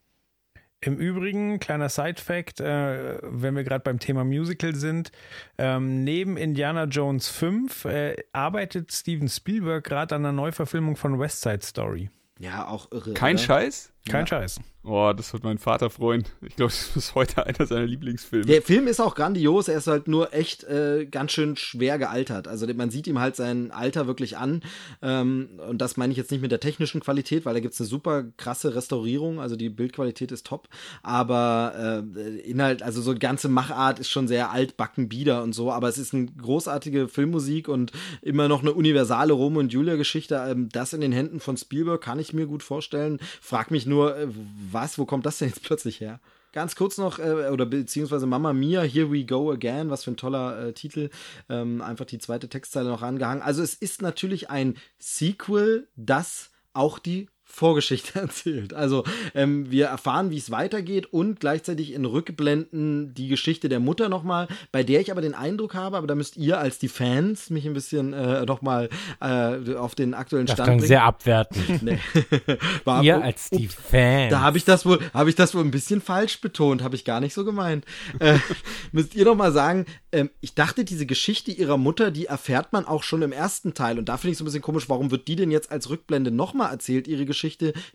[0.82, 5.12] Im Übrigen, kleiner Side-Fact, äh, wenn wir gerade beim Thema Musical sind,
[5.58, 11.42] ähm, neben Indiana Jones 5 äh, arbeitet Steven Spielberg gerade an einer Neuverfilmung von West
[11.42, 12.08] Side Story.
[12.38, 13.12] Ja, auch irre.
[13.12, 13.44] Kein oder?
[13.44, 13.89] Scheiß?
[14.08, 14.26] Kein Ja.
[14.26, 14.60] Scheiß.
[14.82, 16.24] Oh, das wird mein Vater freuen.
[16.40, 18.46] Ich glaube, das ist heute einer seiner Lieblingsfilme.
[18.46, 22.48] Der Film ist auch grandios, er ist halt nur echt äh, ganz schön schwer gealtert.
[22.48, 24.62] Also man sieht ihm halt sein Alter wirklich an.
[25.02, 27.80] Ähm, und das meine ich jetzt nicht mit der technischen Qualität, weil da gibt es
[27.80, 30.68] eine super krasse Restaurierung, also die Bildqualität ist top.
[31.02, 35.70] Aber äh, Inhalt, also so die ganze Machart ist schon sehr altbacken bieder und so,
[35.72, 37.92] aber es ist eine großartige Filmmusik und
[38.22, 40.42] immer noch eine universale Romeo und Julia-Geschichte.
[40.48, 43.18] Ähm, das in den Händen von Spielberg kann ich mir gut vorstellen.
[43.42, 44.28] Frag mich nur, äh,
[44.70, 46.20] was, wo kommt das denn jetzt plötzlich her?
[46.52, 50.16] Ganz kurz noch, äh, oder beziehungsweise Mama Mia, Here We Go Again, was für ein
[50.16, 51.10] toller äh, Titel.
[51.48, 53.42] Ähm, einfach die zweite Textzeile noch angehangen.
[53.42, 58.72] Also es ist natürlich ein Sequel, das auch die Vorgeschichte erzählt.
[58.74, 64.08] Also ähm, wir erfahren, wie es weitergeht und gleichzeitig in Rückblenden die Geschichte der Mutter
[64.08, 67.50] nochmal, bei der ich aber den Eindruck habe, aber da müsst ihr als die Fans
[67.50, 68.88] mich ein bisschen äh, nochmal
[69.20, 70.88] äh, auf den aktuellen Das Stand klang bringen.
[70.88, 71.82] sehr abwertend.
[71.82, 71.98] Nee.
[72.84, 74.30] War- Ihr als die Fans.
[74.30, 77.04] Da habe ich das wohl, habe ich das wohl ein bisschen falsch betont, habe ich
[77.04, 77.84] gar nicht so gemeint.
[78.18, 78.38] Äh,
[78.92, 82.84] müsst ihr doch mal sagen, ähm, ich dachte, diese Geschichte ihrer Mutter, die erfährt man
[82.86, 83.98] auch schon im ersten Teil.
[83.98, 86.30] Und da finde ich es ein bisschen komisch, warum wird die denn jetzt als Rückblende
[86.30, 87.39] nochmal erzählt, ihre Geschichte?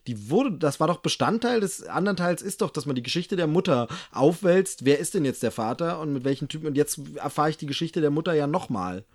[0.07, 3.35] Die wurde, das war doch Bestandteil des anderen Teils, ist doch, dass man die Geschichte
[3.35, 4.85] der Mutter aufwälzt.
[4.85, 6.67] Wer ist denn jetzt der Vater und mit welchen Typen?
[6.67, 9.05] Und jetzt erfahre ich die Geschichte der Mutter ja nochmal.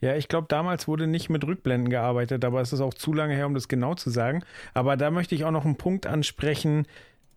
[0.00, 3.34] Ja, ich glaube, damals wurde nicht mit Rückblenden gearbeitet, aber es ist auch zu lange
[3.34, 4.44] her, um das genau zu sagen.
[4.72, 6.86] Aber da möchte ich auch noch einen Punkt ansprechen,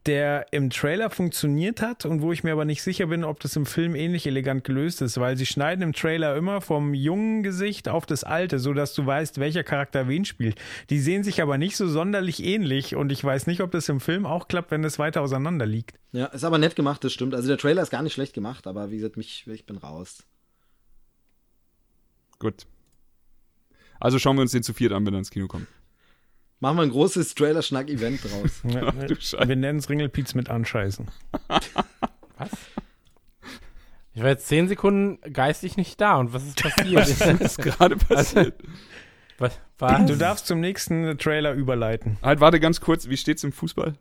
[0.08, 3.56] der im Trailer funktioniert hat und wo ich mir aber nicht sicher bin, ob das
[3.56, 7.88] im Film ähnlich elegant gelöst ist, weil sie schneiden im Trailer immer vom jungen Gesicht
[7.88, 10.60] auf das alte, so dass du weißt, welcher Charakter wen spielt.
[10.89, 13.99] Die sehen sich aber nicht so sonderlich ähnlich und ich weiß nicht, ob das im
[13.99, 15.99] Film auch klappt, wenn es weiter auseinander liegt.
[16.14, 17.36] Ja, ist aber nett gemacht, das stimmt.
[17.36, 20.24] Also der Trailer ist gar nicht schlecht gemacht, aber wie gesagt, mich, ich bin raus.
[22.39, 22.66] Gut.
[23.99, 25.68] Also schauen wir uns den zu viert an, wenn er ins Kino kommt.
[26.62, 28.62] Machen wir ein großes Trailer-Schnack-Event draus.
[28.72, 31.07] Ja, Ach, wir nennen es Ringelpiez mit Anscheißen.
[32.38, 32.49] Was?
[34.14, 36.95] Ich war jetzt zehn Sekunden geistig nicht da und was ist passiert?
[36.95, 38.55] Was ist gerade passiert?
[39.38, 39.57] Was?
[39.80, 40.05] was?
[40.05, 42.18] Du darfst zum nächsten Trailer überleiten.
[42.22, 43.93] Halt, warte ganz kurz, wie steht's im Fußball?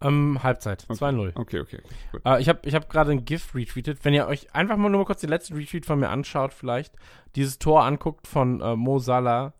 [0.00, 1.32] Ähm, Halbzeit, 2-0.
[1.34, 1.94] Okay, okay, okay.
[2.12, 2.22] Gut.
[2.24, 4.04] Äh, ich habe ich hab gerade ein GIF retweetet.
[4.04, 6.94] Wenn ihr euch einfach mal nur mal kurz den letzten Retweet von mir anschaut, vielleicht
[7.34, 9.52] dieses Tor anguckt von äh, Mo Salah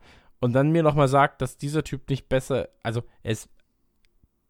[0.42, 3.48] und dann mir nochmal sagt, dass dieser Typ nicht besser, also er ist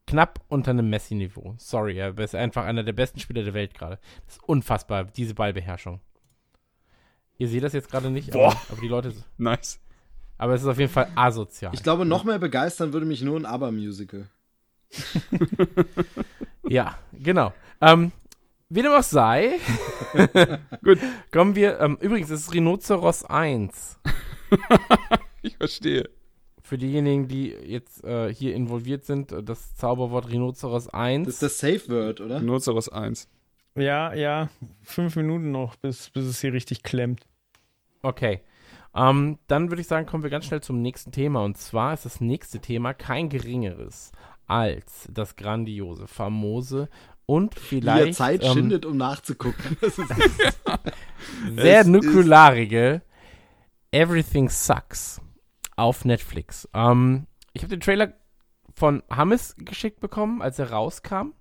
[0.06, 1.54] knapp unter einem Messi-Niveau.
[1.58, 3.98] Sorry, er ist einfach einer der besten Spieler der Welt gerade.
[4.26, 6.00] Das ist unfassbar, diese Ballbeherrschung.
[7.38, 8.62] Ihr seht das jetzt gerade nicht, aber, Boah.
[8.70, 9.14] aber die Leute.
[9.36, 9.80] Nice.
[10.38, 11.74] Aber es ist auf jeden Fall asozial.
[11.74, 14.28] Ich glaube, noch mehr begeistern würde mich nur ein ABBA-Musical.
[16.68, 17.52] Ja, genau.
[17.82, 18.12] Ähm,
[18.70, 19.58] wie dem auch sei.
[20.82, 20.98] Gut.
[21.30, 21.78] Kommen wir.
[21.80, 23.98] Ähm, übrigens, es ist Rhinoceros 1.
[25.44, 26.08] Ich verstehe.
[26.62, 31.26] für diejenigen, die jetzt äh, hier involviert sind, äh, das Zauberwort Rhinoceros 1.
[31.26, 32.40] Das ist das Safe Word, oder?
[32.40, 33.28] Rhinoceros 1.
[33.74, 34.50] Ja, ja,
[34.82, 37.26] fünf Minuten noch, bis, bis es hier richtig klemmt.
[38.02, 38.40] Okay.
[38.94, 41.42] Ähm, dann würde ich sagen, kommen wir ganz schnell zum nächsten Thema.
[41.42, 44.12] Und zwar ist das nächste Thema kein geringeres
[44.46, 46.88] als das grandiose, famose
[47.24, 48.04] und vielleicht.
[48.04, 49.78] Wie er Zeit ähm, schindet, um nachzugucken.
[49.80, 53.02] Das ist sehr nukularige
[53.90, 55.20] Everything Sucks
[55.82, 56.68] auf Netflix.
[56.72, 58.12] Ähm, ich habe den Trailer
[58.74, 61.32] von Hammes geschickt bekommen, als er rauskam.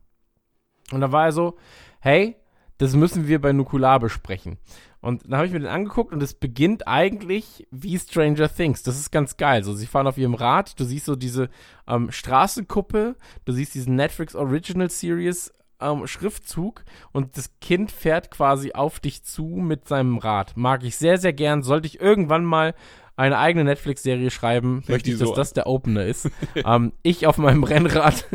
[0.92, 1.58] Und da war er so,
[2.00, 2.36] hey,
[2.78, 4.58] das müssen wir bei Nukular besprechen.
[5.00, 8.84] Und dann habe ich mir den angeguckt und es beginnt eigentlich wie Stranger Things.
[8.84, 9.64] Das ist ganz geil.
[9.64, 11.50] So, sie fahren auf ihrem Rad, du siehst so diese
[11.88, 13.16] ähm, Straßenkuppe,
[13.46, 19.24] du siehst diesen Netflix Original Series ähm, Schriftzug und das Kind fährt quasi auf dich
[19.24, 20.58] zu mit seinem Rad.
[20.58, 21.64] Mag ich sehr, sehr gern.
[21.64, 22.74] Sollte ich irgendwann mal
[23.22, 26.30] eine eigene Netflix-Serie schreiben, möchte ich, dass so das der Opener ist.
[26.56, 28.26] ähm, ich auf meinem Rennrad,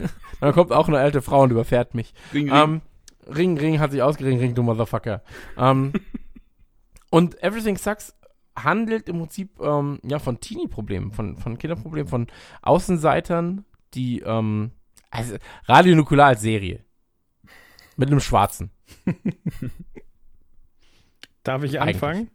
[0.40, 2.14] dann kommt auch eine alte Frau und überfährt mich.
[2.32, 2.62] Ring, ring.
[2.62, 2.80] Ähm,
[3.26, 5.22] ring, ring hat sich ausgering, ring, du Motherfucker.
[5.58, 5.92] Ähm,
[7.10, 8.14] und Everything Sucks
[8.56, 12.28] handelt im Prinzip ähm, ja, von Teenie-Problemen, von, von Kinderproblemen, von
[12.62, 13.64] Außenseitern,
[13.94, 14.70] die, ähm,
[15.10, 16.84] also Radio Nukular als Serie.
[17.96, 18.70] Mit einem Schwarzen.
[21.42, 22.28] Darf ich Eigentlich.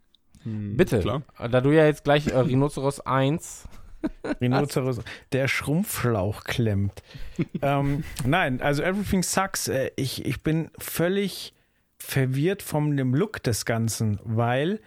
[0.45, 0.77] Anfangen?
[0.77, 0.99] Bitte.
[0.99, 1.23] klar.
[1.37, 3.67] Da du ja jetzt gleich äh, Rhinoceros 1.
[4.41, 7.03] Rhinoceros, der Schrumpfschlauch klemmt.
[7.61, 9.67] ähm, nein, also Everything Sucks.
[9.67, 11.53] Äh, ich, ich bin völlig
[11.97, 14.79] verwirrt von dem Look des Ganzen, weil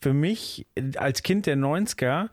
[0.00, 2.30] für mich äh, als Kind der 90er,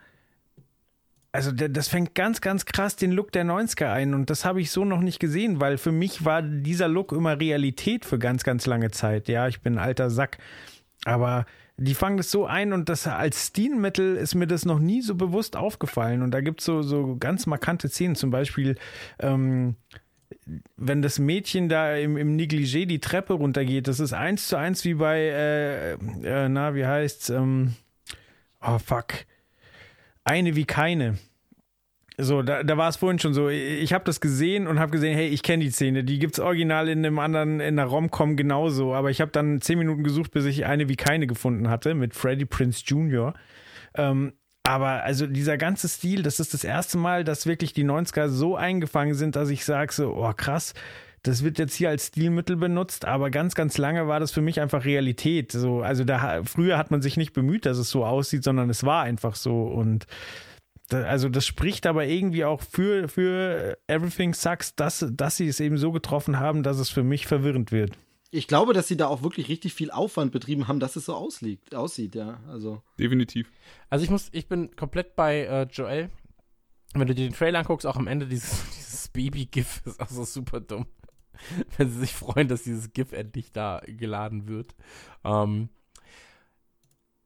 [1.31, 4.71] also das fängt ganz, ganz krass den Look der 90er ein und das habe ich
[4.71, 8.65] so noch nicht gesehen, weil für mich war dieser Look immer Realität für ganz, ganz
[8.65, 9.27] lange Zeit.
[9.27, 10.39] Ja, ich bin ein alter Sack,
[11.05, 11.45] aber
[11.79, 15.15] die fangen das so ein und das als Stilmittel ist mir das noch nie so
[15.15, 16.21] bewusst aufgefallen.
[16.21, 18.75] Und da gibt es so, so ganz markante Szenen, zum Beispiel,
[19.19, 19.75] ähm,
[20.75, 24.83] wenn das Mädchen da im, im Negligé die Treppe runtergeht, das ist eins zu eins
[24.83, 27.29] wie bei, äh, äh, na, wie heißt's?
[27.29, 27.75] Ähm,
[28.61, 29.13] oh, fuck.
[30.23, 31.17] Eine wie keine.
[32.21, 33.47] So, da, da war es vorhin schon so.
[33.47, 36.03] Ich habe das gesehen und habe gesehen, hey, ich kenne die Szene.
[36.03, 38.93] Die gibt's original in einem anderen, in der Rom-Com genauso.
[38.93, 42.13] Aber ich habe dann zehn Minuten gesucht, bis ich eine wie keine gefunden hatte mit
[42.13, 43.33] Freddie Prince Jr.
[43.95, 48.27] Ähm, aber also dieser ganze Stil, das ist das erste Mal, dass wirklich die 90er
[48.27, 50.73] so eingefangen sind, dass ich sage so, oh krass,
[51.23, 54.59] das wird jetzt hier als Stilmittel benutzt, aber ganz, ganz lange war das für mich
[54.59, 55.51] einfach Realität.
[55.51, 58.83] So, also da früher hat man sich nicht bemüht, dass es so aussieht, sondern es
[58.83, 59.63] war einfach so.
[59.63, 60.05] Und
[60.93, 65.77] also das spricht aber irgendwie auch für, für Everything Sucks, dass, dass sie es eben
[65.77, 67.91] so getroffen haben, dass es für mich verwirrend wird.
[68.31, 71.15] Ich glaube, dass sie da auch wirklich richtig viel Aufwand betrieben haben, dass es so
[71.15, 72.39] ausliegt, aussieht, ja.
[72.47, 72.83] Also.
[72.99, 73.51] Definitiv.
[73.89, 76.11] Also ich muss, ich bin komplett bei äh, Joel.
[76.93, 80.23] Wenn du dir den Trailer anguckst, auch am Ende dieses, dieses Baby-GIF ist auch so
[80.25, 80.85] super dumm.
[81.77, 84.75] Wenn sie sich freuen, dass dieses GIF endlich da geladen wird.
[85.23, 85.69] Ähm,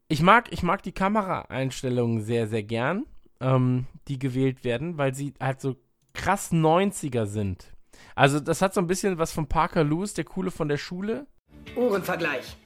[0.07, 3.05] ich mag, ich mag die Kameraeinstellungen sehr, sehr gern,
[3.44, 5.76] ähm, die gewählt werden, weil sie halt so
[6.14, 7.74] krass 90er sind.
[8.16, 11.28] Also das hat so ein bisschen was von Parker Lewis, der Coole von der Schule.
[11.76, 12.58] Uhrenvergleich.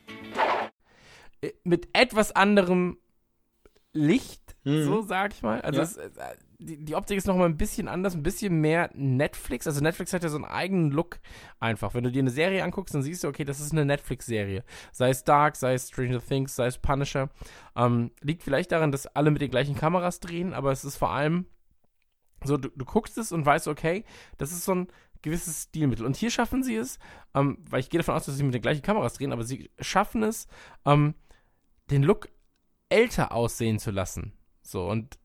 [1.42, 2.98] Äh, Mit etwas anderem
[3.94, 4.84] Licht, Mhm.
[4.84, 5.62] so sag ich mal.
[5.62, 5.84] Also Ja.
[5.84, 6.10] es, äh,
[6.60, 9.68] die, die Optik ist noch mal ein bisschen anders, ein bisschen mehr Netflix.
[9.68, 11.20] Also Netflix hat ja so einen eigenen Look
[11.60, 11.94] einfach.
[11.94, 14.64] Wenn du dir eine Serie anguckst, dann siehst du, okay, das ist eine Netflix-Serie.
[14.92, 17.30] Sei es Dark, sei es Stranger Things, sei es Punisher.
[17.76, 21.12] Ähm, liegt vielleicht daran, dass alle mit den gleichen Kameras drehen, aber es ist vor
[21.12, 21.46] allem
[22.44, 24.04] so, du, du guckst es und weißt, okay,
[24.38, 24.88] das ist so ein
[25.22, 26.06] gewisses Stilmittel.
[26.06, 27.00] Und hier schaffen sie es,
[27.34, 29.70] ähm, weil ich gehe davon aus, dass sie mit den gleichen Kameras drehen, aber sie
[29.80, 30.48] schaffen es,
[30.86, 31.16] ähm,
[31.90, 32.30] den Look
[32.90, 34.34] älter aussehen zu lassen.
[34.68, 35.18] So, und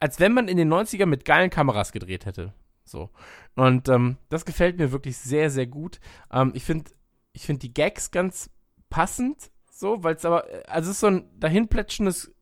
[0.00, 2.54] als wenn man in den 90ern mit geilen Kameras gedreht hätte.
[2.84, 3.10] So.
[3.54, 6.00] Und ähm, das gefällt mir wirklich sehr, sehr gut.
[6.32, 6.90] Ähm, ich finde
[7.32, 8.50] ich find die Gags ganz
[8.88, 12.34] passend, so, weil es aber, äh, also es ist so ein dahinplätscherndes,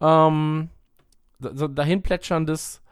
[0.00, 0.70] ähm,
[1.38, 2.82] so ein dahinplätscherndes,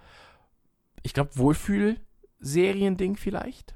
[1.02, 3.74] ich glaube, Wohlfühl-Seriending vielleicht.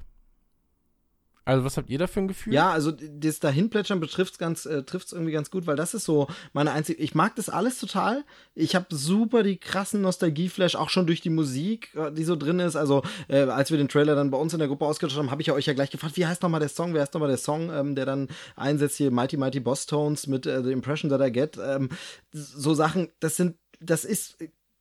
[1.47, 2.53] Also, was habt ihr da für ein Gefühl?
[2.53, 6.03] Ja, also das Dahinplätschern betrifft ganz, äh, trifft es irgendwie ganz gut, weil das ist
[6.03, 7.01] so meine einzige.
[7.01, 8.25] Ich mag das alles total.
[8.53, 12.59] Ich habe super die krassen Nostalgieflash, auch schon durch die Musik, äh, die so drin
[12.59, 12.75] ist.
[12.75, 15.41] Also, äh, als wir den Trailer dann bei uns in der Gruppe ausgetauscht haben, habe
[15.41, 16.93] ich ja euch ja gleich gefragt, wie heißt nochmal der Song?
[16.93, 18.27] Wer heißt nochmal der Song, ähm, der dann
[18.57, 21.57] einsetzt hier Mighty Mighty Boss Tones mit äh, The Impression That I Get?
[21.63, 21.87] Ähm,
[22.33, 24.37] so Sachen, das sind, das ist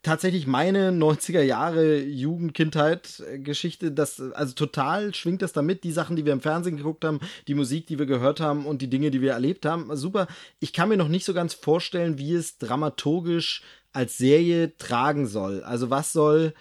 [0.06, 6.24] tatsächlich meine 90er Jahre Jugendkindheit Geschichte, das also total schwingt das damit, die Sachen, die
[6.24, 7.18] wir im Fernsehen geguckt haben,
[7.48, 9.94] die Musik, die wir gehört haben und die Dinge, die wir erlebt haben.
[9.96, 10.28] Super.
[10.60, 13.62] Ich kann mir noch nicht so ganz vorstellen, wie es dramaturgisch
[13.92, 15.64] als Serie tragen soll.
[15.64, 16.54] Also was soll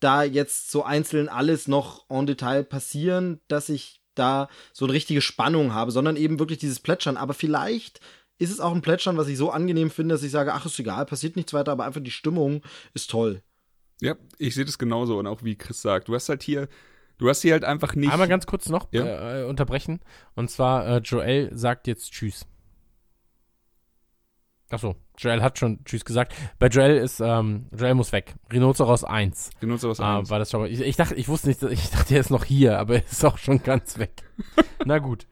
[0.00, 5.20] da jetzt so einzeln alles noch en Detail passieren, dass ich da so eine richtige
[5.20, 7.16] Spannung habe, sondern eben wirklich dieses Plätschern.
[7.16, 8.00] Aber vielleicht
[8.38, 10.78] ist es auch ein Plätschern, was ich so angenehm finde, dass ich sage, ach, ist
[10.78, 12.62] egal, passiert nichts weiter, aber einfach die Stimmung
[12.94, 13.42] ist toll.
[14.00, 16.68] Ja, ich sehe das genauso und auch wie Chris sagt, du hast halt hier,
[17.18, 18.12] du hast hier halt einfach nicht.
[18.12, 19.40] Einmal ganz kurz noch Ja.
[19.40, 20.00] äh, unterbrechen.
[20.36, 22.46] Und zwar, äh, Joel sagt jetzt Tschüss.
[24.70, 26.34] Achso, Joel hat schon Tschüss gesagt.
[26.58, 28.34] Bei Joel ist, ähm, Joel muss weg.
[28.52, 29.50] Rhinoceros 1.
[29.62, 30.28] Rhinoceros Ah, 1.
[30.30, 30.66] war das schon.
[30.66, 33.24] Ich, ich dachte, ich wusste nicht, ich dachte, er ist noch hier, aber er ist
[33.24, 34.12] auch schon ganz weg.
[34.84, 35.26] Na gut.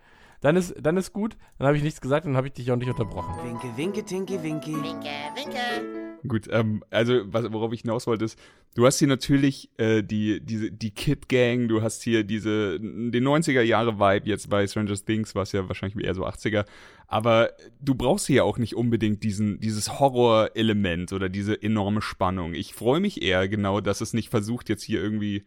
[0.47, 1.36] Dann ist, dann ist gut.
[1.59, 3.35] Dann habe ich nichts gesagt und dann habe ich dich auch nicht unterbrochen.
[3.43, 4.74] Winke, winke, tinky, winky.
[4.74, 5.59] Winke, winke.
[6.28, 8.39] Gut, ähm, also was, worauf ich hinaus wollte ist,
[8.77, 13.27] du hast hier natürlich äh, die, diese, die Kid Gang, du hast hier diese, den
[13.27, 16.64] 90er Jahre Vibe jetzt bei Stranger Things, was ja wahrscheinlich eher so 80er,
[17.09, 17.51] aber
[17.81, 22.55] du brauchst hier auch nicht unbedingt diesen, dieses Horror-Element oder diese enorme Spannung.
[22.55, 25.44] Ich freue mich eher genau, dass es nicht versucht, jetzt hier irgendwie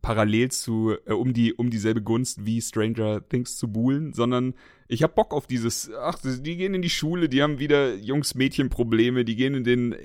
[0.00, 4.54] parallel zu, äh, um die, um dieselbe Gunst wie Stranger Things zu buhlen, sondern
[4.88, 9.24] ich hab Bock auf dieses, ach, die gehen in die Schule, die haben wieder Jungs-Mädchen-Probleme,
[9.24, 9.96] die gehen in den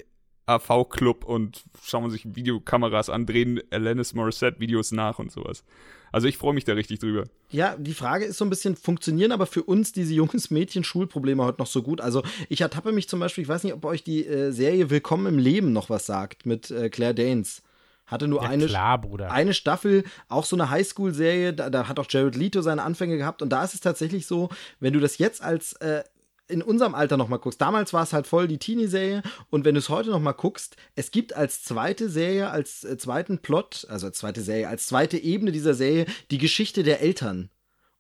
[0.48, 5.64] AV-Club und schauen sich Videokameras an, drehen Alanis Morissette-Videos nach und sowas.
[6.12, 7.26] Also ich freue mich da richtig drüber.
[7.50, 11.44] Ja, die Frage ist so ein bisschen, funktionieren aber für uns diese junges Mädchen Schulprobleme
[11.44, 12.00] heute noch so gut?
[12.00, 15.28] Also ich ertappe mich zum Beispiel, ich weiß nicht, ob euch die äh, Serie Willkommen
[15.28, 17.62] im Leben noch was sagt mit äh, Claire Danes.
[18.08, 22.08] Hatte nur Ja, eine, klar, eine Staffel, auch so eine Highschool-Serie, da, da hat auch
[22.10, 23.42] Jared Leto seine Anfänge gehabt.
[23.42, 26.04] Und da ist es tatsächlich so, wenn du das jetzt als äh,
[26.48, 29.22] in unserem Alter noch mal guckst, damals war es halt voll die Teenie-Serie.
[29.50, 32.98] Und wenn du es heute noch mal guckst, es gibt als zweite Serie, als äh,
[32.98, 37.50] zweiten Plot, also als zweite Serie, als zweite Ebene dieser Serie die Geschichte der Eltern.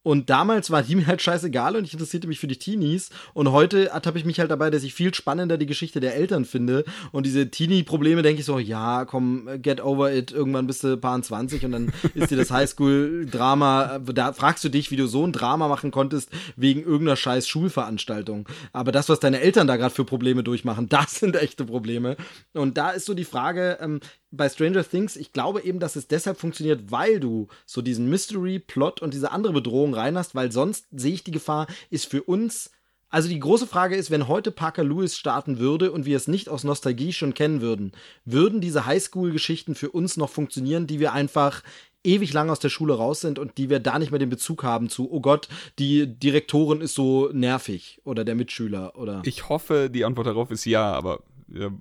[0.08, 3.10] Und damals war die mir halt scheißegal und ich interessierte mich für die Teenies.
[3.34, 6.46] Und heute ertappe ich mich halt dabei, dass ich viel spannender die Geschichte der Eltern
[6.46, 6.86] finde.
[7.12, 10.32] Und diese Teenie-Probleme denke ich so, ja, komm, get over it.
[10.32, 14.00] Irgendwann bist du paar 20 und dann ist dir das Highschool-Drama.
[14.00, 18.48] Da fragst du dich, wie du so ein Drama machen konntest wegen irgendeiner scheiß Schulveranstaltung.
[18.72, 22.16] Aber das, was deine Eltern da gerade für Probleme durchmachen, das sind echte Probleme.
[22.54, 24.00] Und da ist so die Frage, ähm,
[24.32, 29.02] bei Stranger Things, ich glaube eben, dass es deshalb funktioniert, weil du so diesen Mystery-Plot
[29.02, 32.72] und diese andere Bedrohung rein hast, weil sonst sehe ich die Gefahr, ist für uns.
[33.10, 36.50] Also die große Frage ist, wenn heute Parker Lewis starten würde und wir es nicht
[36.50, 37.94] aus Nostalgie schon kennen würden,
[38.26, 41.64] würden diese Highschool-Geschichten für uns noch funktionieren, die wir einfach
[42.04, 44.64] ewig lang aus der Schule raus sind und die wir da nicht mehr den Bezug
[44.64, 45.48] haben zu, oh Gott,
[45.80, 49.22] die Direktorin ist so nervig oder der Mitschüler oder.
[49.24, 51.72] Ich hoffe, die Antwort darauf ist ja, aber ja,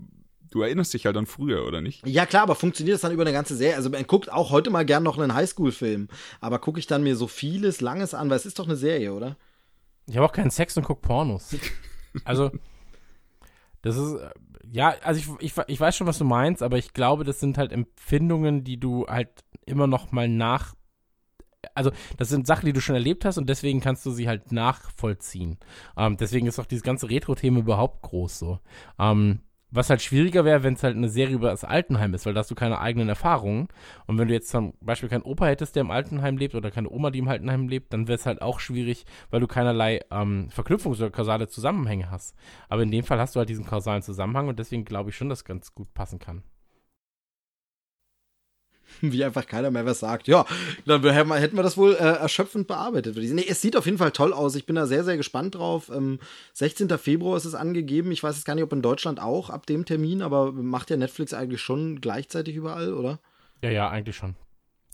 [0.51, 2.07] du erinnerst dich halt an früher, oder nicht?
[2.07, 3.77] Ja, klar, aber funktioniert das dann über eine ganze Serie?
[3.77, 6.09] Also, man guckt auch heute mal gern noch einen Highschool-Film.
[6.41, 9.13] Aber gucke ich dann mir so vieles, Langes an, weil es ist doch eine Serie,
[9.13, 9.37] oder?
[10.07, 11.57] Ich habe auch keinen Sex und guck Pornos.
[12.25, 12.51] Also,
[13.83, 14.17] das ist,
[14.71, 17.59] ja, also ich, ich, ich weiß schon, was du meinst, aber ich glaube, das sind
[17.59, 20.75] halt Empfindungen, die du halt immer noch mal nach,
[21.75, 24.53] also das sind Sachen, die du schon erlebt hast und deswegen kannst du sie halt
[24.53, 25.59] nachvollziehen.
[25.97, 28.61] Ähm, deswegen ist auch dieses ganze Retro-Thema überhaupt groß so.
[28.99, 29.41] Ähm,
[29.77, 32.41] was halt schwieriger wäre, wenn es halt eine Serie über das Altenheim ist, weil da
[32.41, 33.69] hast du keine eigenen Erfahrungen.
[34.07, 36.91] Und wenn du jetzt zum Beispiel keinen Opa hättest, der im Altenheim lebt, oder keine
[36.91, 40.49] Oma, die im Altenheim lebt, dann wäre es halt auch schwierig, weil du keinerlei ähm,
[40.49, 42.35] Verknüpfungs- oder kausale Zusammenhänge hast.
[42.69, 45.29] Aber in dem Fall hast du halt diesen kausalen Zusammenhang und deswegen glaube ich schon,
[45.29, 46.43] dass ganz gut passen kann.
[49.01, 50.29] Wie einfach keiner mehr was sagt.
[50.29, 50.47] Ja,
[50.85, 53.17] dann hätten wir das wohl äh, erschöpfend bearbeitet.
[53.17, 53.31] ich.
[53.31, 54.55] Nee, es sieht auf jeden Fall toll aus.
[54.55, 55.91] Ich bin da sehr, sehr gespannt drauf.
[55.95, 56.19] Ähm,
[56.55, 56.89] 16.
[56.99, 58.13] Februar ist es angegeben.
[58.13, 60.97] Ich weiß jetzt gar nicht, ob in Deutschland auch ab dem Termin, aber macht ja
[60.97, 63.21] Netflix eigentlich schon gleichzeitig überall, oder?
[63.63, 64.37] Ja, ja, eigentlich schon.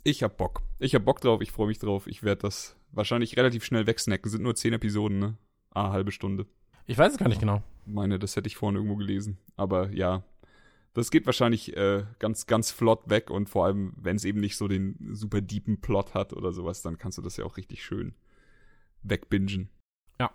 [0.05, 0.63] Ich hab Bock.
[0.79, 2.07] Ich hab Bock drauf, ich freue mich drauf.
[2.07, 4.31] Ich werde das wahrscheinlich relativ schnell wegsnacken.
[4.31, 5.37] Sind nur zehn Episoden, ne?
[5.75, 6.47] Ah, halbe Stunde.
[6.87, 7.63] Ich weiß es gar nicht genau.
[7.87, 9.39] Meine, das hätte ich vorhin irgendwo gelesen.
[9.57, 10.25] Aber ja,
[10.95, 14.57] das geht wahrscheinlich äh, ganz, ganz flott weg und vor allem, wenn es eben nicht
[14.57, 17.83] so den super deepen Plot hat oder sowas, dann kannst du das ja auch richtig
[17.83, 18.15] schön
[19.03, 19.71] wegbingen.
[20.21, 20.31] Ja.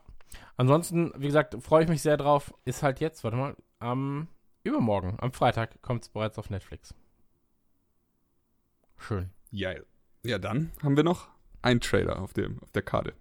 [0.57, 2.53] Ansonsten, wie gesagt, freue ich mich sehr drauf.
[2.65, 4.27] Ist halt jetzt, warte mal, am
[4.63, 6.93] übermorgen, am Freitag, kommt es bereits auf Netflix.
[8.97, 9.29] Schön.
[9.51, 9.73] Ja,
[10.23, 11.29] ja, dann haben wir noch
[11.61, 13.13] einen Trailer auf, dem, auf der Karte.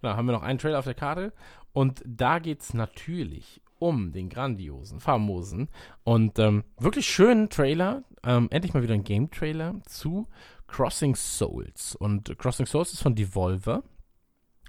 [0.00, 1.32] Genau, haben wir noch einen Trailer auf der Karte.
[1.72, 5.68] Und da geht es natürlich um den grandiosen, famosen
[6.04, 8.04] und ähm, wirklich schönen Trailer.
[8.22, 10.28] Ähm, endlich mal wieder ein Game-Trailer zu
[10.68, 11.96] Crossing Souls.
[11.96, 13.82] Und Crossing Souls ist von Devolver,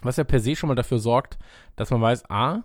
[0.02, 1.38] was ja per se schon mal dafür sorgt,
[1.76, 2.64] dass man weiß, A,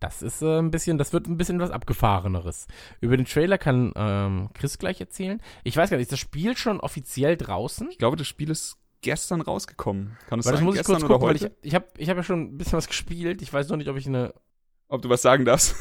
[0.00, 2.66] Das ist äh, ein bisschen, das wird ein bisschen was Abgefahreneres.
[3.02, 5.42] Über den Trailer kann ähm, Chris gleich erzählen.
[5.62, 7.90] Ich weiß gar nicht, ist das Spiel schon offiziell draußen?
[7.90, 10.16] Ich glaube, das Spiel ist gestern rausgekommen.
[10.26, 10.64] Kann es Weil das sein?
[10.64, 12.88] muss ich kurz gucken, weil ich, ich habe ich hab ja schon ein bisschen was
[12.88, 13.42] gespielt.
[13.42, 14.32] Ich weiß noch nicht, ob ich eine.
[14.90, 15.74] Ob du was sagen darfst?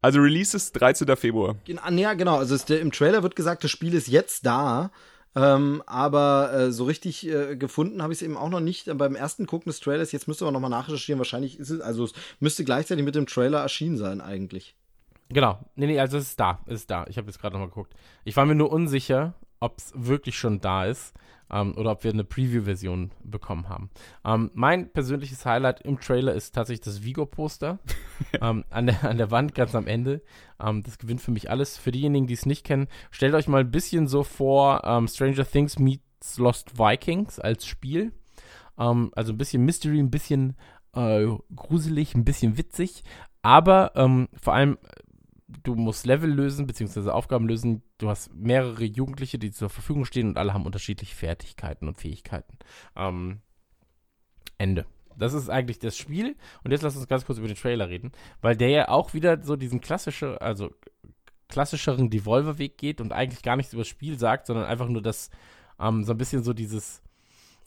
[0.00, 1.16] Also Release ist 13.
[1.16, 1.56] Februar.
[1.80, 2.38] Ah, Ja, genau.
[2.38, 4.90] Also es, der, im Trailer wird gesagt, das Spiel ist jetzt da.
[5.34, 8.88] Ähm, aber äh, so richtig äh, gefunden habe ich es eben auch noch nicht.
[8.88, 12.04] Äh, Beim ersten Gucken des Trailers, jetzt müsste man nochmal nachrecherchieren, wahrscheinlich ist es, also
[12.04, 14.74] es müsste gleichzeitig mit dem Trailer erschienen sein eigentlich.
[15.30, 15.58] Genau.
[15.74, 16.60] Nee, nee, also es ist da.
[16.66, 17.06] Es ist da.
[17.08, 17.94] Ich habe jetzt gerade nochmal geguckt.
[18.24, 19.32] Ich war mir nur unsicher,
[19.62, 21.14] ob es wirklich schon da ist
[21.50, 23.90] ähm, oder ob wir eine Preview-Version bekommen haben.
[24.24, 27.78] Ähm, mein persönliches Highlight im Trailer ist tatsächlich das Vigo-Poster
[28.40, 30.22] ähm, an, der, an der Wand ganz am Ende.
[30.60, 31.78] Ähm, das gewinnt für mich alles.
[31.78, 35.46] Für diejenigen, die es nicht kennen, stellt euch mal ein bisschen so vor ähm, Stranger
[35.46, 38.12] Things meets Lost Vikings als Spiel.
[38.78, 40.56] Ähm, also ein bisschen Mystery, ein bisschen
[40.94, 43.04] äh, gruselig, ein bisschen witzig.
[43.44, 43.90] Aber
[44.40, 44.78] vor allem
[45.62, 47.82] du musst Level lösen, beziehungsweise Aufgaben lösen.
[48.02, 52.58] Du hast mehrere Jugendliche, die zur Verfügung stehen und alle haben unterschiedliche Fertigkeiten und Fähigkeiten.
[52.96, 53.42] Ähm,
[54.58, 54.86] Ende.
[55.16, 56.34] Das ist eigentlich das Spiel.
[56.64, 58.10] Und jetzt lass uns ganz kurz über den Trailer reden,
[58.40, 60.72] weil der ja auch wieder so diesen klassische, also
[61.46, 65.30] klassischeren Devolver-Weg geht und eigentlich gar nichts über das Spiel sagt, sondern einfach nur das
[65.78, 67.02] ähm, so ein bisschen so dieses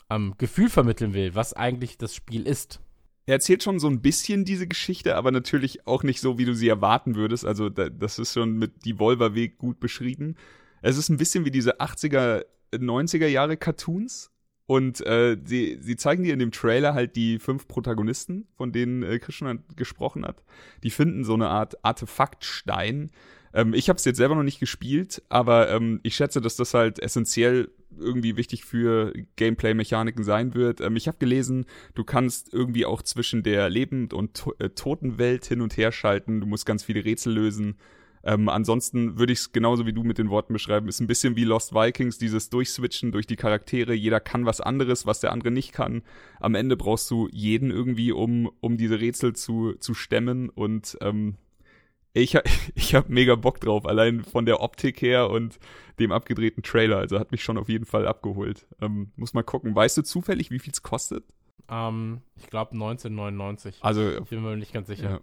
[0.10, 2.82] ähm, Gefühl vermitteln will, was eigentlich das Spiel ist.
[3.28, 6.54] Er erzählt schon so ein bisschen diese Geschichte, aber natürlich auch nicht so, wie du
[6.54, 7.46] sie erwarten würdest.
[7.46, 10.36] Also da, das ist schon mit Devolver-Weg gut beschrieben.
[10.82, 14.32] Es ist ein bisschen wie diese 80er, 90er Jahre Cartoons.
[14.68, 19.04] Und äh, sie, sie zeigen dir in dem Trailer halt die fünf Protagonisten, von denen
[19.04, 20.44] äh, Christian gesprochen hat.
[20.84, 23.12] Die finden so eine Art Artefaktstein.
[23.56, 26.74] Ähm, ich habe es jetzt selber noch nicht gespielt, aber ähm, ich schätze, dass das
[26.74, 30.82] halt essentiell irgendwie wichtig für Gameplay-Mechaniken sein wird.
[30.82, 31.66] Ähm, ich habe gelesen,
[31.96, 36.42] du kannst irgendwie auch zwischen der Lebend- und to äh, Totenwelt hin und her schalten.
[36.42, 37.78] Du musst ganz viele Rätsel lösen.
[38.26, 40.90] Ähm, ansonsten würde ich es genauso wie du mit den Worten beschreiben.
[40.90, 43.94] Ist ein bisschen wie Lost Vikings, dieses Durchswitchen durch die Charaktere.
[43.94, 46.02] Jeder kann was anderes, was der andere nicht kann.
[46.42, 50.50] Am Ende brauchst du jeden irgendwie, um, um diese Rätsel zu, zu stemmen.
[50.50, 51.36] Und ähm,
[52.22, 52.38] ich,
[52.76, 55.60] ich habe mega Bock drauf, allein von der Optik her und
[56.00, 56.98] dem abgedrehten Trailer.
[56.98, 58.68] Also hat mich schon auf jeden Fall abgeholt.
[58.82, 59.76] Ähm, muss mal gucken.
[59.76, 61.26] Weißt du zufällig, wie viel es kostet?
[61.70, 63.78] Ähm, ich glaube 1999.
[63.82, 65.10] Also, ich bin mir nicht ganz sicher.
[65.10, 65.20] Ja.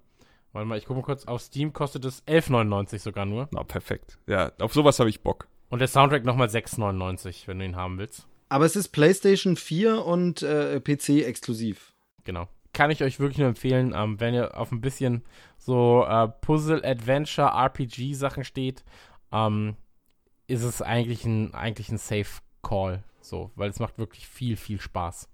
[0.53, 1.25] Warte mal, ich gucke mal kurz.
[1.25, 3.49] Auf Steam kostet es 11,99 sogar nur.
[3.53, 4.19] Na, perfekt.
[4.27, 5.49] Ja, auf sowas habe ich Bock.
[5.71, 8.27] Und der Soundtrack nochmal 6,99, wenn du ihn haben willst.
[8.51, 11.95] Aber es ist PlayStation 4 und äh, PC exklusiv.
[12.25, 12.49] Genau.
[12.73, 15.25] Kann ich euch wirklich nur empfehlen, ähm, wenn ihr auf ein bisschen
[15.59, 18.85] so äh, Puzzle, Adventure, RPG-Sachen steht,
[19.31, 19.77] ähm,
[20.47, 23.03] ist es eigentlich ein, eigentlich ein Safe Call.
[23.21, 25.29] So, weil es macht wirklich viel, viel Spaß.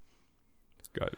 [0.92, 1.12] Geil.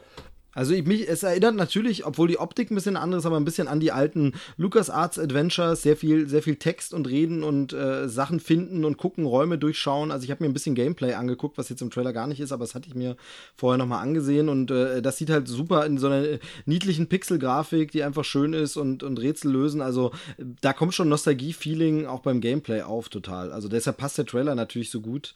[0.53, 3.69] Also ich, mich, es erinnert natürlich, obwohl die Optik ein bisschen anders, aber ein bisschen
[3.69, 8.41] an die alten LucasArts Adventures, sehr viel, sehr viel Text und Reden und äh, Sachen
[8.41, 10.11] finden und gucken, Räume durchschauen.
[10.11, 12.51] Also ich habe mir ein bisschen Gameplay angeguckt, was jetzt im Trailer gar nicht ist,
[12.51, 13.17] aber das hatte ich mir
[13.55, 18.03] vorher nochmal angesehen und äh, das sieht halt super in so einer niedlichen Pixel-Grafik, die
[18.03, 19.81] einfach schön ist und, und Rätsel lösen.
[19.81, 23.53] Also da kommt schon Nostalgie-Feeling auch beim Gameplay auf total.
[23.53, 25.35] Also deshalb passt der Trailer natürlich so gut,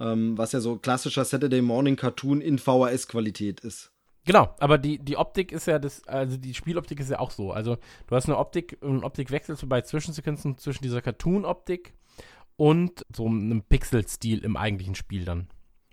[0.00, 3.93] ähm, was ja so klassischer Saturday Morning Cartoon in VHS-Qualität ist.
[4.24, 7.52] Genau, aber die, die Optik ist ja das, also die Spieloptik ist ja auch so.
[7.52, 7.76] Also
[8.06, 11.92] du hast eine Optik, einen Optikwechsel so bei Zwischensequenzen zwischen dieser Cartoon-Optik
[12.56, 15.48] und so einem Pixel-Stil im eigentlichen Spiel dann.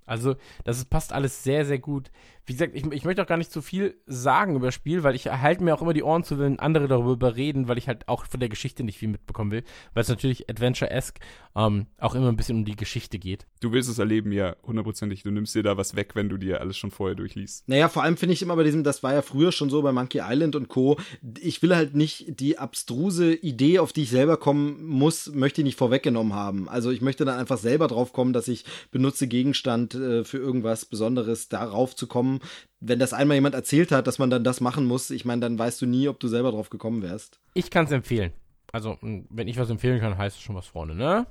[0.06, 0.36] Also,
[0.66, 2.12] das ist, passt alles sehr, sehr gut.
[2.52, 5.16] Wie gesagt, ich, ich möchte auch gar nicht zu viel sagen über das Spiel, weil
[5.16, 8.10] ich halte mir auch immer die Ohren zu, wenn andere darüber reden, weil ich halt
[8.10, 9.64] auch von der Geschichte nicht viel mitbekommen will,
[9.94, 11.22] weil es natürlich Adventure-esque
[11.56, 13.48] ähm, auch immer ein bisschen um die Geschichte geht.
[13.62, 15.24] Du willst es erleben, ja, hundertprozentig.
[15.24, 17.70] Du nimmst dir da was weg, wenn du dir alles schon vorher durchliest.
[17.70, 19.94] Naja, vor allem finde ich immer bei diesem, das war ja früher schon so bei
[19.94, 20.98] Monkey Island und Co.
[21.40, 25.66] Ich will halt nicht die abstruse Idee, auf die ich selber kommen muss, möchte ich
[25.66, 26.68] nicht vorweggenommen haben.
[26.68, 30.84] Also ich möchte dann einfach selber drauf kommen, dass ich benutze Gegenstand äh, für irgendwas
[30.84, 32.41] Besonderes, darauf zu kommen.
[32.80, 35.58] Wenn das einmal jemand erzählt hat, dass man dann das machen muss, ich meine, dann
[35.58, 37.40] weißt du nie, ob du selber drauf gekommen wärst.
[37.54, 38.34] Ich kann es empfehlen.
[38.72, 41.28] Also, wenn ich was empfehlen kann, heißt es schon was vorne, ne?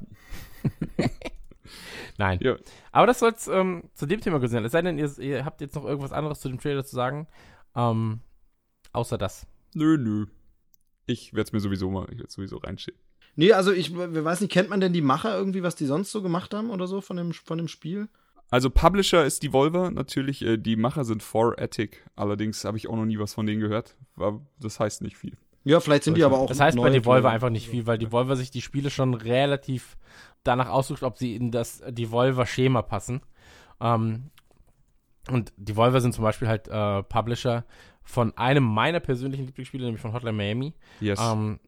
[2.19, 2.39] Nein.
[2.43, 2.57] Ja.
[2.93, 4.65] Aber das soll es ähm, zu dem Thema gewesen sein.
[4.65, 7.27] Es sei denn, ihr, ihr, habt jetzt noch irgendwas anderes zu dem Trailer zu sagen.
[7.75, 8.21] Ähm,
[8.93, 9.47] außer das.
[9.75, 10.27] Nö, nö.
[11.07, 13.01] Ich werde es mir sowieso mal, ich werde sowieso reinschieben.
[13.37, 16.21] Nee, also ich weiß nicht, kennt man denn die Macher irgendwie, was die sonst so
[16.21, 18.09] gemacht haben oder so von dem, von dem Spiel?
[18.51, 23.05] Also Publisher ist Devolver natürlich, äh, die Macher sind 4Attic, allerdings habe ich auch noch
[23.05, 23.97] nie was von denen gehört,
[24.59, 25.37] das heißt nicht viel.
[25.63, 28.35] Ja, vielleicht sind die aber auch Das heißt bei Devolver einfach nicht viel, weil Devolver
[28.37, 29.97] sich die Spiele schon relativ
[30.43, 33.21] danach aussucht, ob sie in das Devolver-Schema passen.
[33.81, 34.31] Ähm,
[35.31, 37.65] und Devolver sind zum Beispiel halt äh, Publisher
[38.03, 40.75] von einem meiner persönlichen Lieblingsspiele, nämlich von Hotline Miami.
[41.01, 41.21] Yes.
[41.23, 41.61] Ähm,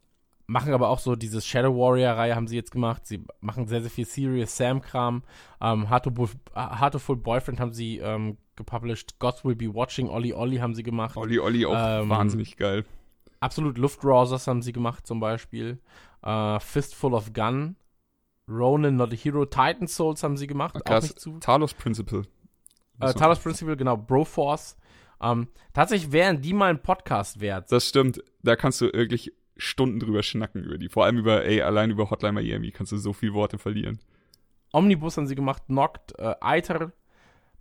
[0.46, 3.06] machen aber auch so dieses Shadow Warrior-Reihe haben sie jetzt gemacht.
[3.06, 5.22] Sie machen sehr, sehr viel Serious Sam-Kram.
[5.60, 5.86] Ähm,
[6.98, 9.18] Full Boyfriend haben sie ähm, gepublished.
[9.18, 11.16] Gods Will Be Watching, Olli Olli haben sie gemacht.
[11.16, 12.84] Olli Olli auch Ähm, wahnsinnig geil.
[13.40, 15.80] Absolut Luftrausers haben sie gemacht zum Beispiel.
[16.22, 17.76] Äh, Fistful of Gun.
[18.48, 19.46] Ronin Not a Hero.
[19.46, 20.76] Titan Souls haben sie gemacht.
[20.76, 21.04] Auch Krass.
[21.04, 21.38] nicht zu.
[21.38, 22.22] Talos Principle.
[23.00, 23.96] Äh, Talos Principle, genau.
[23.96, 24.76] Broforce.
[25.20, 27.70] Ähm, tatsächlich wären die mal ein Podcast wert.
[27.70, 28.22] Das stimmt.
[28.42, 29.32] Da kannst du wirklich
[29.62, 30.88] Stunden drüber schnacken über die.
[30.88, 34.00] Vor allem über, ey, allein über Hotline Miami kannst du so viel Worte verlieren.
[34.72, 36.92] Omnibus haben sie gemacht, Knocked, äh, Eiter,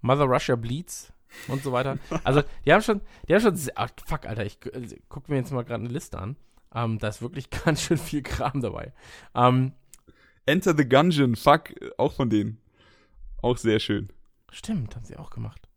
[0.02, 1.14] Mother Russia Bleeds
[1.48, 1.98] und so weiter.
[2.24, 5.36] Also, die haben schon, die haben schon, sehr, ach, fuck, Alter, ich äh, guck mir
[5.36, 6.36] jetzt mal gerade eine Liste an.
[6.74, 8.94] Ähm, da ist wirklich ganz schön viel Kram dabei.
[9.36, 9.74] Ähm,
[10.46, 12.58] Enter the Gungeon, fuck, auch von denen.
[13.44, 14.10] Auch sehr schön.
[14.52, 15.68] stimmt, haben sie auch gemacht.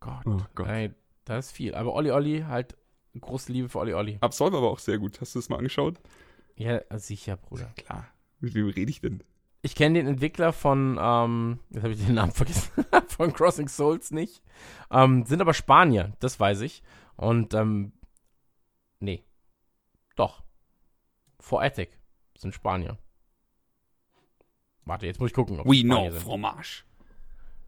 [0.00, 0.68] Gott, Oh Gott.
[0.68, 0.90] ey,
[1.24, 1.74] da ist viel.
[1.74, 2.76] Aber Olli Olli, halt,
[3.20, 4.18] große Liebe für Olli Olli.
[4.20, 5.20] Absolver aber auch sehr gut.
[5.20, 6.00] Hast du das mal angeschaut?
[6.56, 7.72] Ja, sicher, Bruder.
[7.76, 8.06] Klar.
[8.40, 9.22] Mit wem rede ich denn?
[9.62, 14.10] Ich kenne den Entwickler von, ähm, jetzt habe ich den Namen vergessen, von Crossing Souls
[14.12, 14.42] nicht.
[14.90, 16.82] Ähm, sind aber Spanier, das weiß ich.
[17.16, 17.92] Und, ähm,
[19.00, 19.24] nee.
[20.16, 20.42] Doch.
[21.40, 21.98] For Ethic
[22.36, 22.98] sind Spanier.
[24.84, 25.58] Warte, jetzt muss ich gucken.
[25.60, 26.22] ob We die know Spanier sind.
[26.22, 26.84] fromage.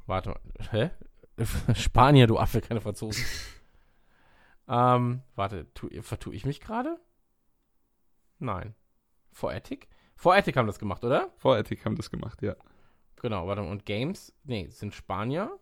[0.07, 0.41] Warte mal.
[0.71, 0.91] Hä?
[1.75, 3.25] Spanier, du Affe, keine Franzosen.
[4.71, 6.99] ähm, warte, tu, vertue ich mich gerade?
[8.39, 8.75] Nein.
[9.33, 9.89] For Ethic?
[10.15, 11.31] For Ethic haben das gemacht, oder?
[11.37, 12.55] Vor Ethic haben das gemacht, ja.
[13.17, 13.71] Genau, warte mal.
[13.71, 14.33] Und Games?
[14.45, 15.59] Nee, sind Spanier.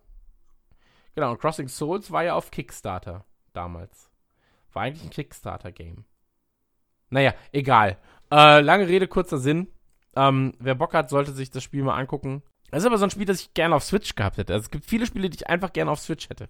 [1.15, 4.09] Genau, und Crossing Souls war ja auf Kickstarter damals.
[4.71, 6.05] War eigentlich ein Kickstarter-Game.
[7.09, 7.97] Naja, egal.
[8.31, 9.67] Äh, lange Rede, kurzer Sinn.
[10.15, 12.43] Ähm, wer Bock hat, sollte sich das Spiel mal angucken.
[12.69, 14.53] Das ist aber so ein Spiel, das ich gerne auf Switch gehabt hätte.
[14.53, 16.49] Also es gibt viele Spiele, die ich einfach gerne auf Switch hätte.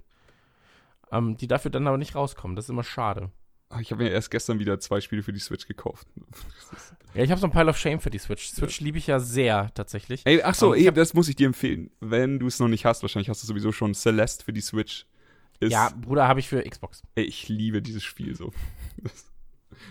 [1.12, 2.56] Ähm, die dafür dann aber nicht rauskommen.
[2.56, 3.32] Das ist immer schade.
[3.70, 6.08] Ah, Ich habe mir erst gestern wieder zwei Spiele für die Switch gekauft.
[7.16, 8.50] Ja, ich habe so ein Pile of Shame für die Switch.
[8.52, 10.22] Switch liebe ich ja sehr, tatsächlich.
[10.26, 11.90] Ey, ach so, Ähm, ey, das muss ich dir empfehlen.
[12.00, 15.08] Wenn du es noch nicht hast, wahrscheinlich hast du sowieso schon Celeste für die Switch.
[15.60, 17.02] Ist, ja, Bruder, habe ich für Xbox.
[17.16, 18.52] Ey, ich liebe dieses Spiel so.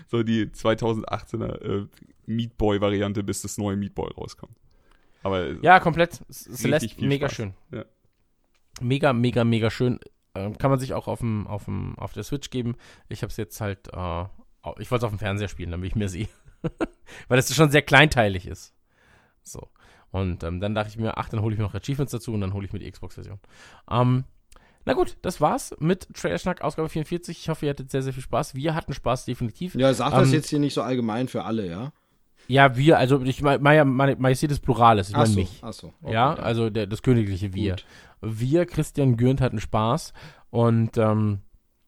[0.07, 1.87] So die 2018er äh,
[2.27, 4.55] Meat Boy-Variante, bis das neue Meat Boy rauskommt.
[5.23, 6.21] Aber Ja, komplett.
[6.31, 7.35] Celeste, mega Spaß.
[7.35, 7.53] schön.
[7.71, 7.85] Ja.
[8.81, 9.99] Mega, mega, mega schön.
[10.39, 12.75] Ähm, kann man sich auch auf, dem, auf, dem, auf der Switch geben.
[13.09, 14.23] Ich habe es jetzt halt, äh,
[14.79, 16.29] ich wollte es auf dem Fernseher spielen, damit ich mir sehe.
[17.27, 18.73] Weil es schon sehr kleinteilig ist.
[19.43, 19.67] So.
[20.11, 22.41] Und ähm, dann dachte ich mir, ach, dann hole ich mir noch Achievements dazu und
[22.41, 23.39] dann hole ich mir die Xbox-Version.
[23.91, 24.23] Ähm,
[24.85, 27.37] na gut, das war's mit Trailer Schnack Ausgabe 44.
[27.37, 28.55] Ich hoffe, ihr hattet sehr, sehr viel Spaß.
[28.55, 29.75] Wir hatten Spaß, definitiv.
[29.75, 31.91] Ja, sag das Ähm, jetzt hier nicht so allgemein für alle, ja?
[32.49, 35.59] Ja, wir, also ich meine, Maja- Majestätis Pluralis, ich meine so, mich.
[35.61, 36.41] ach so, okay, ja, ja.
[36.41, 37.73] also der, das königliche Wir.
[37.73, 37.85] Gut.
[38.21, 40.13] Wir, Christian Gürnt, hatten Spaß
[40.49, 41.41] und ähm,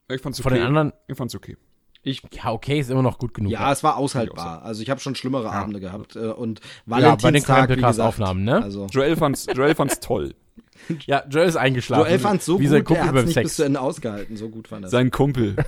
[0.08, 0.62] ich fand's von okay.
[0.62, 1.58] den anderen, Ich fand's okay.
[2.04, 3.52] Ich, ja, okay, ist immer noch gut genug.
[3.52, 4.62] ja, es war aushaltbar.
[4.62, 6.16] Also ich habe schon schlimmere Abende gehabt.
[6.16, 7.68] Äh, und ja bei den Valentinstag, gesagt.
[7.68, 8.62] Krempelcast-Aufnahmen, ne?
[8.62, 10.36] Also, Joel fand's, Joel fand's toll.
[11.06, 12.06] ja, Joel ist eingeschlafen.
[12.06, 13.56] Joel fand so wie sein gut, Kumpel er hat beim es nicht bis Sex.
[13.58, 14.38] zu Ende ausgehalten.
[14.38, 14.90] So gut fand er.
[14.90, 15.56] Sein Kumpel.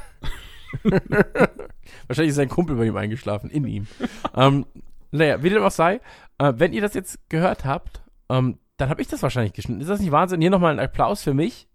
[2.07, 3.87] Wahrscheinlich ist sein Kumpel bei ihm eingeschlafen, in ihm.
[4.35, 4.65] ähm,
[5.11, 6.01] naja, wie dem auch sei,
[6.39, 9.81] äh, wenn ihr das jetzt gehört habt, ähm, dann habe ich das wahrscheinlich geschnitten.
[9.81, 10.41] Ist das nicht Wahnsinn?
[10.41, 11.67] Hier nochmal ein Applaus für mich.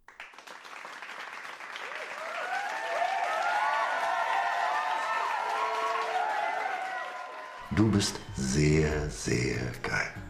[7.71, 10.28] Du bist sehr, sehr geil.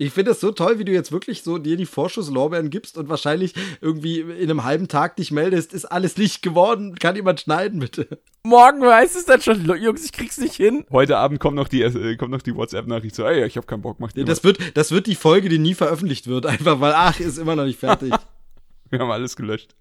[0.00, 3.08] Ich finde es so toll, wie du jetzt wirklich so dir die Vorschusslorbeeren gibst und
[3.08, 7.80] wahrscheinlich irgendwie in einem halben Tag dich meldest, ist alles nicht geworden, kann jemand schneiden,
[7.80, 8.20] bitte.
[8.44, 10.84] Morgen weiß es dann schon, Jungs, ich krieg's nicht hin.
[10.92, 13.82] Heute Abend kommt noch die, äh, kommt noch die WhatsApp-Nachricht so, ey, ich hab keinen
[13.82, 16.80] Bock, mach Ja, dir das, wird, das wird die Folge, die nie veröffentlicht wird, einfach
[16.80, 18.14] weil, ach, ist immer noch nicht fertig.
[18.90, 19.74] Wir haben alles gelöscht.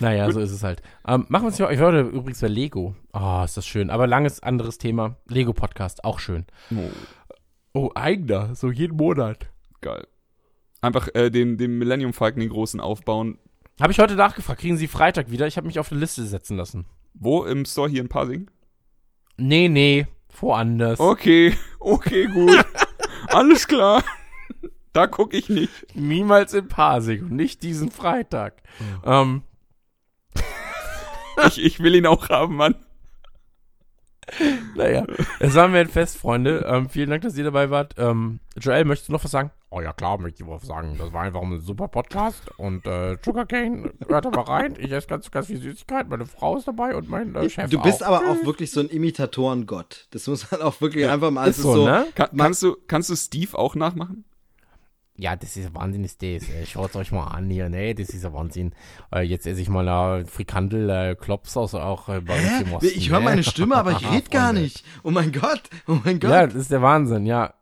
[0.00, 0.82] Naja, so ist es halt.
[1.08, 2.94] Ähm, machen wir uns mal, ich höre übrigens bei Lego.
[3.12, 3.90] Oh, ist das schön.
[3.90, 5.16] Aber langes anderes Thema.
[5.28, 6.46] Lego-Podcast, auch schön.
[6.70, 6.88] Oh,
[7.76, 9.50] Oh, eigener, so jeden Monat.
[9.82, 10.06] geil.
[10.80, 13.38] Einfach äh, den, den Millennium Falcon, den großen aufbauen.
[13.78, 15.46] Habe ich heute nachgefragt, kriegen Sie Freitag wieder?
[15.46, 16.86] Ich habe mich auf eine Liste setzen lassen.
[17.12, 17.44] Wo?
[17.44, 18.50] Im Store hier in Pasing?
[19.36, 20.06] Nee, nee,
[20.40, 20.98] woanders.
[21.00, 22.64] Okay, okay, gut.
[23.28, 24.02] alles klar.
[24.94, 25.94] Da guck ich nicht.
[25.94, 28.62] Niemals in Pasig und nicht diesen Freitag.
[29.04, 29.42] Ähm,
[31.48, 32.74] Ich, ich will ihn auch haben, Mann.
[34.74, 35.06] Naja,
[35.40, 36.66] es war mir ein Fest, Freunde.
[36.68, 37.94] Ähm, vielen Dank, dass ihr dabei wart.
[37.98, 39.50] Ähm, Joel, möchtest du noch was sagen?
[39.70, 40.96] Oh ja, klar, möchte ich was sagen.
[40.98, 42.42] Das war einfach ein super Podcast.
[42.56, 44.74] Und äh, Sugarcane, hört da mal rein.
[44.78, 46.08] Ich esse ganz, ganz viel Süßigkeit.
[46.08, 48.08] Meine Frau ist dabei und mein äh, Chef Du bist auch.
[48.20, 50.08] aber auch wirklich so ein Imitatoren-Gott.
[50.12, 51.48] Das muss man auch wirklich einfach mal.
[51.48, 52.06] ist es so, ne?
[52.14, 54.24] Kann, kannst, du, kannst du Steve auch nachmachen?
[55.18, 56.48] Ja, das ist Wahnsinn, ist das.
[56.48, 57.94] Äh, Schaut euch mal an hier, ne?
[57.94, 58.74] Das ist ein Wahnsinn.
[59.14, 59.88] Äh, jetzt esse ich mal
[60.20, 62.62] äh, Frikandel, äh, Klopsauce auch äh, bei uns Hä?
[62.64, 63.24] im Osten, Ich höre ne?
[63.24, 64.84] meine Stimme, aber ich rede gar nicht.
[65.02, 66.30] Oh mein Gott, oh mein Gott.
[66.30, 67.54] Ja, das ist der Wahnsinn, ja.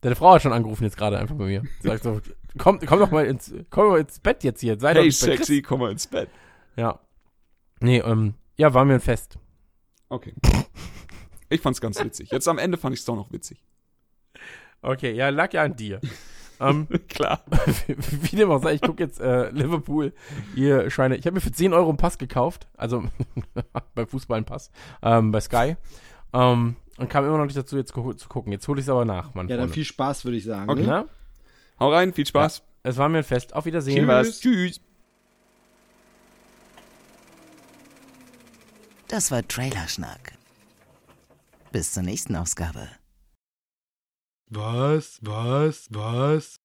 [0.00, 1.62] Deine Frau hat schon angerufen jetzt gerade einfach bei mir.
[1.80, 2.20] Sagt so,
[2.58, 4.78] komm, komm doch mal ins, komm mal ins Bett jetzt hier.
[4.78, 6.28] Sei doch Hey, nicht bei sexy, komm mal ins Bett.
[6.76, 6.98] Ja.
[7.80, 9.38] Nee, ähm, ja, waren wir ein Fest.
[10.08, 10.34] Okay.
[11.48, 12.30] Ich fand's ganz witzig.
[12.30, 13.62] Jetzt am Ende fand ich's doch noch witzig.
[14.82, 16.00] Okay, ja, lag ja an dir.
[16.60, 17.42] ähm, Klar.
[17.86, 20.12] wie dem auch sei, ich gucke jetzt äh, Liverpool,
[20.54, 21.16] ihr Schweine.
[21.16, 23.04] Ich habe mir für 10 Euro einen Pass gekauft, also
[23.94, 24.70] bei Fußball einen Pass,
[25.02, 25.76] ähm, bei Sky.
[26.32, 28.52] Ähm, und kam immer noch nicht dazu, jetzt zu gucken.
[28.52, 29.48] Jetzt hole ich es aber nach, Mann.
[29.48, 30.70] Ja, dann viel Spaß, würde ich sagen.
[30.70, 30.82] Okay.
[30.82, 30.86] Ne?
[30.86, 31.04] Na?
[31.78, 32.58] Hau rein, viel Spaß.
[32.58, 33.54] Ja, es war mir ein Fest.
[33.54, 34.08] Auf Wiedersehen.
[34.08, 34.40] Tschüss.
[34.40, 34.80] Tschüss.
[39.08, 40.32] Das war Trailerschnack.
[41.70, 42.88] Bis zur nächsten Ausgabe.
[44.50, 45.18] Was?
[45.22, 45.88] Was?
[45.90, 46.58] Was?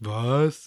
[0.00, 0.60] Was?